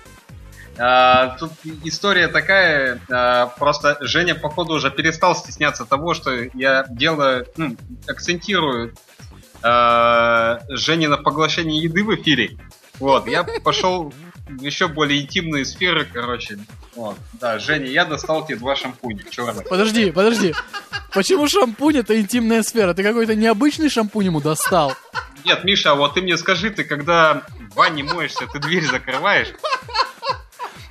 А, 0.77 1.37
тут 1.39 1.53
история 1.85 2.27
такая, 2.27 3.01
а, 3.09 3.47
просто 3.47 3.97
Женя, 4.01 4.35
походу, 4.35 4.75
уже 4.75 4.91
перестал 4.91 5.37
стесняться 5.37 5.85
того, 5.85 6.15
что 6.15 6.33
я 6.55 6.85
делаю, 6.89 7.47
ну, 7.57 7.77
акцентирую 8.09 8.95
а, 9.63 10.61
Жене 10.69 11.09
на 11.09 11.17
поглощение 11.17 11.81
еды 11.81 12.03
в 12.03 12.13
эфире. 12.17 12.57
Вот, 12.99 13.29
я 13.29 13.45
пошел 13.63 14.13
еще 14.61 14.89
более 14.89 15.23
интимные 15.23 15.65
сферы, 15.65 16.05
короче. 16.11 16.59
Вот, 16.95 17.17
да, 17.35 17.59
Женя, 17.59 17.87
я 17.87 18.05
достал 18.05 18.47
тебе 18.47 18.57
два 18.59 18.77
шампуня 18.77 19.25
черных. 19.31 19.69
Подожди, 19.69 20.11
подожди. 20.11 20.55
Почему 21.13 21.49
шампунь 21.49 21.99
это 21.99 22.21
интимная 22.21 22.63
сфера? 22.63 22.95
Ты 22.95 23.03
какой-то 23.03 23.35
необычный 23.35 23.89
шампунь 23.89 24.27
ему 24.27 24.41
достал? 24.41 24.95
Нет, 25.45 25.65
Миша, 25.65 25.93
а 25.93 25.95
вот 25.95 26.15
ты 26.15 26.23
мне 26.23 26.37
скажи, 26.37 26.71
ты 26.71 26.85
когда 26.85 27.43
в 27.71 27.75
ванне 27.75 28.03
моешься, 28.03 28.47
ты 28.53 28.59
дверь 28.59 28.85
закрываешь? 28.87 29.49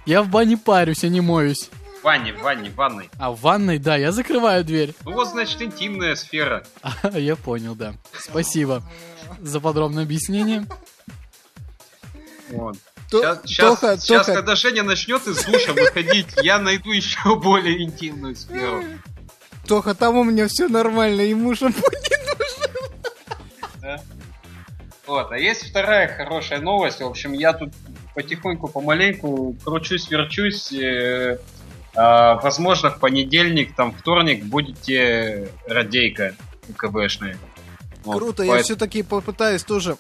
Я 0.05 0.21
в 0.21 0.27
бане 0.29 0.57
парюсь, 0.57 1.03
а 1.03 1.07
не 1.07 1.21
моюсь. 1.21 1.69
В 2.01 2.03
ванне, 2.03 2.33
в 2.33 2.41
ванне, 2.41 2.69
в 2.69 2.75
ванной. 2.75 3.09
А 3.17 3.31
в 3.31 3.39
ванной, 3.39 3.79
да, 3.79 3.95
я 3.95 4.11
закрываю 4.11 4.65
дверь. 4.65 4.93
Ну 5.05 5.13
вот, 5.13 5.29
значит, 5.29 5.61
интимная 5.61 6.15
сфера. 6.15 6.65
А, 6.81 7.17
Я 7.17 7.35
понял, 7.37 7.75
да. 7.75 7.93
Спасибо 8.19 8.83
за 9.39 9.59
подробное 9.61 10.03
объяснение. 10.03 10.65
Вот. 12.49 12.75
То- 13.21 13.41
Сейчас, 13.45 13.79
Тоха, 13.79 13.97
сейчас, 13.97 14.25
Тоха, 14.25 14.37
когда 14.39 14.55
Женя 14.55 14.83
начнет 14.83 15.25
из 15.27 15.43
душа 15.45 15.73
выходить, 15.73 16.27
я 16.41 16.59
найду 16.59 16.91
еще 16.91 17.35
более 17.39 17.81
интимную 17.83 18.35
сферу. 18.35 18.83
Тоха, 19.67 19.93
там 19.93 20.15
у 20.17 20.23
меня 20.23 20.47
все 20.47 20.67
нормально, 20.67 21.21
ему 21.21 21.55
шампунь 21.55 21.81
не 21.81 22.17
нужен. 23.83 23.99
Вот, 25.05 25.31
а 25.31 25.37
есть 25.37 25.69
вторая 25.69 26.07
хорошая 26.15 26.59
новость. 26.59 27.01
В 27.01 27.05
общем, 27.05 27.33
я 27.33 27.53
тут 27.53 27.73
потихоньку, 28.15 28.67
помаленьку 28.67 29.55
кручусь, 29.63 30.09
верчусь. 30.09 30.71
э, 30.71 31.39
а, 31.95 32.35
возможно, 32.35 32.89
в 32.89 32.99
понедельник, 32.99 33.75
там, 33.75 33.93
вторник 33.93 34.43
будете 34.45 35.49
радейка 35.67 36.35
УКБшная. 36.69 37.37
Вот, 38.03 38.17
Круто, 38.17 38.43
я 38.43 38.63
все-таки 38.63 39.03
попытаюсь 39.03 39.63
тоже 39.63 39.97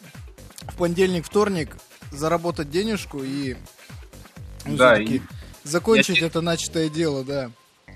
в 0.61 0.75
понедельник, 0.75 1.25
вторник 1.25 1.75
заработать 2.13 2.69
денежку 2.69 3.23
и 3.23 3.55
ну, 4.65 4.77
Да, 4.77 4.99
и- 5.01 5.21
закончить 5.63 6.19
я- 6.19 6.27
это 6.27 6.41
начатое 6.41 6.89
дело, 6.89 7.23
да. 7.23 7.51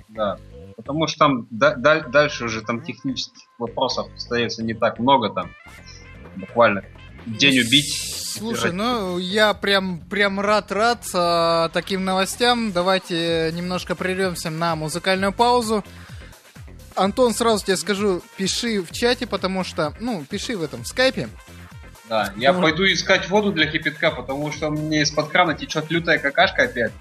Да. 0.10 0.38
Потому 0.76 1.08
что 1.08 1.20
там 1.20 1.48
да- 1.50 1.76
даль- 1.76 2.10
дальше 2.10 2.46
уже 2.46 2.62
там 2.62 2.82
технических 2.82 3.44
вопросов 3.58 4.08
остается 4.16 4.64
не 4.64 4.74
так 4.74 5.00
много 5.00 5.30
там. 5.30 5.52
Буквально 6.36 6.84
день 7.26 7.60
убить. 7.60 8.14
Слушай, 8.38 8.72
ну 8.72 9.18
я 9.18 9.54
прям 9.56 10.00
прям 10.00 10.40
рад-рад 10.40 11.04
а, 11.14 11.70
таким 11.70 12.06
новостям. 12.06 12.72
Давайте 12.72 13.52
немножко 13.54 13.96
прервемся 13.96 14.50
на 14.52 14.76
музыкальную 14.76 15.34
паузу. 15.34 15.84
Антон, 16.96 17.34
сразу 17.34 17.64
тебе 17.66 17.78
скажу, 17.78 18.22
пиши 18.38 18.82
в 18.82 18.92
чате, 18.92 19.28
потому 19.28 19.64
что, 19.64 19.94
ну, 20.00 20.26
пиши 20.28 20.58
в 20.58 20.64
этом 20.64 20.84
в 20.84 20.88
скайпе. 20.88 21.30
Да, 22.10 22.34
я 22.38 22.54
Ну, 22.54 22.62
пойду 22.62 22.86
искать 22.86 23.30
воду 23.30 23.52
для 23.52 23.68
кипятка, 23.68 24.12
потому 24.12 24.52
что 24.52 24.70
мне 24.70 25.02
из-под 25.02 25.30
крана 25.30 25.54
течет 25.56 25.92
лютая 25.92 26.20
какашка 26.20 26.64
опять. 26.64 26.94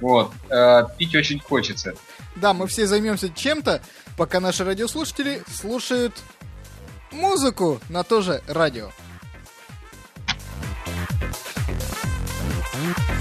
Вот. 0.00 0.32
э, 0.48 0.82
пить 0.96 1.14
очень 1.14 1.40
хочется. 1.40 1.94
Да, 2.36 2.54
мы 2.54 2.66
все 2.66 2.86
займемся 2.86 3.28
чем-то, 3.28 3.82
пока 4.16 4.40
наши 4.40 4.64
радиослушатели 4.64 5.42
слушают 5.52 6.14
музыку 7.10 7.80
на 7.88 8.04
то 8.04 8.20
же 8.20 8.42
радио. 8.46 8.90
That's 12.80 13.17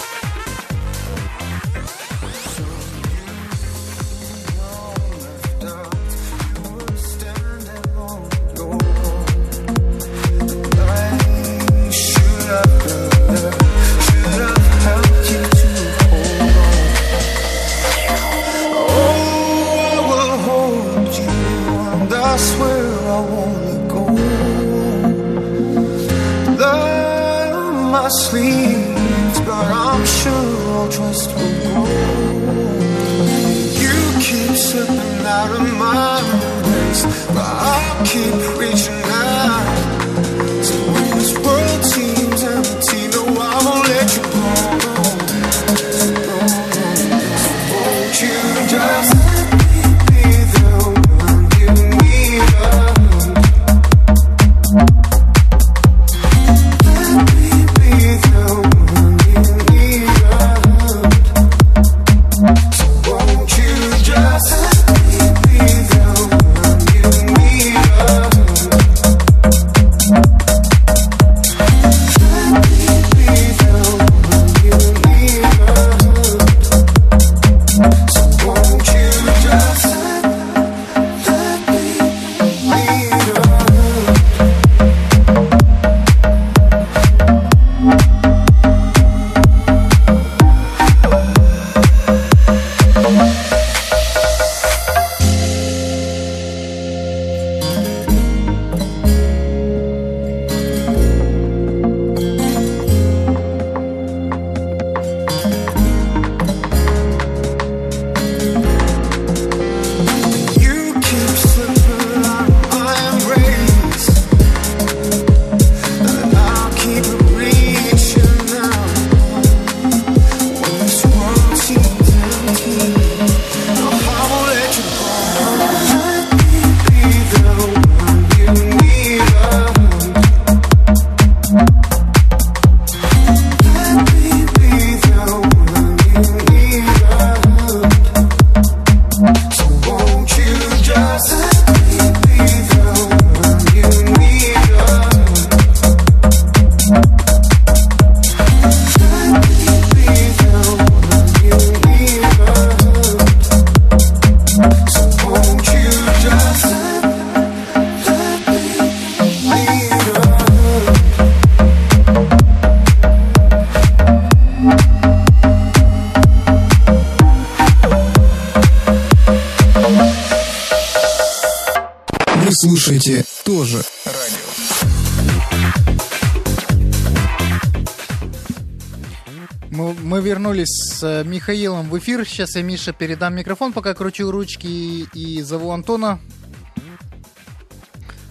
Мы, 179.69 179.93
мы 179.93 180.21
вернулись 180.21 180.69
с 180.69 181.03
э, 181.03 181.23
Михаилом 181.25 181.89
в 181.89 181.97
эфир. 181.97 182.25
Сейчас 182.25 182.55
я, 182.55 182.61
Миша, 182.61 182.93
передам 182.93 183.35
микрофон, 183.35 183.73
пока 183.73 183.93
кручу 183.93 184.31
ручки 184.31 185.07
и 185.13 185.41
зову 185.41 185.71
Антона. 185.71 186.19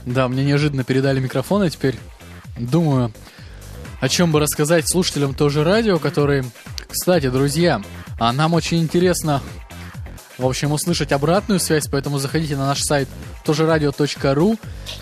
Да, 0.06 0.28
мне 0.28 0.44
неожиданно 0.44 0.84
передали 0.84 1.20
микрофон, 1.20 1.64
и 1.64 1.70
теперь 1.70 1.96
думаю, 2.58 3.12
о 4.00 4.08
чем 4.08 4.32
бы 4.32 4.40
рассказать 4.40 4.88
слушателям 4.88 5.34
тоже 5.34 5.64
радио, 5.64 5.98
которые, 5.98 6.44
кстати, 6.88 7.28
друзья, 7.28 7.82
а 8.18 8.32
нам 8.32 8.54
очень 8.54 8.78
интересно, 8.78 9.42
в 10.38 10.46
общем, 10.46 10.72
услышать 10.72 11.12
обратную 11.12 11.60
связь, 11.60 11.88
поэтому 11.88 12.18
заходите 12.18 12.56
на 12.56 12.66
наш 12.66 12.80
сайт 12.80 13.08
тоже 13.44 13.66
радио.ру, 13.66 14.56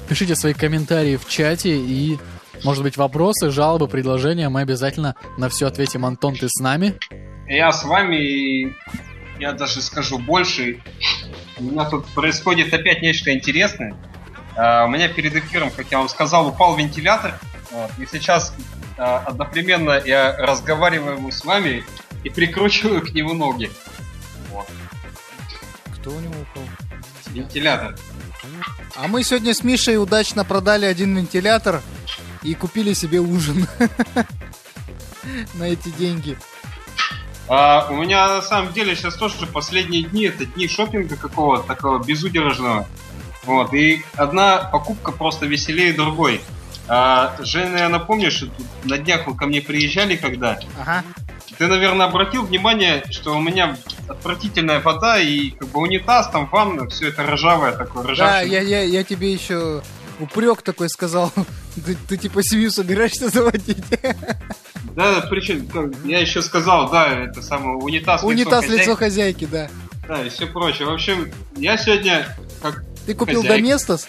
пишите 0.08 0.34
свои 0.36 0.54
комментарии 0.54 1.16
в 1.16 1.28
чате 1.28 1.76
и, 1.76 2.18
может 2.62 2.82
быть, 2.82 2.96
вопросы, 2.96 3.50
жалобы, 3.50 3.88
предложения, 3.88 4.48
мы 4.48 4.60
обязательно 4.60 5.16
на 5.38 5.48
все 5.48 5.66
ответим. 5.66 6.04
Антон, 6.06 6.36
ты 6.36 6.48
с 6.48 6.60
нами? 6.60 6.94
Я 7.48 7.72
с 7.72 7.84
вами, 7.84 8.16
и 8.16 8.76
я 9.38 9.52
даже 9.52 9.82
скажу 9.82 10.18
больше. 10.18 10.80
У 11.58 11.64
меня 11.64 11.84
тут 11.88 12.06
происходит 12.14 12.72
опять 12.72 13.02
нечто 13.02 13.32
интересное. 13.32 13.94
А, 14.56 14.84
У 14.84 14.88
меня 14.88 15.08
перед 15.08 15.34
эфиром, 15.34 15.70
как 15.70 15.90
я 15.90 15.98
вам 15.98 16.08
сказал, 16.08 16.46
упал 16.48 16.76
вентилятор. 16.76 17.38
Вот, 17.70 17.90
и 17.98 18.06
сейчас 18.06 18.54
а, 18.96 19.18
одновременно 19.26 20.00
я 20.04 20.36
разговариваю 20.36 21.30
с 21.30 21.44
вами 21.44 21.84
и 22.22 22.30
прикручиваю 22.30 23.02
к 23.02 23.10
нему 23.10 23.34
ноги. 23.34 23.70
Вот, 24.50 24.68
Кто 25.98 26.10
у 26.10 26.20
него 26.20 26.34
упал? 26.40 26.62
вентилятор. 27.32 27.96
А 28.96 29.08
мы 29.08 29.24
сегодня 29.24 29.54
с 29.54 29.64
Мишей 29.64 29.96
удачно 29.98 30.44
продали 30.44 30.84
один 30.86 31.16
вентилятор 31.16 31.82
и 32.44 32.54
купили 32.54 32.92
себе 32.92 33.18
ужин 33.20 33.66
на 35.54 35.64
эти 35.64 35.88
деньги. 35.88 36.38
А, 37.48 37.88
у 37.90 37.96
меня 37.96 38.28
на 38.28 38.42
самом 38.42 38.72
деле 38.72 38.94
сейчас 38.94 39.16
тоже 39.16 39.46
последние 39.46 40.02
дни, 40.04 40.24
это 40.26 40.46
дни 40.46 40.68
шопинга 40.68 41.16
какого-то 41.16 41.66
такого 41.66 42.02
безудержного. 42.02 42.86
Вот, 43.44 43.74
и 43.74 44.02
одна 44.14 44.58
покупка 44.58 45.12
просто 45.12 45.46
веселее 45.46 45.92
другой. 45.92 46.40
А, 46.86 47.34
Женя, 47.40 47.78
я 47.78 47.88
напомню, 47.88 48.30
что 48.30 48.46
тут 48.46 48.66
на 48.84 48.98
днях 48.98 49.26
вы 49.26 49.34
ко 49.34 49.46
мне 49.46 49.60
приезжали 49.60 50.16
когда. 50.16 50.58
Ага. 50.80 51.02
Ты, 51.58 51.66
наверное, 51.66 52.06
обратил 52.06 52.44
внимание, 52.44 53.04
что 53.10 53.36
у 53.36 53.40
меня 53.40 53.76
отвратительная 54.08 54.80
вода 54.80 55.18
и 55.20 55.50
как 55.50 55.68
бы 55.68 55.80
унитаз, 55.80 56.28
там 56.30 56.46
ванна, 56.50 56.88
все 56.88 57.08
это 57.08 57.22
ржавое 57.24 57.72
такое, 57.72 58.02
Да, 58.04 58.10
ржавчина. 58.12 58.52
я, 58.52 58.60
я, 58.60 58.82
я 58.82 59.04
тебе 59.04 59.32
еще 59.32 59.82
упрек 60.18 60.62
такой 60.62 60.88
сказал. 60.88 61.32
Ты, 61.74 61.96
ты 62.08 62.16
типа 62.16 62.42
семью 62.42 62.70
собираешься 62.70 63.28
заводить. 63.28 63.84
Да, 64.94 65.26
причем, 65.28 65.66
как, 65.66 65.90
я 66.04 66.20
еще 66.20 66.40
сказал, 66.40 66.88
да, 66.90 67.08
это 67.24 67.42
самое, 67.42 67.76
унитаз, 67.76 68.22
Унитаз 68.22 68.64
лицо 68.66 68.76
лицо 68.76 68.96
хозяйки, 68.96 69.44
да. 69.44 69.68
Да, 70.06 70.22
и 70.22 70.28
все 70.28 70.46
прочее. 70.46 70.86
В 70.86 70.92
общем, 70.92 71.32
я 71.56 71.76
сегодня 71.76 72.28
как... 72.62 72.84
Ты 73.06 73.14
купил 73.14 73.40
Хозяйка. 73.42 73.62
Доместос? 73.62 74.08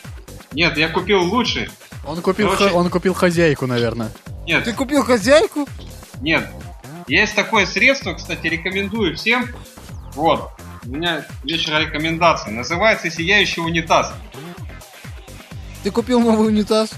Нет, 0.53 0.77
я 0.77 0.89
купил 0.89 1.23
лучше. 1.23 1.69
Он 2.05 2.21
купил, 2.21 2.49
Короче- 2.49 2.69
ха- 2.69 2.75
он 2.75 2.89
купил 2.89 3.13
хозяйку, 3.13 3.65
наверное. 3.65 4.11
Нет, 4.45 4.63
Ты 4.63 4.73
купил 4.73 5.03
хозяйку? 5.03 5.67
нет. 6.21 6.47
Есть 7.07 7.35
такое 7.35 7.65
средство, 7.65 8.13
кстати, 8.13 8.47
рекомендую 8.47 9.15
всем. 9.15 9.47
Вот. 10.13 10.49
У 10.85 10.89
меня 10.89 11.25
вечер 11.43 11.79
рекомендаций. 11.79 12.51
Называется 12.51 13.09
«Сияющий 13.11 13.61
унитаз». 13.61 14.11
Ты 15.83 15.91
купил 15.91 16.19
новый 16.19 16.47
унитаз? 16.47 16.91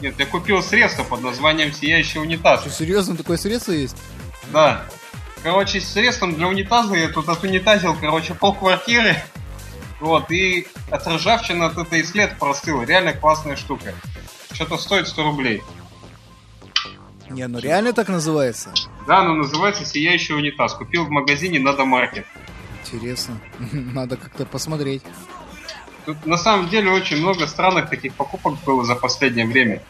Нет, 0.00 0.14
я 0.18 0.26
купил 0.26 0.62
средство 0.62 1.04
под 1.04 1.22
названием 1.22 1.72
«Сияющий 1.72 2.18
унитаз». 2.18 2.60
Что, 2.60 2.70
серьезно, 2.70 3.16
такое 3.16 3.36
средство 3.36 3.72
есть? 3.72 3.96
Да. 4.52 4.84
Короче, 5.42 5.80
с 5.80 5.92
средством 5.92 6.34
для 6.34 6.48
унитаза 6.48 6.94
я 6.94 7.08
тут 7.08 7.28
отунитазил, 7.28 7.96
короче, 8.00 8.34
пол 8.34 8.54
квартиры. 8.54 9.16
Вот, 10.00 10.30
и 10.30 10.66
от 10.90 11.06
ржавчины 11.06 11.64
от 11.64 11.78
этой 11.78 12.04
след 12.04 12.38
простыл. 12.38 12.82
Реально 12.82 13.12
классная 13.12 13.56
штука. 13.56 13.94
Что-то 14.52 14.76
стоит 14.76 15.08
100 15.08 15.22
рублей. 15.22 15.62
Не, 17.30 17.46
ну 17.46 17.58
реально 17.58 17.92
так 17.92 18.08
называется? 18.08 18.72
Да, 19.06 19.20
оно 19.20 19.34
называется 19.34 19.84
«Сияющий 19.84 20.34
унитаз». 20.34 20.74
Купил 20.74 21.04
в 21.06 21.10
магазине 21.10 21.58
на 21.58 21.72
Домарке. 21.72 22.24
Интересно. 22.84 23.40
Надо 23.72 24.16
как-то 24.16 24.44
посмотреть. 24.44 25.02
Тут 26.04 26.26
на 26.26 26.36
самом 26.36 26.68
деле 26.68 26.90
очень 26.90 27.18
много 27.18 27.46
странных 27.46 27.88
таких 27.88 28.14
покупок 28.14 28.54
было 28.64 28.84
за 28.84 28.94
последнее 28.94 29.46
время. 29.46 29.82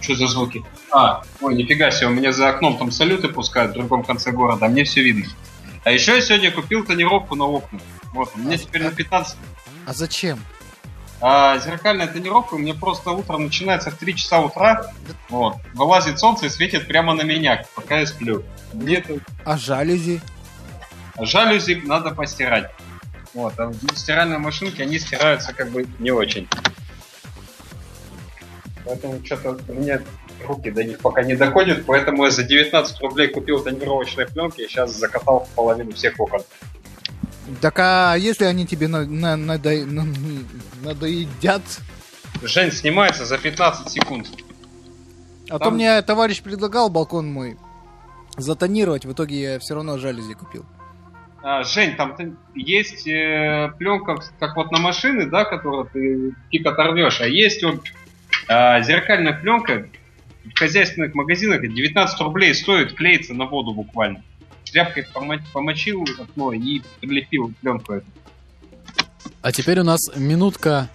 Что 0.00 0.16
за 0.16 0.26
звуки? 0.26 0.64
А, 0.90 1.22
ой, 1.40 1.54
нифига 1.54 1.90
себе, 1.90 2.08
у 2.08 2.10
меня 2.10 2.32
за 2.32 2.48
окном 2.48 2.76
там 2.78 2.90
салюты 2.90 3.28
пускают 3.28 3.72
в 3.72 3.74
другом 3.74 4.02
конце 4.02 4.32
города, 4.32 4.66
а 4.66 4.68
мне 4.68 4.82
все 4.84 5.02
видно. 5.02 5.26
А 5.84 5.92
еще 5.92 6.16
я 6.16 6.20
сегодня 6.20 6.50
купил 6.50 6.84
тонировку 6.84 7.36
на 7.36 7.44
окна. 7.44 7.78
Вот, 8.12 8.30
у 8.34 8.38
меня 8.38 8.58
теперь 8.58 8.82
на 8.82 8.90
15... 8.90 9.36
А 9.86 9.92
зачем? 9.92 10.40
А 11.20 11.58
зеркальная 11.58 12.06
тонировка 12.06 12.54
у 12.54 12.58
меня 12.58 12.74
просто 12.74 13.10
утром 13.10 13.44
начинается 13.44 13.90
в 13.90 13.94
3 13.94 14.16
часа 14.16 14.40
утра. 14.40 14.92
Вот, 15.28 15.56
вылазит 15.74 16.18
солнце 16.18 16.46
и 16.46 16.48
светит 16.48 16.88
прямо 16.88 17.14
на 17.14 17.22
меня, 17.22 17.64
пока 17.74 18.00
я 18.00 18.06
сплю. 18.06 18.44
Мне 18.72 19.04
А 19.44 19.56
жалюзи? 19.56 20.20
Жалюзи 21.20 21.82
надо 21.84 22.10
постирать. 22.10 22.70
Вот, 23.38 23.54
а 23.60 23.68
в 23.68 23.96
стиральной 23.96 24.38
машинке 24.38 24.82
они 24.82 24.98
стираются 24.98 25.52
как 25.54 25.70
бы 25.70 25.86
не 26.00 26.10
очень. 26.10 26.48
Поэтому 28.84 29.24
что-то 29.24 29.60
у 29.68 29.74
меня 29.74 30.02
руки 30.44 30.72
до 30.72 30.82
них 30.82 30.98
пока 30.98 31.22
не 31.22 31.36
доходят, 31.36 31.86
поэтому 31.86 32.24
я 32.24 32.32
за 32.32 32.42
19 32.42 33.00
рублей 33.00 33.28
купил 33.28 33.60
тонировочные 33.62 34.26
пленки 34.26 34.62
и 34.62 34.66
сейчас 34.66 34.90
закатал 34.96 35.44
в 35.44 35.48
половину 35.54 35.92
всех 35.92 36.18
окон. 36.18 36.40
Так 37.60 37.78
а 37.78 38.16
если 38.16 38.44
они 38.44 38.66
тебе 38.66 38.88
на, 38.88 39.06
на- 39.06 39.36
надо- 39.36 39.86
на- 39.86 40.12
надоедят? 40.82 41.62
Жень 42.42 42.72
снимается 42.72 43.24
за 43.24 43.38
15 43.38 43.88
секунд. 43.88 44.26
А 45.48 45.58
то 45.58 45.66
Там- 45.66 45.74
мне 45.74 46.02
товарищ 46.02 46.42
предлагал 46.42 46.88
балкон 46.90 47.32
мой 47.32 47.56
затонировать, 48.36 49.04
в 49.04 49.12
итоге 49.12 49.40
я 49.40 49.58
все 49.60 49.76
равно 49.76 49.96
жалюзи 49.96 50.34
купил. 50.34 50.66
А, 51.50 51.64
Жень, 51.64 51.96
там 51.96 52.14
есть 52.54 53.08
э, 53.08 53.72
пленка, 53.78 54.16
как 54.38 54.54
вот 54.54 54.70
на 54.70 54.80
машины, 54.80 55.24
да, 55.24 55.46
которую 55.46 55.86
ты 55.86 56.34
фиг 56.50 56.66
оторвешь, 56.66 57.22
а 57.22 57.26
есть 57.26 57.62
вот 57.62 57.84
а, 58.48 58.82
зеркальная 58.82 59.32
пленка 59.32 59.88
в 60.44 60.58
хозяйственных 60.58 61.14
магазинах 61.14 61.62
19 61.62 62.20
рублей 62.20 62.54
стоит, 62.54 62.92
клеится 62.92 63.32
на 63.32 63.46
воду 63.46 63.72
буквально. 63.72 64.22
Тряпкой 64.70 65.06
помо- 65.14 65.40
помочил 65.54 66.04
окно 66.18 66.52
и 66.52 66.82
прилепил 67.00 67.54
пленку 67.62 67.94
эту. 67.94 68.06
А 69.40 69.50
теперь 69.50 69.80
у 69.80 69.84
нас 69.84 70.00
минутка 70.16 70.90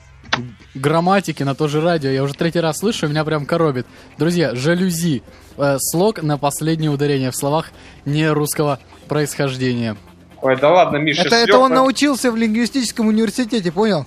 грамматики 0.76 1.41
на 1.41 1.56
то 1.56 1.68
же 1.68 1.82
радио. 1.82 2.12
Я 2.12 2.22
уже 2.22 2.36
третий 2.36 2.60
раз 2.60 2.78
слышу, 2.78 3.08
меня 3.08 3.26
прям 3.26 3.47
коробит. 3.47 3.88
Друзья, 4.20 4.54
жалюзи. 4.54 5.24
Э, 5.58 5.78
слог 5.80 6.22
на 6.22 6.38
последнее 6.38 6.91
ударение 6.91 7.32
в 7.32 7.36
словах 7.36 7.72
не 8.06 8.30
русского 8.30 8.80
происхождения. 9.08 9.97
Ой, 10.44 10.58
да 10.58 10.70
ладно, 10.72 10.98
Миша, 10.98 11.22
Это, 11.24 11.36
это 11.38 11.58
он 11.58 11.74
научился 11.74 12.30
в 12.32 12.36
лингвистическом 12.36 13.08
университете, 13.08 13.72
понял? 13.72 14.06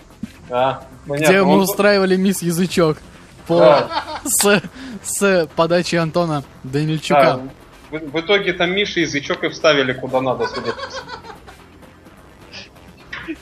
А, 0.50 0.84
понятно. 1.08 1.32
Где 1.32 1.42
мы 1.42 1.54
Он- 1.54 1.60
устраивали 1.62 2.16
мисс 2.16 2.42
Язычок 2.42 2.98
по, 3.46 3.58
Да. 3.58 4.04
с, 4.24 4.62
с 5.02 5.48
подачи 5.56 5.96
Антона 5.96 6.44
Данильчука. 6.62 7.40
Да, 7.90 7.98
в, 7.98 8.10
в 8.10 8.20
итоге 8.20 8.52
там 8.52 8.72
Миша 8.72 9.00
язычок 9.00 9.44
и 9.44 9.48
вставили 9.48 9.92
куда 9.94 10.20
надо, 10.20 10.46
судя. 10.46 10.72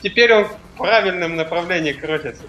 Теперь 0.01 0.33
он 0.33 0.45
в 0.45 0.77
правильном 0.77 1.35
направлении 1.35 1.91
крутится. 1.91 2.43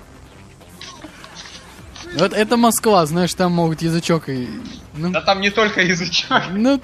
Вот 2.17 2.33
это 2.33 2.57
Москва, 2.57 3.05
знаешь, 3.07 3.35
там 3.35 3.53
могут 3.53 3.83
язычок 3.83 4.29
и... 4.29 4.49
Ну, 4.95 5.11
Да 5.11 5.21
там 5.21 5.41
не 5.41 5.51
только 5.51 5.81
язычок. 5.83 6.43
ну, 6.53 6.81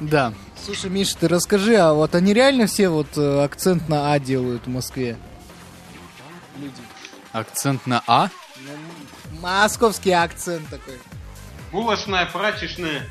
да. 0.00 0.34
Слушай, 0.64 0.90
Миша, 0.90 1.16
ты 1.18 1.28
расскажи, 1.28 1.76
а 1.76 1.92
вот 1.92 2.14
они 2.14 2.32
реально 2.32 2.66
все 2.66 2.88
вот 2.88 3.08
э, 3.16 3.42
акцент 3.44 3.88
на 3.88 4.12
А 4.12 4.18
делают 4.20 4.64
в 4.66 4.68
Москве? 4.68 5.16
Акцент 7.32 7.86
на 7.86 8.02
А. 8.06 8.28
Московский 9.40 10.12
акцент 10.12 10.68
такой. 10.68 10.94
Булочная, 11.72 12.26
прачечная. 12.26 13.02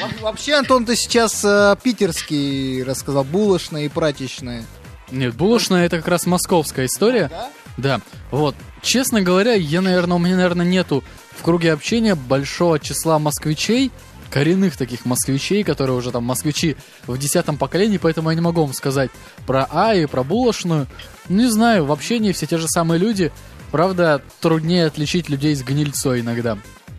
Во- 0.00 0.26
Вообще, 0.26 0.54
Антон, 0.54 0.84
ты 0.84 0.94
сейчас 0.94 1.44
э, 1.44 1.74
питерский 1.82 2.84
рассказал, 2.84 3.24
булочная 3.24 3.86
и 3.86 3.88
прачечная. 3.88 4.64
Нет, 5.10 5.34
булочная 5.34 5.86
это 5.86 5.96
как 5.96 6.06
раз 6.08 6.26
московская 6.26 6.86
история. 6.86 7.28
Да? 7.28 7.50
Да, 7.78 8.00
вот. 8.30 8.54
Честно 8.82 9.22
говоря, 9.22 9.54
я, 9.54 9.80
наверное, 9.80 10.16
у 10.16 10.20
меня, 10.20 10.36
наверное, 10.36 10.66
нету 10.66 11.02
в 11.36 11.42
круге 11.42 11.72
общения 11.72 12.14
большого 12.14 12.78
числа 12.78 13.18
москвичей, 13.18 13.90
коренных 14.30 14.76
таких 14.76 15.04
москвичей, 15.04 15.64
которые 15.64 15.96
уже 15.96 16.10
там 16.10 16.24
москвичи 16.24 16.76
в 17.06 17.16
десятом 17.18 17.56
поколении, 17.56 17.98
поэтому 17.98 18.30
я 18.30 18.34
не 18.34 18.40
могу 18.40 18.62
вам 18.62 18.72
сказать 18.74 19.10
про 19.46 19.66
А 19.70 19.94
и 19.94 20.06
про 20.06 20.22
булочную. 20.22 20.86
Ну, 21.28 21.36
Не 21.42 21.46
знаю, 21.50 21.84
в 21.86 21.92
общении 21.92 22.32
все 22.32 22.46
те 22.46 22.58
же 22.58 22.68
самые 22.68 22.98
люди. 22.98 23.32
Правда, 23.70 24.22
труднее 24.40 24.86
отличить 24.86 25.28
людей 25.28 25.54
с 25.54 25.62
гнильцой 25.62 26.20
иногда. 26.20 26.56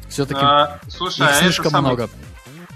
Все-таки 0.07 0.41
А, 0.43 0.79
слушай, 0.87 1.21
их 1.25 1.29
а 1.31 1.33
слишком 1.33 1.71
самое- 1.71 1.95
много. 1.95 2.09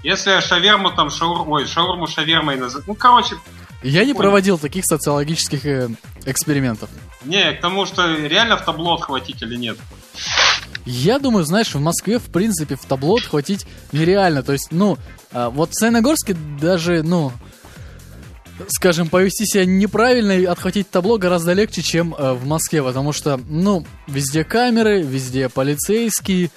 Если 0.02 0.38
шаверму 0.40 0.90
там 0.90 1.10
шаур... 1.10 1.48
Ой, 1.48 1.66
шаурму 1.66 2.06
шавермой 2.06 2.56
называют. 2.56 2.86
Ну, 2.86 2.94
короче, 2.94 3.36
Я 3.82 4.04
не 4.04 4.14
проводил 4.14 4.58
таких 4.58 4.84
социологических 4.84 5.64
э, 5.66 5.88
экспериментов. 6.26 6.88
Не, 7.24 7.52
к 7.52 7.60
тому, 7.60 7.86
что 7.86 8.14
реально 8.14 8.56
в 8.56 8.64
табло 8.64 8.94
отхватить 8.94 9.42
или 9.42 9.56
нет. 9.56 9.76
Я 10.86 11.18
думаю, 11.18 11.44
знаешь, 11.44 11.74
в 11.74 11.80
Москве, 11.80 12.18
в 12.18 12.26
принципе, 12.26 12.76
в 12.76 12.84
табло 12.84 13.16
отхватить 13.16 13.66
нереально. 13.92 14.42
То 14.42 14.52
есть, 14.52 14.68
ну, 14.70 14.98
а, 15.32 15.50
вот 15.50 15.70
в 15.70 15.74
Саяногорске 15.74 16.36
даже, 16.60 17.02
ну, 17.02 17.32
скажем, 18.68 19.08
повести 19.08 19.46
себя 19.46 19.64
неправильно 19.64 20.32
и 20.32 20.44
отхватить 20.44 20.90
табло 20.90 21.18
гораздо 21.18 21.52
легче, 21.52 21.82
чем 21.82 22.14
э, 22.16 22.32
в 22.34 22.46
Москве, 22.46 22.82
потому 22.82 23.12
что, 23.12 23.40
ну, 23.48 23.84
везде 24.06 24.44
камеры, 24.44 25.02
везде 25.02 25.48
полицейские, 25.48 26.50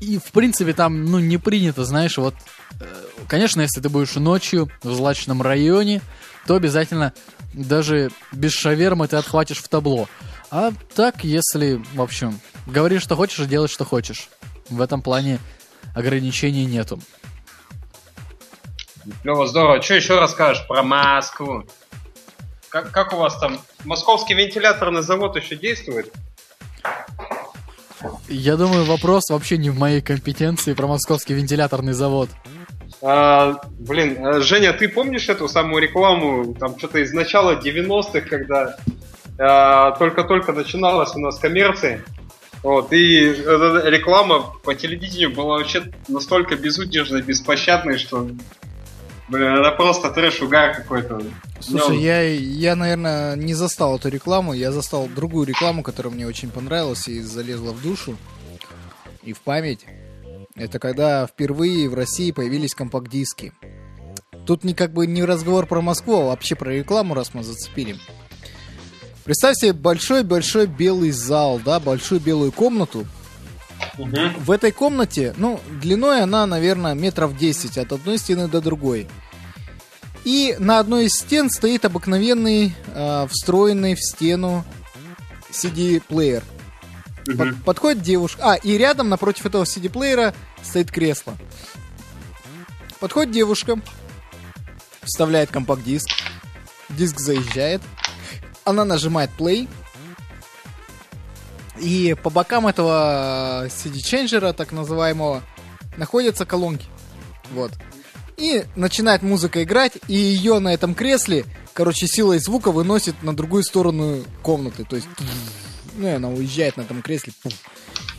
и, 0.00 0.18
в 0.18 0.32
принципе, 0.32 0.72
там, 0.72 1.04
ну, 1.04 1.18
не 1.18 1.36
принято, 1.36 1.84
знаешь, 1.84 2.18
вот, 2.18 2.34
э, 2.80 2.84
конечно, 3.28 3.60
если 3.60 3.80
ты 3.80 3.88
будешь 3.88 4.14
ночью 4.14 4.70
в 4.82 4.92
злачном 4.92 5.42
районе, 5.42 6.00
то 6.46 6.54
обязательно 6.56 7.12
даже 7.52 8.10
без 8.32 8.52
шавермы 8.52 9.08
ты 9.08 9.16
отхватишь 9.16 9.58
в 9.58 9.68
табло. 9.68 10.08
А 10.50 10.70
так, 10.94 11.24
если, 11.24 11.82
в 11.94 12.02
общем, 12.02 12.40
говоришь, 12.66 13.02
что 13.02 13.16
хочешь, 13.16 13.38
и 13.40 13.46
делай, 13.46 13.68
что 13.68 13.84
хочешь. 13.84 14.28
В 14.68 14.80
этом 14.80 15.02
плане 15.02 15.38
ограничений 15.94 16.64
нету. 16.64 17.00
Клево, 19.22 19.46
здорово. 19.46 19.82
Что 19.82 19.94
еще 19.94 20.18
расскажешь 20.18 20.66
про 20.66 20.82
Москву? 20.82 21.64
Как, 22.68 22.90
как 22.90 23.12
у 23.12 23.16
вас 23.16 23.36
там? 23.38 23.60
Московский 23.84 24.34
вентиляторный 24.34 25.02
завод 25.02 25.36
еще 25.36 25.56
действует? 25.56 26.12
Я 28.28 28.56
думаю, 28.56 28.84
вопрос 28.84 29.24
вообще 29.30 29.58
не 29.58 29.70
в 29.70 29.78
моей 29.78 30.00
компетенции 30.00 30.74
про 30.74 30.86
московский 30.86 31.34
вентиляторный 31.34 31.92
завод. 31.92 32.30
А, 33.02 33.60
блин, 33.78 34.18
а, 34.24 34.40
Женя, 34.40 34.72
ты 34.72 34.88
помнишь 34.88 35.28
эту 35.28 35.48
самую 35.48 35.82
рекламу, 35.82 36.54
там 36.54 36.78
что-то 36.78 36.98
из 36.98 37.12
начала 37.12 37.58
90-х, 37.58 38.20
когда 38.20 38.76
а, 39.38 39.92
только-только 39.92 40.52
начиналась 40.52 41.14
у 41.14 41.18
нас 41.18 41.38
коммерция? 41.38 42.02
Вот, 42.62 42.92
и 42.92 43.24
эта 43.24 43.88
реклама 43.88 44.54
по 44.62 44.74
телевидению 44.74 45.34
была 45.34 45.56
вообще 45.56 45.84
настолько 46.08 46.56
безудержной, 46.56 47.22
беспощадной, 47.22 47.96
что, 47.96 48.28
блин, 49.28 49.54
это 49.54 49.70
просто 49.70 50.10
трэш-угар 50.10 50.76
какой-то. 50.76 51.22
Слушай, 51.60 51.88
Ну, 51.88 52.00
я, 52.00 52.22
я, 52.22 52.76
наверное, 52.76 53.34
не 53.36 53.54
застал 53.54 53.96
эту 53.96 54.10
рекламу, 54.10 54.52
я 54.52 54.72
застал 54.72 55.08
другую 55.08 55.46
рекламу, 55.46 55.82
которая 55.82 56.12
мне 56.12 56.26
очень 56.26 56.50
понравилась 56.50 57.08
и 57.08 57.20
залезла 57.20 57.72
в 57.72 57.82
душу 57.82 58.18
и 59.22 59.32
в 59.32 59.40
память. 59.40 59.86
Это 60.54 60.78
когда 60.78 61.26
впервые 61.26 61.88
в 61.88 61.94
России 61.94 62.32
появились 62.32 62.74
компакт-диски. 62.74 63.52
Тут 64.46 64.64
не 64.64 64.74
как 64.74 64.92
бы 64.92 65.06
не 65.06 65.24
разговор 65.24 65.66
про 65.66 65.80
Москву, 65.80 66.16
а 66.16 66.26
вообще 66.26 66.56
про 66.56 66.70
рекламу, 66.70 67.14
раз 67.14 67.34
мы 67.34 67.42
зацепили. 67.42 67.96
Представь 69.24 69.56
себе 69.56 69.72
большой-большой 69.72 70.66
белый 70.66 71.12
зал, 71.12 71.60
да, 71.64 71.78
большую 71.78 72.20
белую 72.20 72.52
комнату. 72.52 73.06
Мгм. 73.98 74.34
В 74.38 74.50
этой 74.50 74.72
комнате, 74.72 75.34
ну, 75.36 75.60
длиной 75.80 76.22
она, 76.22 76.46
наверное, 76.46 76.94
метров 76.94 77.36
10 77.36 77.78
от 77.78 77.92
одной 77.92 78.18
стены 78.18 78.48
до 78.48 78.60
другой. 78.60 79.08
И 80.24 80.56
на 80.58 80.78
одной 80.78 81.06
из 81.06 81.12
стен 81.12 81.48
стоит 81.48 81.84
обыкновенный, 81.84 82.74
э, 82.94 83.26
встроенный 83.30 83.94
в 83.94 84.00
стену 84.00 84.64
CD-плеер. 85.50 86.42
Под- 87.24 87.62
подходит 87.64 88.02
девушка. 88.02 88.52
А, 88.52 88.54
и 88.54 88.76
рядом 88.76 89.08
напротив 89.08 89.46
этого 89.46 89.64
CD-плеера 89.64 90.34
стоит 90.62 90.90
кресло. 90.90 91.36
Подходит 92.98 93.32
девушка, 93.32 93.80
вставляет 95.02 95.50
компакт-диск, 95.50 96.08
диск 96.90 97.18
заезжает, 97.18 97.80
она 98.64 98.84
нажимает 98.84 99.30
play, 99.38 99.68
и 101.78 102.14
по 102.22 102.30
бокам 102.30 102.66
этого 102.66 103.66
CD-ченджера, 103.68 104.52
так 104.52 104.72
называемого, 104.72 105.42
находятся 105.96 106.44
колонки. 106.44 106.86
Вот. 107.52 107.72
И 108.36 108.64
начинает 108.76 109.22
музыка 109.22 109.62
играть, 109.62 109.92
и 110.08 110.14
ее 110.14 110.58
на 110.58 110.72
этом 110.72 110.94
кресле, 110.94 111.44
короче, 111.74 112.06
силой 112.06 112.38
звука 112.38 112.70
выносит 112.70 113.22
на 113.22 113.34
другую 113.34 113.62
сторону 113.62 114.24
комнаты. 114.42 114.84
То 114.84 114.96
есть, 114.96 115.08
ну, 115.96 116.06
и 116.08 116.10
она 116.12 116.28
уезжает 116.28 116.76
на 116.76 116.82
этом 116.82 117.02
кресле. 117.02 117.32
пуф. 117.42 117.52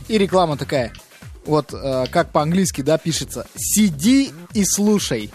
И 0.08 0.18
реклама 0.18 0.56
такая. 0.56 0.92
Вот 1.44 1.72
э, 1.72 2.06
как 2.10 2.30
по-английски, 2.30 2.82
да, 2.82 2.98
пишется. 2.98 3.46
Сиди 3.56 4.30
и 4.54 4.64
слушай. 4.64 5.30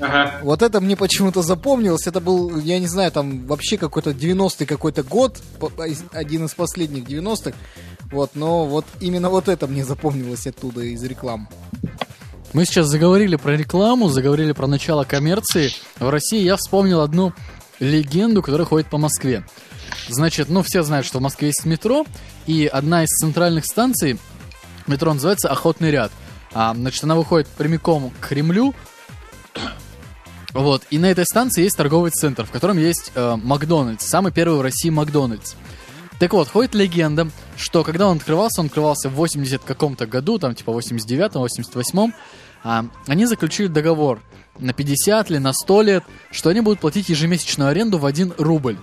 Ага. 0.00 0.40
Вот 0.42 0.62
это 0.62 0.80
мне 0.80 0.96
почему-то 0.96 1.42
запомнилось. 1.42 2.06
Это 2.06 2.20
был, 2.20 2.58
я 2.58 2.78
не 2.80 2.88
знаю, 2.88 3.12
там 3.12 3.46
вообще 3.46 3.78
какой-то 3.78 4.10
90-й 4.10 4.66
какой-то 4.66 5.04
год, 5.04 5.40
из- 5.86 6.02
один 6.12 6.44
из 6.46 6.54
последних 6.54 7.04
90-х. 7.04 7.52
Вот, 8.10 8.32
но 8.34 8.66
вот 8.66 8.84
именно 9.00 9.30
вот 9.30 9.48
это 9.48 9.66
мне 9.66 9.84
запомнилось 9.84 10.46
оттуда 10.46 10.82
из 10.82 11.02
реклам. 11.04 11.48
Мы 12.52 12.64
сейчас 12.66 12.86
заговорили 12.86 13.36
про 13.36 13.56
рекламу, 13.56 14.08
заговорили 14.08 14.52
про 14.52 14.66
начало 14.66 15.04
коммерции. 15.04 15.70
В 15.98 16.08
России 16.08 16.42
я 16.42 16.56
вспомнил 16.56 17.00
одну 17.00 17.32
легенду, 17.80 18.42
которая 18.42 18.66
ходит 18.66 18.88
по 18.88 18.98
Москве. 18.98 19.44
Значит, 20.08 20.48
ну 20.48 20.62
все 20.62 20.82
знают, 20.82 21.06
что 21.06 21.18
в 21.18 21.22
Москве 21.22 21.48
есть 21.48 21.64
метро, 21.64 22.06
и 22.46 22.66
одна 22.66 23.04
из 23.04 23.08
центральных 23.08 23.64
станций 23.64 24.18
метро 24.86 25.12
называется 25.12 25.48
Охотный 25.48 25.90
ряд. 25.90 26.12
А, 26.52 26.74
значит, 26.74 27.02
она 27.04 27.16
выходит 27.16 27.48
прямиком 27.48 28.10
к 28.10 28.28
Кремлю. 28.28 28.74
Вот, 30.52 30.84
и 30.90 30.98
на 30.98 31.06
этой 31.06 31.24
станции 31.24 31.64
есть 31.64 31.76
торговый 31.76 32.12
центр, 32.12 32.44
в 32.44 32.50
котором 32.52 32.78
есть 32.78 33.10
э, 33.16 33.36
Макдональдс, 33.42 34.06
самый 34.06 34.30
первый 34.30 34.56
в 34.56 34.60
России 34.60 34.88
Макдональдс. 34.88 35.56
Так 36.20 36.32
вот, 36.32 36.48
ходит 36.48 36.76
легенда, 36.76 37.28
что 37.56 37.82
когда 37.82 38.06
он 38.06 38.18
открывался, 38.18 38.60
он 38.60 38.66
открывался 38.66 39.08
в 39.08 39.14
80 39.14 39.64
каком-то 39.64 40.06
году, 40.06 40.38
там 40.38 40.54
типа 40.54 40.70
89-м, 40.70 41.42
88-м, 41.42 42.14
а, 42.62 42.86
они 43.08 43.26
заключили 43.26 43.66
договор 43.66 44.22
на 44.58 44.72
50 44.72 45.30
или 45.30 45.38
на 45.38 45.52
100 45.52 45.82
лет, 45.82 46.04
что 46.30 46.50
они 46.50 46.60
будут 46.60 46.80
платить 46.80 47.08
ежемесячную 47.08 47.70
аренду 47.70 47.98
в 47.98 48.06
1 48.06 48.34
рубль. 48.38 48.78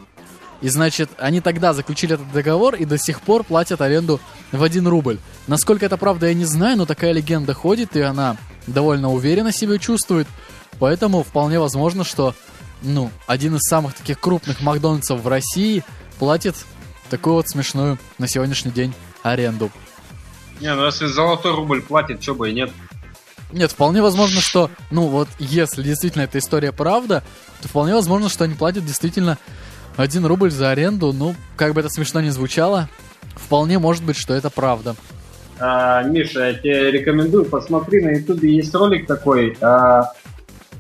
И 0.61 0.69
значит, 0.69 1.09
они 1.17 1.41
тогда 1.41 1.73
заключили 1.73 2.13
этот 2.13 2.31
договор 2.31 2.75
и 2.75 2.85
до 2.85 2.97
сих 2.97 3.21
пор 3.21 3.43
платят 3.43 3.81
аренду 3.81 4.19
в 4.51 4.61
1 4.61 4.87
рубль. 4.87 5.17
Насколько 5.47 5.87
это 5.87 5.97
правда, 5.97 6.27
я 6.27 6.33
не 6.33 6.45
знаю, 6.45 6.77
но 6.77 6.85
такая 6.85 7.11
легенда 7.11 7.53
ходит, 7.53 7.95
и 7.95 8.01
она 8.01 8.37
довольно 8.67 9.11
уверенно 9.11 9.51
себя 9.51 9.79
чувствует. 9.79 10.27
Поэтому 10.79 11.23
вполне 11.23 11.59
возможно, 11.59 12.03
что 12.03 12.35
ну, 12.83 13.11
один 13.27 13.55
из 13.55 13.61
самых 13.67 13.93
таких 13.93 14.19
крупных 14.19 14.61
Макдональдсов 14.61 15.21
в 15.21 15.27
России 15.27 15.83
платит 16.19 16.55
такую 17.09 17.35
вот 17.35 17.49
смешную 17.49 17.97
на 18.17 18.27
сегодняшний 18.27 18.71
день 18.71 18.93
аренду. 19.23 19.71
Не, 20.59 20.73
ну 20.75 20.85
если 20.85 21.07
золотой 21.07 21.55
рубль 21.55 21.81
платит, 21.81 22.19
чё 22.21 22.35
бы 22.35 22.49
и 22.49 22.53
нет. 22.53 22.71
Нет, 23.51 23.71
вполне 23.71 24.01
возможно, 24.01 24.39
что, 24.39 24.69
ну 24.91 25.07
вот, 25.07 25.27
если 25.39 25.83
действительно 25.83 26.23
эта 26.23 26.37
история 26.37 26.71
правда, 26.71 27.23
то 27.61 27.67
вполне 27.67 27.93
возможно, 27.93 28.29
что 28.29 28.45
они 28.45 28.53
платят 28.53 28.85
действительно 28.85 29.37
1 30.01 30.25
рубль 30.25 30.51
за 30.51 30.71
аренду. 30.71 31.13
Ну, 31.13 31.35
как 31.55 31.73
бы 31.73 31.79
это 31.81 31.89
смешно 31.89 32.21
не 32.21 32.29
звучало, 32.29 32.89
вполне 33.35 33.79
может 33.79 34.03
быть, 34.03 34.17
что 34.17 34.33
это 34.33 34.49
правда. 34.49 34.95
А, 35.59 36.03
Миша, 36.03 36.47
я 36.47 36.53
тебе 36.55 36.91
рекомендую, 36.91 37.45
посмотри, 37.45 38.03
на 38.03 38.09
ютубе 38.09 38.55
есть 38.55 38.73
ролик 38.73 39.05
такой, 39.05 39.55
а, 39.61 40.11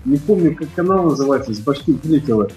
не 0.05 0.17
помню, 0.17 0.55
как 0.55 0.73
канал 0.73 1.03
называется, 1.03 1.53
с 1.53 1.59
башки 1.59 1.91
вылетело. 1.91 2.49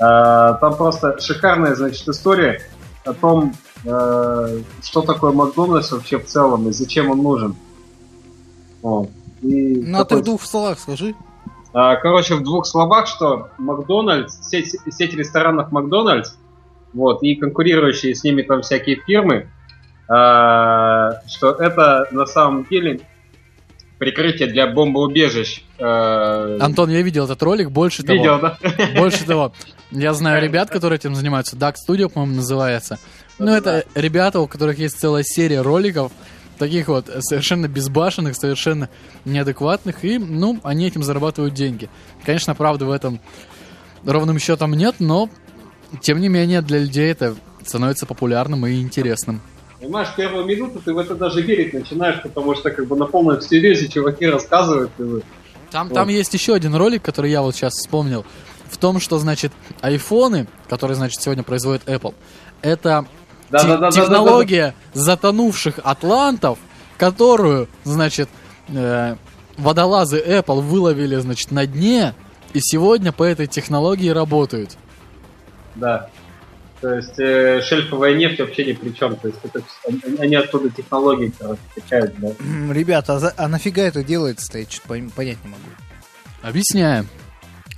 А, 0.00 0.54
там 0.54 0.76
просто 0.76 1.20
шикарная, 1.20 1.74
значит, 1.76 2.08
история 2.08 2.60
о 3.04 3.12
том, 3.14 3.54
э, 3.84 4.60
что 4.82 5.02
такое 5.02 5.32
Макдональдс 5.32 5.90
вообще 5.90 6.18
в 6.18 6.26
целом 6.26 6.68
и 6.68 6.72
зачем 6.72 7.10
он 7.10 7.22
нужен. 7.22 7.56
Вот. 8.80 9.10
И 9.42 9.82
Ну, 9.84 9.98
а 9.98 10.04
ты 10.04 10.08
такой- 10.10 10.22
в 10.22 10.24
двух 10.24 10.42
словах 10.42 10.78
скажи. 10.78 11.14
А, 11.74 11.96
Короче, 11.96 12.34
в 12.34 12.42
двух 12.42 12.66
словах, 12.66 13.06
что 13.06 13.48
Макдональдс, 13.58 14.48
сеть, 14.48 14.76
сеть 14.90 15.14
ресторанов 15.14 15.72
Макдональдс, 15.72 16.34
вот, 16.92 17.22
и 17.22 17.34
конкурирующие 17.36 18.14
с 18.14 18.22
ними 18.24 18.42
там 18.42 18.62
всякие 18.62 18.96
фирмы, 18.96 19.48
а, 20.08 21.12
что 21.26 21.52
это 21.52 22.06
на 22.10 22.26
самом 22.26 22.64
деле 22.64 23.00
прикрытие 23.98 24.48
для 24.48 24.66
бомбоубежищ. 24.66 25.62
э, 25.78 26.58
Антон, 26.60 26.90
я 26.90 27.02
видел 27.02 27.24
этот 27.24 27.40
ролик, 27.42 27.70
больше 27.70 28.02
того. 28.02 28.18
Видел, 28.18 28.40
да? 28.40 28.58
Больше 28.96 29.24
того, 29.24 29.52
я 29.92 30.12
знаю 30.12 30.42
ребят, 30.42 30.70
которые 30.70 30.98
этим 30.98 31.14
занимаются. 31.14 31.56
Dark 31.56 31.74
Studio, 31.88 32.08
по-моему, 32.08 32.36
называется. 32.36 32.98
Ну, 33.38 33.52
это 33.52 33.84
ребята, 33.94 34.40
у 34.40 34.48
которых 34.48 34.78
есть 34.78 34.98
целая 34.98 35.22
серия 35.22 35.60
роликов, 35.62 36.10
таких 36.58 36.88
вот 36.88 37.10
совершенно 37.20 37.68
безбашенных, 37.68 38.36
совершенно 38.36 38.88
неадекватных, 39.24 40.04
и, 40.04 40.18
ну, 40.18 40.60
они 40.62 40.86
этим 40.86 41.02
зарабатывают 41.02 41.54
деньги. 41.54 41.88
Конечно, 42.24 42.54
правды 42.54 42.84
в 42.84 42.90
этом 42.90 43.20
ровным 44.04 44.38
счетом 44.38 44.72
нет, 44.74 44.96
но, 44.98 45.28
тем 46.00 46.20
не 46.20 46.28
менее, 46.28 46.62
для 46.62 46.78
людей 46.80 47.10
это 47.10 47.34
становится 47.64 48.06
популярным 48.06 48.66
и 48.66 48.80
интересным. 48.80 49.40
Понимаешь, 49.80 50.08
первую 50.16 50.44
минуту 50.44 50.80
ты 50.84 50.92
в 50.94 50.98
это 50.98 51.14
даже 51.16 51.42
верить 51.42 51.72
начинаешь, 51.72 52.22
потому 52.22 52.54
что 52.54 52.70
как 52.70 52.86
бы 52.86 52.96
на 52.96 53.06
полном 53.06 53.40
серьезе 53.40 53.88
чуваки 53.88 54.26
рассказывают. 54.26 54.90
и 54.98 55.02
вы- 55.02 55.22
Там, 55.70 55.88
Вот. 55.88 55.94
там 55.94 56.08
есть 56.08 56.32
еще 56.34 56.54
один 56.54 56.74
ролик, 56.74 57.02
который 57.02 57.30
я 57.30 57.42
вот 57.42 57.54
сейчас 57.56 57.72
вспомнил, 57.74 58.24
в 58.70 58.76
том, 58.76 59.00
что, 59.00 59.18
значит, 59.18 59.52
айфоны, 59.80 60.46
которые, 60.68 60.96
значит, 60.96 61.20
сегодня 61.20 61.42
производит 61.42 61.82
Apple, 61.88 62.14
это 62.60 63.06
те- 63.58 63.66
Да-да-да-да-да-да. 63.66 64.02
технология 64.02 64.74
затонувших 64.94 65.78
атлантов, 65.84 66.58
которую, 66.98 67.68
значит, 67.84 68.28
э, 68.68 69.16
водолазы 69.58 70.18
Apple 70.20 70.60
выловили, 70.60 71.16
значит, 71.16 71.50
на 71.50 71.66
дне, 71.66 72.14
и 72.52 72.60
сегодня 72.60 73.12
по 73.12 73.22
этой 73.24 73.46
технологии 73.46 74.08
работают. 74.10 74.76
Да. 75.74 76.08
То 76.80 76.94
есть 76.94 77.18
э, 77.20 77.62
шельфовая 77.62 78.14
нефть 78.14 78.40
вообще 78.40 78.64
ни 78.64 78.72
при 78.72 78.90
чем. 78.90 79.14
То 79.16 79.28
есть 79.28 79.38
это, 79.44 79.62
они, 79.88 80.00
они 80.18 80.34
оттуда 80.36 80.68
технологии, 80.68 81.32
короче, 81.38 81.60
качают, 81.76 82.12
да. 82.18 82.28
Ребята, 82.72 83.14
а, 83.14 83.18
за- 83.20 83.34
а 83.36 83.46
нафига 83.48 83.82
это 83.82 84.02
делается-то? 84.02 84.58
Я 84.58 84.66
что-то 84.68 84.88
понять 85.14 85.38
не 85.44 85.50
могу. 85.50 85.62
Объясняем. 86.42 87.06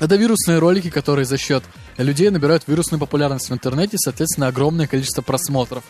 Это 0.01 0.17
вирусные 0.17 0.59
ролики, 0.59 0.91
которые 0.91 1.25
за 1.25 1.39
счет 1.39 1.63
людей 1.97 2.31
набирают 2.31 2.65
вирусную 2.67 3.01
популярность 3.01 3.51
в 3.51 3.53
интернете, 3.53 3.97
соответственно, 3.99 4.49
огромное 4.49 4.87
количество 4.87 5.23
просмотров. 5.23 5.85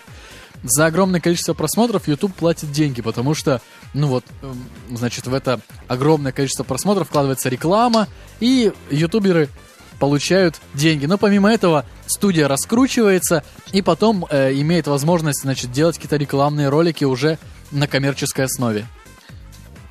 За 0.62 0.86
огромное 0.86 1.20
количество 1.20 1.52
просмотров 1.52 2.08
YouTube 2.08 2.34
платит 2.34 2.72
деньги, 2.72 3.02
потому 3.02 3.34
что, 3.34 3.60
ну 3.92 4.08
вот, 4.08 4.24
эм, 4.42 4.64
значит, 4.90 5.26
в 5.26 5.34
это 5.34 5.60
огромное 5.88 6.32
количество 6.32 6.64
просмотров 6.64 7.08
вкладывается 7.08 7.50
реклама, 7.50 8.08
и 8.40 8.72
ютуберы 8.90 9.50
получают 9.98 10.60
деньги. 10.72 11.06
Но 11.06 11.18
помимо 11.18 11.52
этого, 11.52 11.84
студия 12.06 12.48
раскручивается 12.48 13.44
и 13.72 13.82
потом 13.82 14.26
э, 14.30 14.52
имеет 14.54 14.86
возможность, 14.86 15.42
значит, 15.42 15.70
делать 15.70 15.96
какие-то 15.96 16.16
рекламные 16.16 16.68
ролики 16.68 17.04
уже 17.04 17.38
на 17.70 17.86
коммерческой 17.86 18.46
основе. 18.46 18.86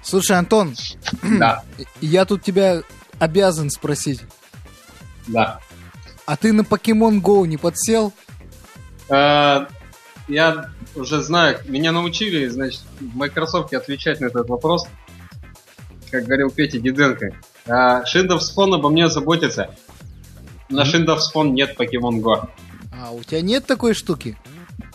Слушай, 0.03 0.37
Антон, 0.37 0.75
Да, 1.21 1.63
я 2.01 2.25
тут 2.25 2.43
тебя 2.43 2.81
обязан 3.19 3.69
спросить. 3.69 4.21
да. 5.27 5.59
А 6.25 6.37
ты 6.37 6.53
на 6.53 6.61
Pokemon 6.61 7.21
Go 7.21 7.45
не 7.45 7.57
подсел? 7.57 8.13
Э, 9.09 9.65
Я 10.29 10.69
уже 10.95 11.21
знаю, 11.21 11.59
меня 11.65 11.91
научили, 11.91 12.47
значит, 12.47 12.81
в 13.01 13.15
Microsoft 13.17 13.73
отвечать 13.73 14.21
на 14.21 14.27
этот 14.27 14.47
вопрос, 14.47 14.87
как 16.11 16.23
говорил 16.23 16.49
Петя 16.49 16.79
Диденко. 16.79 17.35
А, 17.67 18.03
Windows 18.03 18.43
Phone 18.55 18.75
обо 18.75 18.89
мне 18.89 19.09
заботится. 19.09 19.75
На 20.69 20.83
Phone 20.83 21.49
нет 21.49 21.77
Pokemon 21.77 22.21
Go. 22.21 22.47
А 22.93 23.11
у 23.11 23.21
тебя 23.21 23.41
нет 23.41 23.65
такой 23.65 23.93
штуки? 23.93 24.37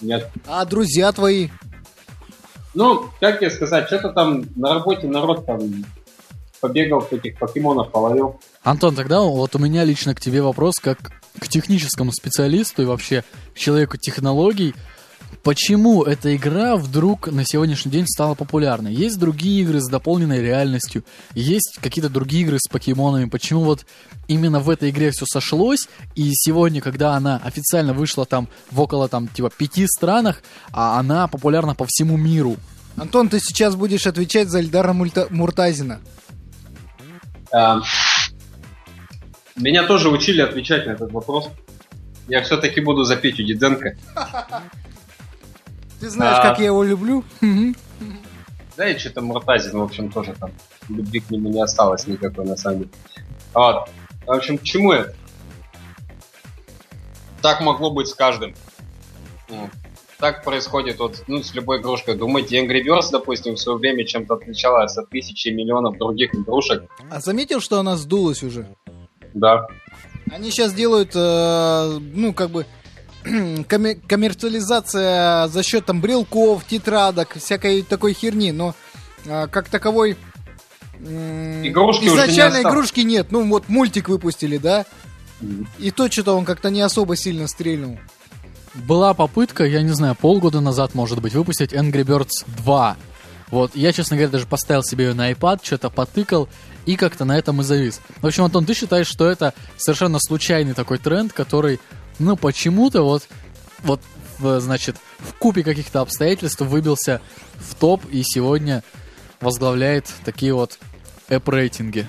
Нет. 0.01 0.31
А 0.47 0.65
друзья 0.65 1.13
твои? 1.13 1.49
Ну, 2.73 3.11
как 3.21 3.41
тебе 3.41 3.51
сказать, 3.51 3.87
что-то 3.89 4.13
там 4.13 4.45
на 4.57 4.73
работе 4.75 5.09
народ 5.09 5.45
там 5.45 5.85
побегал, 6.61 7.07
этих 7.11 7.39
покемонов 7.39 7.91
половил. 7.91 8.41
Антон, 8.63 8.95
тогда 8.95 9.21
вот 9.21 9.55
у 9.55 9.59
меня 9.59 9.85
лично 9.85 10.15
к 10.15 10.21
тебе 10.21 10.43
вопрос, 10.43 10.77
как 10.81 10.99
к 11.39 11.49
техническому 11.49 12.13
специалисту 12.13 12.83
и 12.83 12.87
вообще 12.87 13.25
человеку 13.55 13.97
технологий. 13.97 14.75
Почему 15.43 16.03
эта 16.03 16.35
игра 16.37 16.77
вдруг 16.77 17.29
на 17.31 17.45
сегодняшний 17.45 17.93
день 17.93 18.07
стала 18.07 18.35
популярной? 18.35 18.93
Есть 18.93 19.19
другие 19.19 19.63
игры 19.63 19.81
с 19.81 19.89
дополненной 19.89 20.41
реальностью, 20.41 21.05
есть 21.35 21.79
какие-то 21.81 22.09
другие 22.11 22.43
игры 22.43 22.59
с 22.59 22.69
покемонами. 22.69 23.29
Почему 23.29 23.63
вот 23.63 23.87
именно 24.27 24.59
в 24.59 24.69
этой 24.69 24.91
игре 24.91 25.11
все 25.11 25.27
сошлось, 25.27 25.89
и 26.15 26.31
сегодня, 26.35 26.81
когда 26.81 27.15
она 27.15 27.41
официально 27.45 27.93
вышла 27.93 28.27
там 28.27 28.49
в 28.71 28.81
около 28.81 29.09
там 29.09 29.29
типа 29.29 29.51
пяти 29.51 29.87
странах, 29.87 30.43
а 30.73 30.99
она 30.99 31.29
популярна 31.29 31.75
по 31.75 31.87
всему 31.87 32.17
миру? 32.17 32.57
Антон, 32.97 33.29
ты 33.29 33.39
сейчас 33.39 33.77
будешь 33.77 34.07
отвечать 34.07 34.49
за 34.49 34.59
Эльдара 34.61 34.93
Мульта- 34.93 35.29
Муртазина. 35.31 36.01
А, 37.53 37.81
Меня 39.57 39.87
тоже 39.87 40.09
учили 40.09 40.41
отвечать 40.41 40.87
на 40.87 40.91
этот 40.93 41.13
вопрос. 41.13 41.51
Я 42.29 42.43
все-таки 42.43 42.81
буду 42.81 43.05
за 43.05 43.17
Петю 43.17 43.43
Диденко. 43.43 43.97
Ты 46.01 46.11
знаешь, 46.11 46.39
А. 46.39 46.43
как 46.43 46.59
я 46.59 46.67
его 46.67 46.85
люблю? 46.85 47.25
Да 48.77 48.89
и 48.89 48.97
что-то 48.99 49.23
Муртазин, 49.23 49.77
в 49.79 49.83
общем, 49.83 50.11
тоже 50.11 50.35
там 50.39 50.53
любви 50.89 51.19
к 51.21 51.31
нему 51.31 51.51
не 51.51 51.61
осталось 51.61 52.07
никакой 52.07 52.45
на 52.45 52.57
самом 52.57 52.81
деле. 52.81 52.91
Вот. 53.55 53.89
В 54.25 54.31
общем, 54.31 54.59
к 54.59 54.63
чему 54.63 54.93
это? 54.93 55.17
Так 57.43 57.61
могло 57.61 57.91
быть 57.91 58.07
с 58.09 58.15
каждым. 58.15 58.55
Так 60.19 60.43
происходит 60.43 60.99
вот, 60.99 61.23
ну, 61.29 61.43
с 61.45 61.55
любой 61.55 61.79
игрушкой. 61.81 62.17
Думаете, 62.17 62.59
Angry 62.65 62.83
Birds, 62.85 63.09
допустим, 63.13 63.55
в 63.55 63.61
свое 63.61 63.79
время 63.79 64.05
чем-то 64.05 64.35
отличалась 64.35 64.97
от 64.99 65.09
тысячи 65.11 65.49
миллионов 65.49 65.97
других 65.97 66.35
игрушек? 66.35 66.85
А 67.11 67.21
заметил, 67.21 67.61
что 67.61 67.79
она 67.79 67.97
сдулась 67.97 68.43
уже? 68.43 68.67
Да. 69.35 69.69
Они 70.33 70.51
сейчас 70.51 70.75
делают, 70.75 71.13
э, 71.15 71.99
ну, 72.01 72.35
как 72.35 72.51
бы, 72.51 72.67
комме- 73.25 74.01
коммерциализация 74.09 75.47
за 75.49 75.63
счет 75.63 75.87
там 75.87 76.01
брелков, 76.01 76.65
тетрадок, 76.65 77.37
всякой 77.39 77.83
такой 77.83 78.13
херни, 78.13 78.51
но 78.51 78.75
э, 79.25 79.47
как 79.47 79.69
таковой 79.69 80.17
м, 81.01 81.65
Игрушки 81.65 82.07
уже 82.07 82.11
не 82.11 82.17
изначально 82.17 82.57
осталось. 82.59 82.75
игрушки 82.75 83.01
нет. 83.01 83.29
Ну, 83.31 83.49
вот 83.49 83.69
мультик 83.69 84.09
выпустили, 84.09 84.57
да? 84.59 84.85
И 85.79 85.93
то 85.93 86.11
что-то 86.11 86.33
он 86.37 86.45
как-то 86.45 86.71
не 86.71 86.81
особо 86.81 87.15
сильно 87.15 87.47
стрельнул. 87.47 87.99
Была 88.87 89.13
попытка, 89.15 89.65
я 89.65 89.83
не 89.83 89.93
знаю, 89.93 90.15
полгода 90.15 90.61
назад, 90.61 90.95
может 90.95 91.21
быть, 91.21 91.35
выпустить 91.35 91.73
Angry 91.73 92.05
Birds 92.05 92.47
2. 92.47 92.97
Вот, 93.51 93.75
я, 93.75 93.93
честно 93.93 94.17
говоря, 94.17 94.31
даже 94.31 94.47
поставил 94.47 94.83
себе 94.83 95.07
ее 95.07 95.15
на 95.15 95.31
iPad, 95.33 95.61
что-то 95.63 95.91
потыкал, 95.91 96.49
и 96.87 96.97
как-то 96.97 97.25
на 97.25 97.37
этом 97.37 97.61
и 97.61 97.65
завис. 97.65 98.01
В 98.21 98.27
общем, 98.27 98.45
Антон, 98.45 98.65
ты 98.65 98.75
считаешь, 98.75 99.07
что 99.07 99.29
это 99.29 99.53
совершенно 99.77 100.19
случайный 100.19 100.75
такой 100.75 100.99
тренд, 100.99 101.33
который, 101.33 101.81
ну, 102.19 102.37
почему-то 102.37 103.03
вот, 103.03 103.29
вот, 103.81 104.01
значит, 104.39 104.97
в 105.19 105.33
купе 105.35 105.63
каких-то 105.63 106.01
обстоятельств 106.01 106.61
выбился 106.61 107.21
в 107.57 107.75
топ 107.75 108.05
и 108.11 108.23
сегодня 108.23 108.85
возглавляет 109.41 110.07
такие 110.25 110.55
вот 110.55 110.79
эп-рейтинги. 111.29 112.07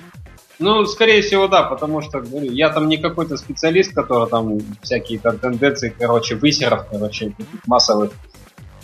Ну, 0.60 0.84
скорее 0.84 1.22
всего, 1.22 1.48
да, 1.48 1.62
потому 1.62 2.02
что 2.02 2.20
говорю, 2.20 2.52
я 2.52 2.68
там 2.68 2.86
не 2.86 2.98
какой-то 2.98 3.38
специалист, 3.38 3.94
который 3.94 4.28
там 4.28 4.58
всякие 4.82 5.18
там 5.18 5.38
тенденции, 5.38 5.92
короче, 5.98 6.36
высеров, 6.36 6.86
короче, 6.90 7.34
массовых, 7.66 8.12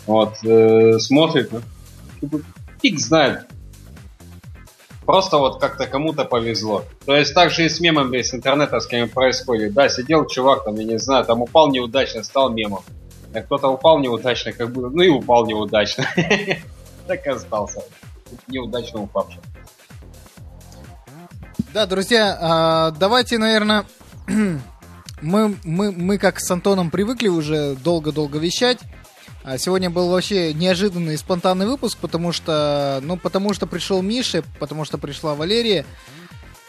вот, 0.07 0.43
э, 0.43 0.97
смотрит, 0.97 1.51
ну, 1.51 2.41
фиг 2.81 2.99
знает. 2.99 3.45
Просто 5.05 5.37
вот 5.37 5.61
как-то 5.61 5.85
кому-то 5.85 6.25
повезло. 6.25 6.83
То 7.05 7.15
есть 7.15 7.35
так 7.35 7.51
же 7.51 7.65
и 7.65 7.69
с 7.69 7.79
мемами, 7.79 8.23
с 8.23 8.33
интернетовскими 8.33 9.05
происходит. 9.05 9.73
Да, 9.73 9.87
сидел 9.87 10.25
чувак, 10.25 10.63
там, 10.63 10.75
я 10.75 10.83
не 10.83 10.97
знаю, 10.97 11.25
там 11.25 11.43
упал 11.43 11.69
неудачно, 11.69 12.23
стал 12.23 12.49
мемом. 12.49 12.81
А 13.35 13.41
кто-то 13.41 13.67
упал 13.67 13.99
неудачно, 13.99 14.51
как 14.51 14.71
бы, 14.73 14.89
ну 14.89 15.03
и 15.03 15.09
упал 15.09 15.45
неудачно. 15.45 16.05
Так 17.07 17.25
и 17.25 17.29
остался. 17.29 17.83
Неудачно 18.49 19.01
упавший. 19.03 19.39
Да, 21.77 21.85
друзья, 21.85 22.35
а, 22.41 22.89
давайте, 22.89 23.37
наверное, 23.37 23.85
мы, 25.21 25.55
мы, 25.63 25.91
мы 25.91 26.17
как 26.17 26.39
с 26.39 26.49
Антоном 26.49 26.89
привыкли 26.89 27.27
уже 27.27 27.75
долго-долго 27.75 28.39
вещать. 28.39 28.79
А 29.43 29.59
сегодня 29.59 29.91
был 29.91 30.09
вообще 30.09 30.55
неожиданный 30.55 31.13
и 31.13 31.17
спонтанный 31.17 31.67
выпуск, 31.67 31.99
потому 32.01 32.31
что, 32.31 32.99
ну, 33.03 33.15
потому 33.15 33.53
что 33.53 33.67
пришел 33.67 34.01
Миша, 34.01 34.43
потому 34.57 34.85
что 34.85 34.97
пришла 34.97 35.35
Валерия, 35.35 35.85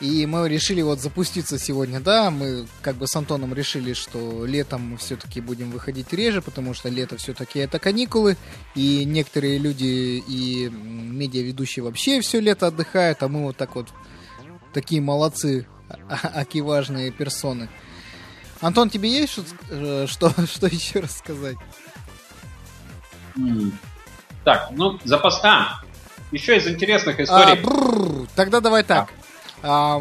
и 0.02 0.26
мы 0.26 0.46
решили 0.46 0.82
вот 0.82 1.00
запуститься 1.00 1.58
сегодня, 1.58 2.00
да, 2.00 2.30
мы 2.30 2.66
как 2.82 2.96
бы 2.96 3.06
с 3.06 3.16
Антоном 3.16 3.54
решили, 3.54 3.94
что 3.94 4.44
летом 4.44 4.90
мы 4.90 4.96
все-таки 4.98 5.40
будем 5.40 5.70
выходить 5.70 6.12
реже, 6.12 6.42
потому 6.42 6.74
что 6.74 6.90
лето 6.90 7.16
все-таки 7.16 7.60
это 7.60 7.78
каникулы, 7.78 8.36
и 8.74 9.06
некоторые 9.06 9.56
люди 9.56 10.22
и 10.28 10.68
медиаведущие 10.68 11.82
вообще 11.82 12.20
все 12.20 12.40
лето 12.40 12.66
отдыхают, 12.66 13.22
а 13.22 13.28
мы 13.28 13.44
вот 13.44 13.56
так 13.56 13.74
вот 13.74 13.88
такие 14.80 15.00
молодцы, 15.00 15.66
а- 15.88 16.30
аки 16.40 16.58
важные 16.60 17.10
персоны. 17.10 17.68
Антон, 18.60 18.90
тебе 18.90 19.10
есть 19.10 19.32
что, 19.32 19.42
э, 19.70 20.06
что, 20.08 20.32
что 20.46 20.66
еще 20.68 21.00
рассказать? 21.00 21.56
Так, 24.44 24.68
ну, 24.70 24.98
запас... 25.04 25.40
А, 25.42 25.80
еще 26.30 26.56
из 26.56 26.66
интересных 26.68 27.18
А, 27.18 27.22
историй. 27.24 27.62
бррр, 27.62 28.28
тогда 28.36 28.60
давай 28.60 28.84
так. 28.84 29.08
А, 29.62 30.00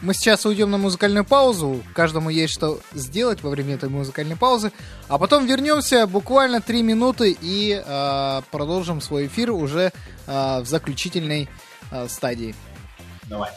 мы 0.00 0.14
сейчас 0.14 0.44
уйдем 0.46 0.70
на 0.70 0.78
музыкальную 0.78 1.24
паузу. 1.24 1.80
Каждому 1.94 2.28
есть 2.28 2.52
что 2.52 2.80
сделать 2.92 3.42
во 3.44 3.50
время 3.50 3.74
этой 3.74 3.88
музыкальной 3.88 4.36
паузы. 4.36 4.72
А 5.08 5.16
потом 5.16 5.46
вернемся 5.46 6.08
буквально 6.08 6.60
3 6.60 6.82
минуты 6.82 7.36
и 7.40 7.80
а, 7.86 8.42
продолжим 8.50 9.00
свой 9.00 9.26
эфир 9.28 9.52
уже 9.52 9.92
а, 10.26 10.60
в 10.60 10.66
заключительной 10.66 11.48
а, 11.92 12.08
стадии. 12.08 12.54
Давай. 13.28 13.50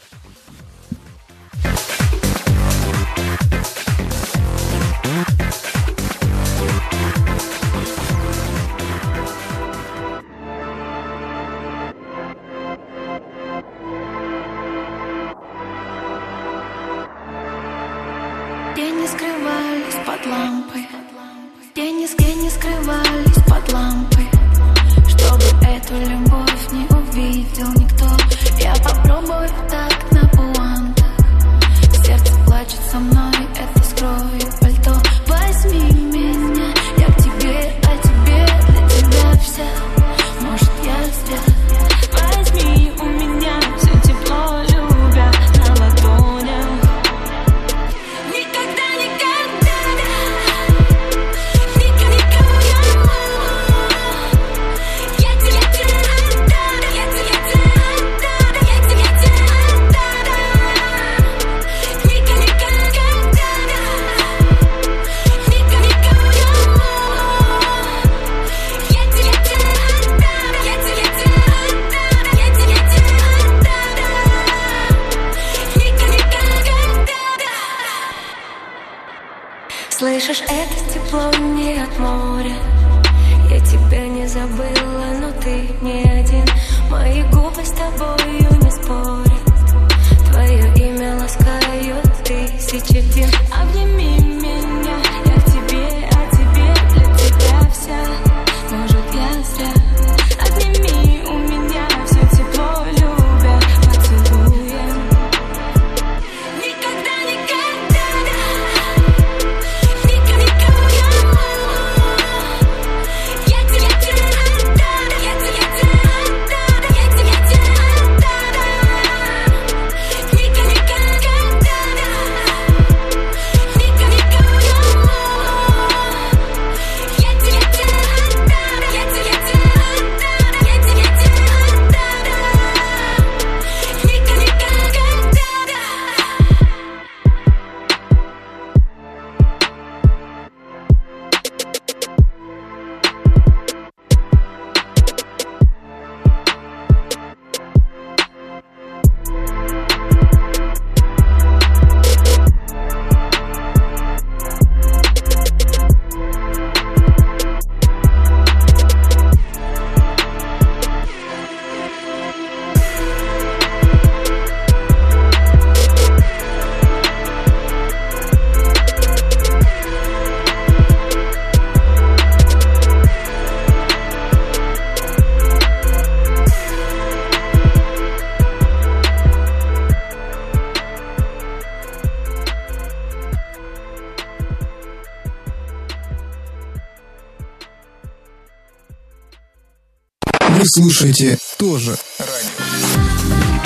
Слушаете 190.90 191.36
тоже 191.58 191.98
радио. 192.20 193.66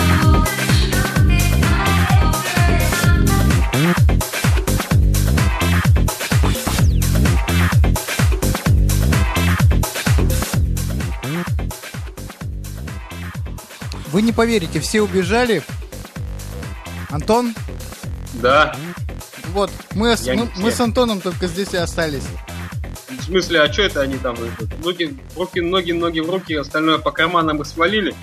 Вы 14.12 14.22
не 14.22 14.32
поверите, 14.32 14.80
все 14.80 15.02
убежали. 15.02 15.64
Антон, 17.10 17.56
Да. 18.36 18.76
вот, 19.52 19.72
мы, 19.96 20.16
с- 20.16 20.28
мы, 20.28 20.50
мы 20.58 20.72
с 20.72 20.80
Антоном 20.80 21.22
только 21.22 21.48
здесь 21.48 21.74
и 21.74 21.78
остались. 21.78 22.24
В 23.20 23.24
смысле, 23.24 23.62
а 23.62 23.74
что 23.74 23.82
это 23.84 24.02
они 24.02 24.18
там? 24.18 24.36
это, 24.36 24.69
Ноги, 24.84 25.18
руки, 25.36 25.60
ноги, 25.60 25.92
ноги 25.92 26.20
в 26.20 26.30
руки, 26.30 26.54
остальное 26.54 26.98
по 27.00 27.12
карманам 27.12 27.62
и 27.62 27.66
свалили? 27.66 28.16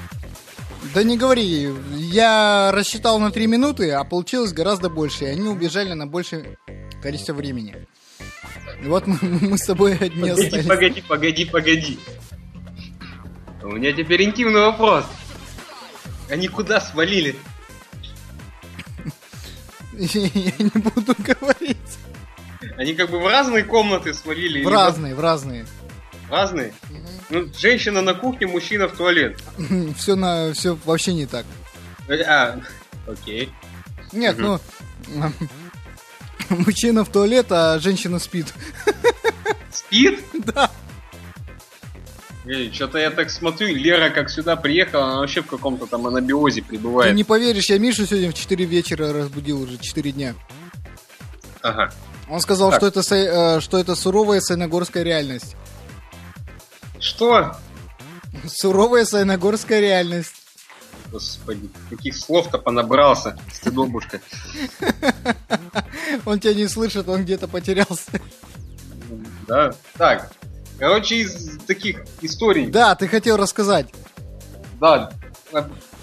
Да 0.94 1.02
не 1.02 1.18
говори, 1.18 1.68
я 1.94 2.70
рассчитал 2.72 3.18
на 3.18 3.30
3 3.30 3.46
минуты, 3.46 3.90
а 3.90 4.04
получилось 4.04 4.52
гораздо 4.52 4.88
больше, 4.88 5.24
и 5.24 5.28
они 5.28 5.48
убежали 5.48 5.92
на 5.92 6.06
большее 6.06 6.56
количество 7.02 7.34
времени. 7.34 7.86
И 8.82 8.86
вот 8.86 9.06
мы, 9.06 9.18
мы 9.22 9.58
с 9.58 9.66
тобой 9.66 9.96
одни 9.96 10.30
Погоди, 10.30 10.44
остались. 10.46 10.66
погоди, 10.66 11.02
погоди, 11.06 11.44
погоди. 11.44 11.98
У 13.62 13.68
меня 13.68 13.92
теперь 13.92 14.22
интимный 14.22 14.60
вопрос. 14.60 15.04
Они 16.30 16.48
куда 16.48 16.80
свалили? 16.80 17.36
Я 19.92 20.30
не 20.58 20.70
буду 20.80 21.14
говорить. 21.18 21.76
Они 22.76 22.94
как 22.94 23.10
бы 23.10 23.18
в 23.18 23.26
разные 23.26 23.64
комнаты 23.64 24.14
свалили? 24.14 24.64
В 24.64 24.68
разные, 24.68 25.14
в 25.14 25.20
разные. 25.20 25.66
Разные? 26.30 26.72
Ну, 27.30 27.48
женщина 27.58 28.02
на 28.02 28.14
кухне, 28.14 28.46
мужчина 28.46 28.88
в 28.88 28.92
туалет. 28.96 29.38
Все 29.98 30.14
на 30.14 30.52
все 30.52 30.78
вообще 30.84 31.12
не 31.14 31.26
так. 31.26 31.44
Э, 32.08 32.22
А, 32.22 32.60
окей. 33.06 33.50
Нет, 34.12 34.36
ну 34.38 34.60
мужчина 36.48 37.04
в 37.04 37.08
туалет, 37.10 37.46
а 37.50 37.78
женщина 37.78 38.18
спит. 38.18 38.52
Спит? 39.72 40.20
Да. 40.44 40.70
Что-то 42.72 42.98
я 42.98 43.10
так 43.10 43.30
смотрю, 43.30 43.74
Лера 43.74 44.08
как 44.10 44.30
сюда 44.30 44.54
приехала, 44.54 45.06
она 45.06 45.16
вообще 45.20 45.42
в 45.42 45.46
каком-то 45.46 45.86
там 45.86 46.06
анабиозе 46.06 46.60
Ты 46.60 46.68
пребывает. 46.68 47.14
не 47.16 47.24
поверишь, 47.24 47.68
я 47.70 47.78
Мишу 47.78 48.06
сегодня 48.06 48.30
в 48.30 48.34
4 48.34 48.64
вечера 48.64 49.12
разбудил 49.12 49.60
уже 49.62 49.78
4 49.78 50.12
дня. 50.12 50.34
Ага. 51.62 51.92
Он 52.28 52.40
сказал, 52.40 52.70
Так. 52.70 52.78
что 52.78 52.86
это, 52.86 53.00
э, 53.16 53.60
что 53.60 53.78
это 53.78 53.96
суровая 53.96 54.40
сайногорская 54.40 55.02
реальность. 55.02 55.56
Что? 57.00 57.56
Суровая 58.46 59.04
сайногорская 59.04 59.80
реальность. 59.80 60.34
Господи, 61.10 61.70
каких 61.88 62.16
слов-то 62.16 62.58
понабрался, 62.58 63.38
стыдобушка. 63.52 64.20
Он 66.24 66.40
тебя 66.40 66.54
не 66.54 66.68
слышит, 66.68 67.08
он 67.08 67.22
где-то 67.22 67.48
потерялся. 67.48 68.20
Да? 69.46 69.72
Так, 69.96 70.32
короче, 70.78 71.16
из 71.16 71.58
таких 71.66 72.04
историй. 72.22 72.66
Да, 72.66 72.94
ты 72.96 73.06
хотел 73.06 73.36
рассказать. 73.36 73.86
Да. 74.80 75.12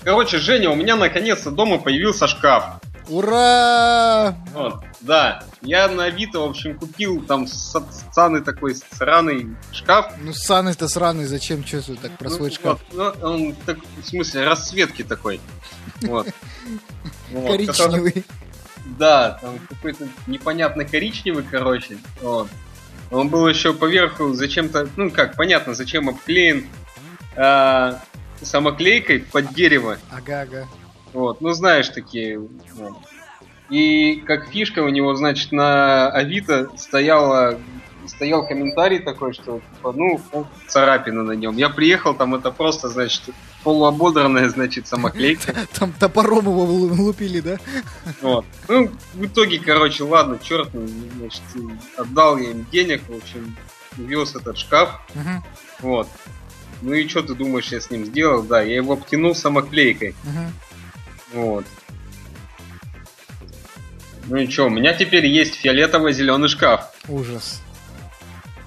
Короче, 0.04 0.38
Женя, 0.38 0.70
у 0.70 0.76
меня 0.76 0.96
наконец-то 0.96 1.52
дома 1.52 1.78
появился 1.78 2.28
шкаф. 2.28 2.82
Ура! 3.10 4.36
Вот, 4.54 4.84
да. 5.04 5.44
Я 5.62 5.88
на 5.88 6.06
Авито, 6.06 6.40
в 6.40 6.44
общем, 6.50 6.78
купил 6.78 7.22
там 7.24 7.48
с- 7.48 7.76
сраный 8.12 8.42
такой 8.42 8.76
сраный 8.76 9.56
шкаф. 9.72 10.14
Ну, 10.20 10.34
ссаный-то 10.34 10.88
сраный, 10.88 11.26
зачем 11.26 11.64
ты 11.64 11.82
так 11.96 12.18
про 12.18 12.30
Ну, 12.30 12.36
свой 12.36 12.52
шкаф? 12.52 12.80
вот, 12.92 13.18
ну, 13.22 13.28
он 13.30 13.56
так, 13.66 13.78
в 14.02 14.06
смысле 14.06 14.44
расцветки 14.46 15.04
такой. 15.04 15.40
Вот. 16.02 16.28
Коричневый. 17.32 18.26
Да, 18.98 19.40
там 19.42 19.60
какой-то 19.70 20.08
непонятно 20.28 20.84
коричневый, 20.86 21.44
короче. 21.50 21.98
Вот. 22.22 22.50
Он 23.12 23.30
был 23.30 23.48
еще 23.48 23.74
поверху 23.74 24.34
зачем-то, 24.34 24.90
ну 24.98 25.10
как, 25.12 25.36
понятно, 25.36 25.74
зачем 25.74 26.10
обклеен 26.10 26.68
а, 27.36 28.02
самоклейкой 28.42 29.20
под 29.20 29.54
дерево. 29.54 29.98
Ага-ага. 30.12 30.68
Вот, 31.14 31.40
ну 31.42 31.52
знаешь 31.54 31.90
такие. 31.90 32.40
вот. 32.40 32.94
И 33.74 34.18
как 34.28 34.50
фишка 34.50 34.84
у 34.84 34.90
него, 34.90 35.16
значит, 35.16 35.52
на 35.52 36.08
Авито 36.10 36.70
стояла, 36.78 37.60
стоял 38.06 38.46
комментарий 38.46 39.00
такой, 39.00 39.34
что 39.34 39.62
типа, 39.78 39.94
ну, 39.94 40.22
царапина 40.68 41.24
на 41.24 41.32
нем. 41.32 41.58
Я 41.58 41.70
приехал, 41.70 42.14
там 42.14 42.36
это 42.36 42.52
просто, 42.52 42.90
значит, 42.90 43.24
полуободранная, 43.64 44.48
значит, 44.50 44.86
самоклейка. 44.86 45.56
Там 45.74 45.92
топором 45.94 46.46
его 46.46 46.66
лупили, 46.66 47.40
да? 47.40 47.58
Вот. 48.22 48.46
Ну, 48.68 48.92
в 49.16 49.26
итоге, 49.26 49.58
короче, 49.58 50.04
ладно, 50.04 50.38
черт, 50.40 50.70
ну, 50.72 50.88
значит, 51.18 51.42
отдал 51.98 52.38
я 52.38 52.52
им 52.52 52.68
денег, 52.72 53.02
в 53.10 53.18
общем, 53.18 53.58
увез 53.98 54.36
этот 54.36 54.56
шкаф, 54.56 55.02
Мгм, 55.16 55.44
вот. 55.80 56.08
Ну 56.84 56.94
и 56.94 57.08
что 57.08 57.24
ты 57.24 57.34
думаешь, 57.34 57.72
я 57.72 57.82
с 57.82 57.90
ним 57.90 58.06
сделал? 58.06 58.44
Да, 58.44 58.62
я 58.62 58.76
его 58.76 58.94
обтянул 58.94 59.34
самоклейкой, 59.34 60.14
мгм. 60.24 60.54
вот. 61.34 61.66
Ну 64.26 64.38
и 64.38 64.48
что, 64.50 64.66
у 64.66 64.70
меня 64.70 64.94
теперь 64.94 65.26
есть 65.26 65.56
фиолетово-зеленый 65.56 66.48
шкаф. 66.48 66.94
Ужас. 67.08 67.62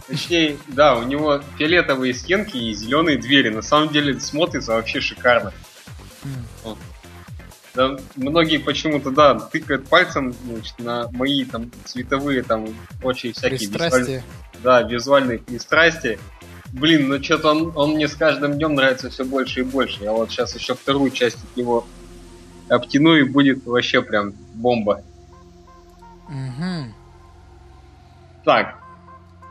Точнее, 0.06 0.56
да, 0.68 0.96
у 0.96 1.02
него 1.02 1.40
фиолетовые 1.58 2.14
стенки 2.14 2.56
и 2.56 2.72
зеленые 2.74 3.18
двери. 3.18 3.48
На 3.48 3.62
самом 3.62 3.88
деле 3.88 4.20
смотрится 4.20 4.72
вообще 4.72 5.00
шикарно. 5.00 5.52
Да, 7.74 7.96
многие 8.16 8.56
почему-то, 8.56 9.10
да, 9.10 9.34
тыкают 9.34 9.86
пальцем 9.88 10.34
значит, 10.46 10.78
на 10.78 11.10
мои 11.12 11.44
там 11.44 11.70
цветовые 11.84 12.42
там 12.42 12.68
прочие 13.02 13.34
всякие 13.34 13.58
визуаль- 13.58 13.78
Пристрастие. 13.78 14.22
да, 14.62 14.82
визуальные 14.82 15.38
пристрастия. 15.40 16.18
Блин, 16.72 17.08
ну 17.08 17.22
что-то 17.22 17.50
он, 17.50 17.72
он 17.76 17.90
мне 17.92 18.08
с 18.08 18.14
каждым 18.14 18.54
днем 18.54 18.74
нравится 18.74 19.10
все 19.10 19.24
больше 19.24 19.60
и 19.60 19.62
больше. 19.62 20.04
Я 20.04 20.12
вот 20.12 20.30
сейчас 20.30 20.54
еще 20.54 20.74
вторую 20.74 21.10
часть 21.10 21.36
от 21.36 21.56
него 21.56 21.86
обтяну 22.70 23.14
и 23.14 23.24
будет 23.24 23.66
вообще 23.66 24.00
прям 24.00 24.32
бомба. 24.54 25.02
Мгм. 26.28 26.94
Так, 28.44 28.78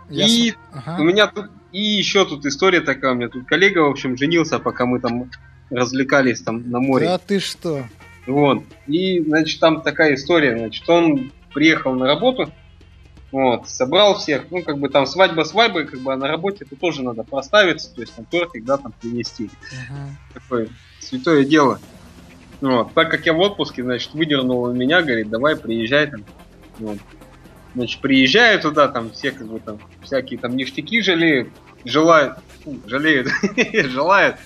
Я 0.10 0.26
и 0.26 0.52
с- 0.52 0.56
ага. 0.72 1.02
У 1.02 1.04
меня 1.04 1.28
тут 1.28 1.50
и 1.72 1.82
еще 1.82 2.26
тут 2.26 2.46
история 2.46 2.82
такая, 2.82 3.12
у 3.12 3.16
меня 3.16 3.28
тут 3.28 3.46
коллега, 3.48 3.80
в 3.80 3.90
общем, 3.90 4.16
женился, 4.18 4.60
пока 4.60 4.86
мы 4.86 5.00
там 5.00 5.30
развлекались 5.70 6.42
там 6.42 6.70
на 6.70 6.80
море. 6.80 7.08
Да 7.08 7.18
ты 7.18 7.40
что? 7.40 7.84
Вот. 8.28 8.64
И, 8.88 9.20
значит, 9.22 9.60
там 9.60 9.82
такая 9.82 10.16
история, 10.16 10.58
значит, 10.58 10.88
он 10.90 11.32
приехал 11.54 11.94
на 11.96 12.06
работу, 12.06 12.52
вот, 13.32 13.68
собрал 13.70 14.18
всех, 14.18 14.46
ну, 14.52 14.64
как 14.64 14.78
бы 14.78 14.88
там 14.90 15.06
свадьба 15.06 15.44
свадьбой, 15.44 15.86
как 15.86 16.00
бы, 16.00 16.14
а 16.14 16.18
на 16.18 16.28
работе 16.28 16.66
это 16.66 16.76
тоже 16.76 17.04
надо 17.04 17.24
проставиться, 17.24 17.94
то 17.94 18.02
есть 18.02 18.14
там 18.16 18.26
тортик, 18.26 18.64
да, 18.64 18.78
там 18.78 18.94
принести. 18.94 19.50
Мгм. 19.90 20.18
Такое 20.34 20.70
святое 21.02 21.44
дело. 21.44 21.80
Вот. 22.62 22.94
Так 22.94 23.12
как 23.12 23.26
я 23.26 23.34
в 23.34 23.40
отпуске, 23.40 23.84
значит, 23.84 24.14
выдернул 24.14 24.72
меня, 24.72 25.02
говорит, 25.02 25.30
давай 25.30 25.56
приезжай 25.58 26.08
там. 26.08 26.24
Вот. 26.80 26.98
Значит, 27.74 28.02
приезжаю 28.02 28.60
туда, 28.62 28.88
там 28.88 29.12
все 29.12 29.32
как 29.32 29.48
бы 29.48 29.60
там 29.60 29.80
всякие 30.02 30.40
там 30.40 30.56
ништяки 30.56 31.02
жалеют, 31.02 31.50
желают, 31.84 32.38
жалеют, 32.86 33.30
желают, 33.92 34.38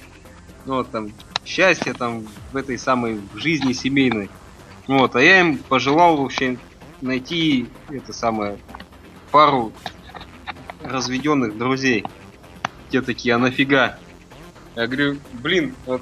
ну, 0.65 0.75
вот 0.75 0.89
там 0.89 1.11
счастья 1.45 1.93
там 1.93 2.25
в 2.51 2.57
этой 2.57 2.77
самой 2.77 3.21
жизни 3.35 3.73
семейной. 3.73 4.29
Вот, 4.87 5.15
а 5.15 5.21
я 5.21 5.41
им 5.41 5.57
пожелал 5.59 6.17
вообще 6.17 6.57
найти 7.01 7.67
это 7.89 8.13
самое 8.13 8.57
пару 9.31 9.71
разведенных 10.83 11.57
друзей. 11.57 12.05
Те 12.89 13.01
такие, 13.01 13.35
а 13.35 13.37
нафига? 13.37 13.99
Я 14.75 14.87
говорю, 14.87 15.19
блин, 15.33 15.75
вот 15.85 16.01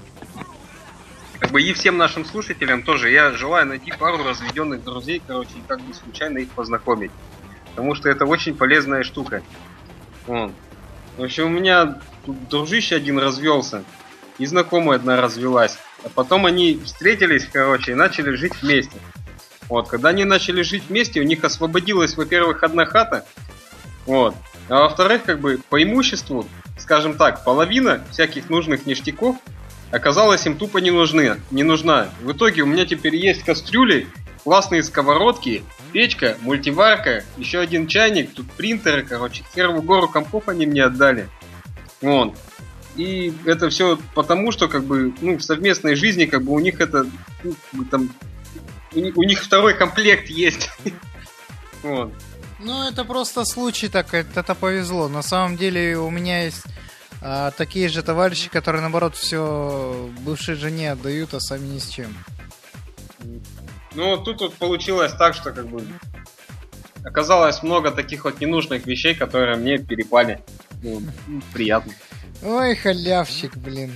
как 1.40 1.52
бы 1.52 1.62
и 1.62 1.74
всем 1.74 1.98
нашим 1.98 2.26
слушателям 2.26 2.84
тоже 2.84 3.10
я 3.10 3.32
желаю 3.32 3.68
найти 3.68 3.92
пару 3.98 4.24
разведенных 4.24 4.84
друзей, 4.84 5.22
короче, 5.26 5.52
и 5.58 5.68
как 5.68 5.82
бы 5.82 5.94
случайно 5.94 6.40
их 6.40 6.50
познакомить. 6.50 7.12
Потому 7.70 7.96
что 7.96 8.10
это 8.10 8.26
очень 8.26 8.56
полезная 8.56 9.04
штука. 9.04 9.44
Вот. 10.26 10.52
В 11.18 11.24
общем, 11.24 11.46
у 11.46 11.50
меня 11.50 12.00
тут 12.26 12.48
дружище 12.50 12.96
один 12.96 13.20
развелся, 13.20 13.84
и 14.38 14.46
знакомая 14.46 14.98
одна 14.98 15.22
развелась. 15.22 15.78
А 16.04 16.10
потом 16.10 16.46
они 16.46 16.80
встретились, 16.84 17.48
короче, 17.52 17.92
и 17.92 17.96
начали 17.96 18.36
жить 18.36 18.62
вместе. 18.62 18.98
Вот, 19.70 19.90
когда 19.90 20.10
они 20.10 20.24
начали 20.24 20.62
жить 20.62 20.84
вместе, 20.90 21.20
у 21.20 21.24
них 21.24 21.44
освободилась, 21.44 22.16
во-первых, 22.16 22.64
одна 22.64 22.86
хата, 22.86 23.26
вот. 24.06 24.34
А 24.70 24.82
во-вторых, 24.84 25.24
как 25.24 25.40
бы 25.40 25.60
по 25.70 25.82
имуществу, 25.84 26.48
скажем 26.78 27.16
так, 27.16 27.44
половина 27.44 28.04
всяких 28.12 28.50
нужных 28.50 28.86
ништяков 28.86 29.36
оказалась 29.92 30.46
им 30.46 30.58
тупо 30.58 30.78
не 30.80 30.92
нужны, 30.92 31.40
не 31.52 31.64
нужна. 31.64 32.10
В 32.22 32.32
итоге 32.32 32.64
у 32.64 32.66
меня 32.66 32.86
теперь 32.86 33.16
есть 33.16 33.44
кастрюли, 33.44 34.08
классные 34.44 34.84
сковородки, 34.84 35.64
печка, 35.92 36.38
мультиварка, 36.42 37.24
еще 37.38 37.60
один 37.60 37.88
чайник, 37.88 38.34
тут 38.34 38.50
принтеры, 38.52 39.04
короче, 39.04 39.44
первую 39.54 39.82
гору 39.82 40.08
компов 40.08 40.48
они 40.48 40.66
мне 40.66 40.84
отдали. 40.84 41.30
Вот. 42.02 42.36
И 42.96 43.34
это 43.46 43.70
все 43.70 44.00
потому, 44.16 44.52
что 44.52 44.68
как 44.68 44.84
бы 44.84 45.14
ну, 45.22 45.38
в 45.38 45.44
совместной 45.44 45.96
жизни 45.96 46.26
как 46.26 46.44
бы 46.44 46.54
у 46.54 46.60
них 46.60 46.82
это 46.82 47.06
ну, 47.44 47.86
там 47.86 48.10
у 48.94 49.00
них, 49.00 49.18
у 49.18 49.24
них 49.24 49.44
второй 49.44 49.74
комплект 49.76 50.30
есть. 50.30 50.70
Вот. 51.84 52.12
Ну, 52.60 52.90
это 52.90 53.06
просто 53.06 53.46
случай 53.46 53.88
так, 53.88 54.14
это, 54.14 54.40
это 54.40 54.56
повезло. 54.56 55.08
На 55.08 55.22
самом 55.22 55.58
деле 55.58 55.98
у 56.00 56.10
меня 56.10 56.46
есть 56.46 56.64
а, 57.22 57.52
такие 57.52 57.90
же 57.90 58.04
товарищи, 58.04 58.50
которые, 58.50 58.82
наоборот, 58.82 59.16
все 59.16 60.10
бывшей 60.20 60.56
жене 60.56 60.92
отдают, 60.92 61.34
а 61.34 61.40
сами 61.40 61.68
ни 61.68 61.80
с 61.80 61.88
чем. 61.88 62.16
Ну, 63.96 64.18
тут 64.18 64.42
вот 64.42 64.54
получилось 64.56 65.14
так, 65.14 65.34
что 65.34 65.52
как 65.52 65.68
бы 65.68 65.84
оказалось 67.04 67.64
много 67.64 67.92
таких 67.92 68.26
вот 68.26 68.40
ненужных 68.40 68.86
вещей, 68.86 69.16
которые 69.16 69.58
мне 69.58 69.78
перепали. 69.80 70.44
Ну, 70.84 71.02
ну, 71.28 71.42
приятно. 71.54 71.94
Ой, 72.44 72.76
халявщик, 72.76 73.58
блин. 73.58 73.94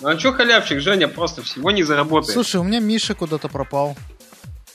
Ну 0.00 0.08
а 0.08 0.16
чё 0.16 0.32
халявчик, 0.32 0.80
Женя 0.80 1.06
просто 1.06 1.42
всего 1.42 1.70
не 1.70 1.82
заработает. 1.84 2.32
Слушай, 2.32 2.56
у 2.56 2.64
меня 2.64 2.80
Миша 2.80 3.14
куда-то 3.14 3.48
пропал. 3.48 3.96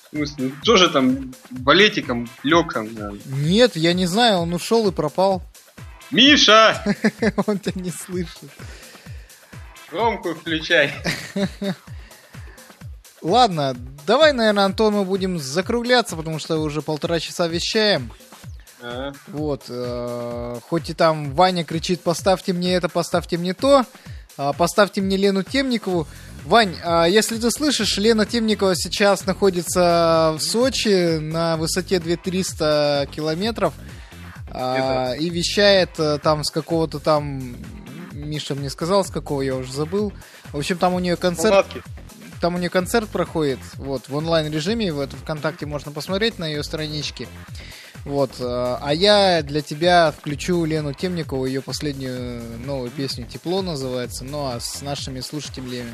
В 0.05 0.15
смысле, 0.15 0.45
ну, 0.45 0.51
тоже 0.63 0.89
там 0.89 1.33
балетиком 1.49 2.29
лег 2.43 2.71
там. 2.73 2.93
да. 2.95 3.11
Нет, 3.25 3.75
я 3.75 3.93
не 3.93 4.05
знаю, 4.05 4.37
он 4.37 4.53
ушел 4.53 4.87
и 4.87 4.91
пропал. 4.91 5.41
Миша! 6.11 6.83
Он 7.45 7.59
тебя 7.59 7.81
не 7.81 7.91
слышит. 7.91 8.49
Громкую 9.91 10.35
включай. 10.35 10.93
Ладно, 13.21 13.75
давай, 14.05 14.31
наверное, 14.31 14.65
Антон, 14.65 14.93
мы 14.93 15.05
будем 15.05 15.39
закругляться, 15.39 16.15
потому 16.15 16.39
что 16.39 16.59
уже 16.59 16.81
полтора 16.81 17.19
часа 17.19 17.47
вещаем. 17.47 18.11
А, 18.81 19.11
Вот, 19.27 19.65
э, 19.69 20.59
хоть 20.69 20.89
и 20.89 20.93
там 20.93 21.33
Ваня 21.33 21.63
кричит, 21.63 22.01
поставьте 22.01 22.53
мне 22.53 22.75
это, 22.75 22.89
поставьте 22.89 23.37
мне 23.37 23.53
то, 23.53 23.85
а, 24.37 24.53
поставьте 24.53 25.01
мне 25.01 25.17
Лену 25.17 25.41
Темникову. 25.43 26.07
Вань, 26.45 26.75
а 26.83 27.05
если 27.05 27.37
ты 27.37 27.49
слышишь, 27.51 27.97
Лена 27.97 28.25
Темникова 28.25 28.75
сейчас 28.75 29.25
находится 29.25 30.35
в 30.37 30.41
Сочи 30.41 31.17
на 31.17 31.57
высоте 31.57 31.99
2300 31.99 33.09
километров 33.13 33.73
а, 34.59 35.13
и 35.13 35.29
вещает 35.29 35.99
э, 35.99 36.19
там 36.19 36.43
с 36.43 36.51
какого-то 36.51 36.99
там... 36.99 37.55
Миша 38.11 38.55
мне 38.55 38.69
сказал, 38.69 39.05
с 39.05 39.11
какого 39.11 39.41
я 39.41 39.55
уже 39.55 39.71
забыл. 39.71 40.11
В 40.51 40.57
общем, 40.57 40.77
там 40.77 40.95
у 40.95 40.99
нее 40.99 41.15
концерт 41.15 41.51
палатки. 41.51 41.83
там 42.41 42.55
у 42.55 42.57
нее 42.57 42.69
концерт 42.69 43.07
проходит, 43.09 43.59
вот, 43.75 44.09
в 44.09 44.15
онлайн 44.15 44.51
режиме, 44.51 44.91
в 44.91 44.99
это 44.99 45.15
ВКонтакте 45.17 45.67
можно 45.67 45.91
посмотреть 45.91 46.39
на 46.39 46.47
ее 46.47 46.63
страничке. 46.63 47.27
Вот, 48.05 48.31
э, 48.39 48.43
а 48.81 48.91
я 48.93 49.43
для 49.43 49.61
тебя 49.61 50.11
включу 50.11 50.65
Лену 50.65 50.93
Темникову, 50.93 51.45
ее 51.45 51.61
последнюю 51.61 52.41
новую 52.65 52.89
песню 52.89 53.25
«Тепло» 53.25 53.61
называется, 53.61 54.23
ну 54.23 54.47
а 54.47 54.59
с 54.59 54.81
нашими 54.81 55.19
слушателями 55.19 55.91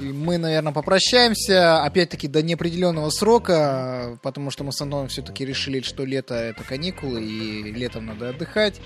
и 0.00 0.04
мы, 0.04 0.38
наверное, 0.38 0.72
попрощаемся, 0.72 1.82
опять-таки, 1.82 2.26
до 2.26 2.42
неопределенного 2.42 3.10
срока, 3.10 4.18
потому 4.22 4.50
что 4.50 4.64
мы 4.64 4.72
с 4.72 4.80
Антоном 4.80 5.08
все-таки 5.08 5.44
решили, 5.44 5.80
что 5.82 6.04
лето 6.04 6.34
это 6.34 6.64
каникулы, 6.64 7.22
и 7.22 7.72
летом 7.72 8.06
надо 8.06 8.30
отдыхать. 8.30 8.80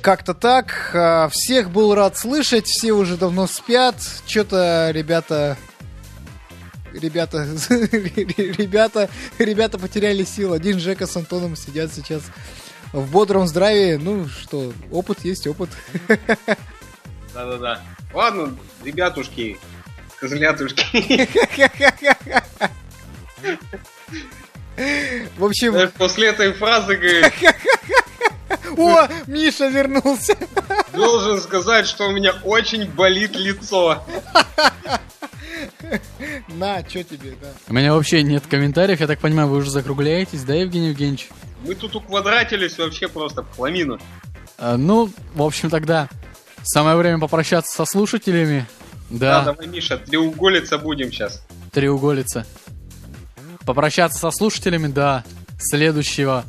Как-то 0.00 0.32
так. 0.32 0.90
А, 0.94 1.28
Всех 1.28 1.70
был 1.70 1.94
рад 1.94 2.16
слышать, 2.16 2.66
все 2.66 2.92
уже 2.92 3.16
давно 3.16 3.46
спят. 3.46 3.96
Что-то 4.26 4.90
ребята... 4.92 5.56
Ребята, 6.94 7.46
ребята, 7.70 9.10
ребята 9.38 9.78
потеряли 9.78 10.24
силу. 10.24 10.54
Один 10.54 10.78
Жека 10.78 11.06
с 11.06 11.14
Антоном 11.16 11.54
сидят 11.54 11.92
сейчас 11.92 12.22
в 12.94 13.10
бодром 13.10 13.46
здравии. 13.46 13.96
Ну 13.96 14.26
что, 14.26 14.72
опыт 14.90 15.22
есть 15.24 15.46
опыт. 15.46 15.68
Да-да-да. 17.38 17.80
Ладно, 18.12 18.56
ребятушки, 18.84 19.58
козлятушки. 20.18 21.28
В 25.36 25.44
общем, 25.44 25.90
После 25.98 26.28
этой 26.28 26.52
фразы, 26.52 26.96
говорит, 26.96 27.32
о, 28.76 29.06
Миша 29.28 29.68
вернулся. 29.68 30.36
должен 30.92 31.40
сказать, 31.40 31.86
что 31.86 32.08
у 32.08 32.12
меня 32.12 32.32
очень 32.42 32.90
болит 32.90 33.36
лицо. 33.36 34.02
На, 36.48 36.80
что 36.88 37.04
тебе, 37.04 37.34
да. 37.40 37.52
У 37.68 37.74
меня 37.74 37.94
вообще 37.94 38.24
нет 38.24 38.44
комментариев, 38.48 38.98
я 39.00 39.06
так 39.06 39.20
понимаю, 39.20 39.48
вы 39.48 39.58
уже 39.58 39.70
закругляетесь, 39.70 40.42
да, 40.42 40.54
Евгений 40.54 40.88
Евгеньевич? 40.88 41.28
Мы 41.62 41.76
тут 41.76 41.94
уквадратились 41.94 42.76
вообще 42.78 43.06
просто 43.06 43.42
в 43.42 43.50
хламину. 43.54 44.00
А, 44.58 44.76
ну, 44.76 45.08
в 45.34 45.42
общем, 45.42 45.70
тогда 45.70 46.08
самое 46.68 46.96
время 46.96 47.18
попрощаться 47.18 47.72
со 47.74 47.84
слушателями. 47.84 48.66
Да, 49.10 49.40
Да, 49.44 49.52
давай, 49.52 49.66
Миша, 49.66 49.96
треуголиться 49.98 50.78
будем 50.78 51.10
сейчас. 51.12 51.42
треуголица. 51.72 52.46
Попрощаться 53.64 54.18
со 54.18 54.30
слушателями 54.30 54.86
до 54.88 55.24
следующего 55.58 56.44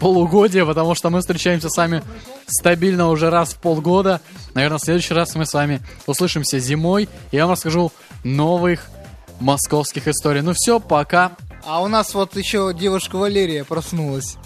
полугодия, 0.00 0.64
потому 0.64 0.94
что 0.94 1.10
мы 1.10 1.20
встречаемся 1.20 1.68
с 1.68 1.76
вами 1.76 2.02
стабильно 2.46 3.08
уже 3.08 3.30
раз 3.30 3.54
в 3.54 3.60
полгода. 3.60 4.20
Наверное, 4.54 4.78
в 4.78 4.82
следующий 4.82 5.14
раз 5.14 5.34
мы 5.34 5.46
с 5.46 5.54
вами 5.54 5.80
услышимся 6.06 6.58
зимой, 6.58 7.08
и 7.30 7.36
я 7.36 7.44
вам 7.46 7.52
расскажу 7.52 7.92
новых 8.24 8.86
московских 9.40 10.06
историй. 10.08 10.42
Ну 10.42 10.52
все, 10.54 10.80
пока. 10.80 11.32
А 11.64 11.82
у 11.82 11.88
нас 11.88 12.14
вот 12.14 12.36
еще 12.36 12.72
девушка 12.78 13.16
Валерия 13.16 13.64
проснулась. 13.64 14.36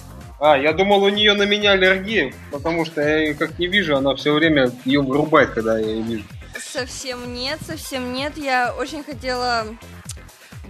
А, 0.41 0.57
я 0.57 0.73
думал, 0.73 1.03
у 1.03 1.11
нее 1.11 1.35
на 1.35 1.43
меня 1.43 1.73
аллергия, 1.73 2.33
потому 2.51 2.87
что 2.87 3.03
я 3.03 3.19
ее 3.19 3.35
как 3.35 3.59
не 3.59 3.67
вижу, 3.67 3.95
она 3.95 4.15
все 4.15 4.33
время 4.33 4.73
ее 4.87 5.03
вырубает, 5.03 5.51
когда 5.51 5.79
я 5.79 5.87
ее 5.87 6.03
вижу. 6.03 6.25
Совсем 6.59 7.35
нет, 7.35 7.59
совсем 7.67 8.15
нет. 8.15 8.39
Я 8.39 8.75
очень 8.75 9.05
хотела 9.05 9.67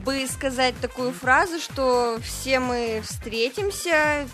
бы 0.04 0.26
сказать 0.26 0.74
такую 0.80 1.12
фразу, 1.12 1.60
что 1.60 2.18
все 2.20 2.58
мы 2.58 3.00
встретимся. 3.04 4.26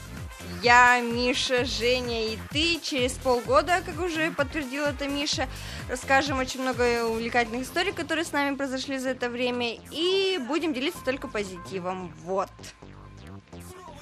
Я, 0.63 1.01
Миша, 1.01 1.67
Женя 1.67 2.29
и 2.29 2.39
ты 2.51 2.81
через 2.81 3.13
полгода, 3.13 3.83
как 3.85 4.01
уже 4.01 4.31
подтвердил 4.31 4.85
это 4.85 5.07
Миша, 5.07 5.49
расскажем 5.91 6.39
очень 6.39 6.63
много 6.63 7.05
увлекательных 7.05 7.63
историй, 7.65 7.93
которые 7.93 8.25
с 8.25 8.33
нами 8.33 8.57
произошли 8.57 8.97
за 8.97 9.11
это 9.11 9.29
время, 9.29 9.77
и 9.91 10.39
будем 10.49 10.73
делиться 10.73 11.05
только 11.05 11.29
позитивом. 11.29 12.11
Вот. 12.25 12.49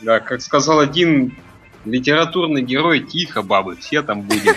Да, 0.04 0.20
как 0.20 0.42
сказал 0.42 0.80
один 0.80 1.34
литературный 1.86 2.62
герой, 2.62 3.00
тихо, 3.00 3.42
бабы, 3.42 3.76
все 3.76 4.02
там 4.02 4.22
будем. 4.22 4.54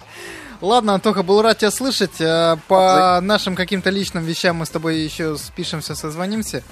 Ладно, 0.60 0.94
Антоха, 0.94 1.22
был 1.22 1.42
рад 1.42 1.58
тебя 1.58 1.70
слышать. 1.70 2.20
Э, 2.20 2.56
По 2.68 3.18
нашим 3.20 3.56
каким-то 3.56 3.90
личным 3.90 4.24
вещам 4.24 4.56
мы 4.56 4.66
с 4.66 4.70
тобой 4.70 5.00
еще 5.00 5.36
спишемся, 5.36 5.94
созвонимся. 5.94 6.62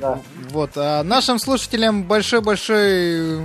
Да. 0.00 0.20
Вот. 0.50 0.70
А 0.76 1.02
нашим 1.02 1.38
слушателям 1.38 2.04
большой-большой 2.04 3.40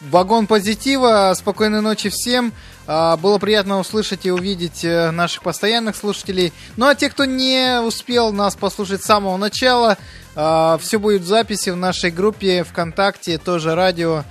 вагон 0.00 0.46
позитива. 0.46 1.32
Спокойной 1.36 1.80
ночи 1.80 2.08
всем. 2.08 2.52
А, 2.86 3.16
Было 3.16 3.38
приятно 3.38 3.78
услышать 3.78 4.26
и 4.26 4.30
увидеть 4.30 4.84
э, 4.84 5.10
наших 5.10 5.42
постоянных 5.42 5.96
слушателей. 5.96 6.52
Ну 6.76 6.86
а 6.86 6.94
те, 6.94 7.08
кто 7.10 7.24
не 7.24 7.80
успел 7.80 8.32
нас 8.32 8.56
послушать 8.56 9.02
с 9.02 9.06
самого 9.06 9.36
начала, 9.36 9.96
все 10.32 10.98
будет 10.98 11.22
в 11.22 11.26
записи 11.26 11.70
в 11.70 11.76
нашей 11.76 12.10
группе 12.12 12.62
ВКонтакте, 12.62 13.36
тоже 13.36 13.74
радио. 13.74 14.22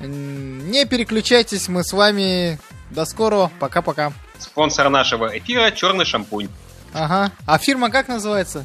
Не 0.00 0.86
переключайтесь, 0.86 1.68
мы 1.68 1.84
с 1.84 1.92
вами. 1.92 2.58
До 2.90 3.04
скорого. 3.04 3.50
Пока-пока. 3.60 4.12
Спонсор 4.38 4.88
нашего 4.90 5.38
эфира 5.38 5.70
черный 5.70 6.04
шампунь. 6.04 6.48
Ага. 6.92 7.32
А 7.46 7.58
фирма 7.58 7.90
как 7.90 8.08
называется? 8.08 8.64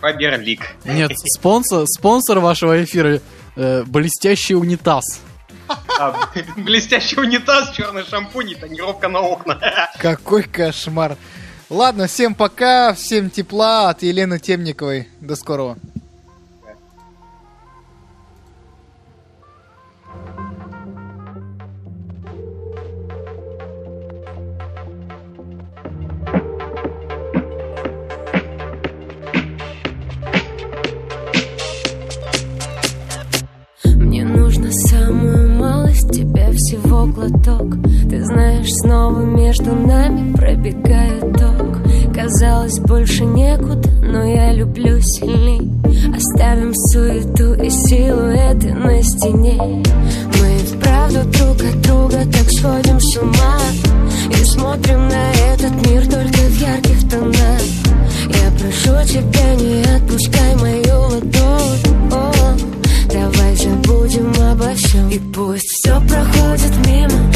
Фаберлик. 0.00 0.76
Нет, 0.84 1.12
спонсор, 1.14 1.86
спонсор 1.86 2.38
вашего 2.40 2.82
эфира 2.84 3.20
э, 3.56 3.82
блестящий 3.84 4.54
унитаз. 4.54 5.20
А, 5.98 6.28
блестящий 6.56 7.18
унитаз, 7.18 7.70
черный 7.70 8.04
шампунь 8.04 8.50
и 8.50 8.54
тонировка 8.54 9.08
на 9.08 9.20
окна. 9.20 9.58
Какой 9.98 10.42
кошмар. 10.42 11.16
Ладно, 11.68 12.06
всем 12.06 12.34
пока, 12.34 12.94
всем 12.94 13.28
тепла 13.28 13.90
от 13.90 14.02
Елены 14.02 14.38
Темниковой. 14.38 15.08
До 15.20 15.34
скорого. 15.34 15.76
Мне 33.94 34.24
нужно 34.24 34.70
самую 34.70 35.45
осталось 35.96 36.16
тебе 36.16 36.52
всего 36.52 37.06
глоток. 37.06 37.76
Ты 38.08 38.24
знаешь, 38.24 38.68
снова 38.82 39.20
между 39.20 39.74
нами 39.74 40.32
пробегает 40.32 41.20
ток. 41.32 42.14
Казалось, 42.14 42.78
больше 42.80 43.24
некуда, 43.24 43.88
но 44.02 44.24
я 44.24 44.52
люблю 44.52 44.98
сильней. 45.00 45.70
Оставим 46.14 46.74
суету 46.74 47.54
и 47.54 47.70
силуэты 47.70 48.74
на 48.74 49.02
стене. 49.02 49.58
Мы 50.40 50.58
вправду 50.58 51.24
друг 51.30 51.60
от 51.60 51.80
друга 51.82 52.24
так 52.32 52.50
сходим 52.50 53.00
с 53.00 53.16
ума. 53.18 53.58
И 54.30 54.44
смотрим 54.44 55.08
на 55.08 55.30
этот 55.52 55.72
мир 55.86 56.06
только 56.06 56.38
в 56.38 56.60
ярких 56.60 57.08
тонах. 57.08 57.62
Я 58.28 58.50
прошу 58.58 59.06
тебя, 59.06 59.54
не 59.54 59.82
отпускай 59.96 60.54
мою 60.56 61.00
ладонь. 61.10 62.35
Давай 63.16 63.56
же 63.56 63.70
будем 63.76 64.30
обо 64.42 64.74
всем 64.74 65.08
И 65.08 65.18
пусть 65.18 65.70
все 65.70 65.98
проходит 66.06 66.86
мимо. 66.86 67.35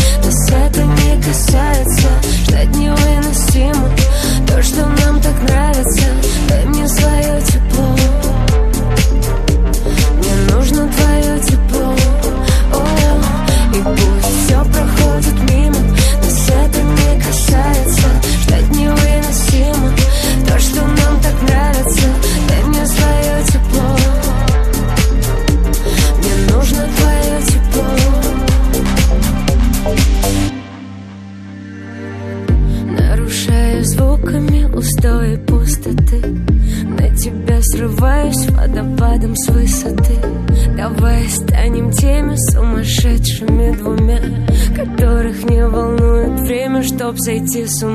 zajțil 47.25 47.67
sunt 47.67 47.95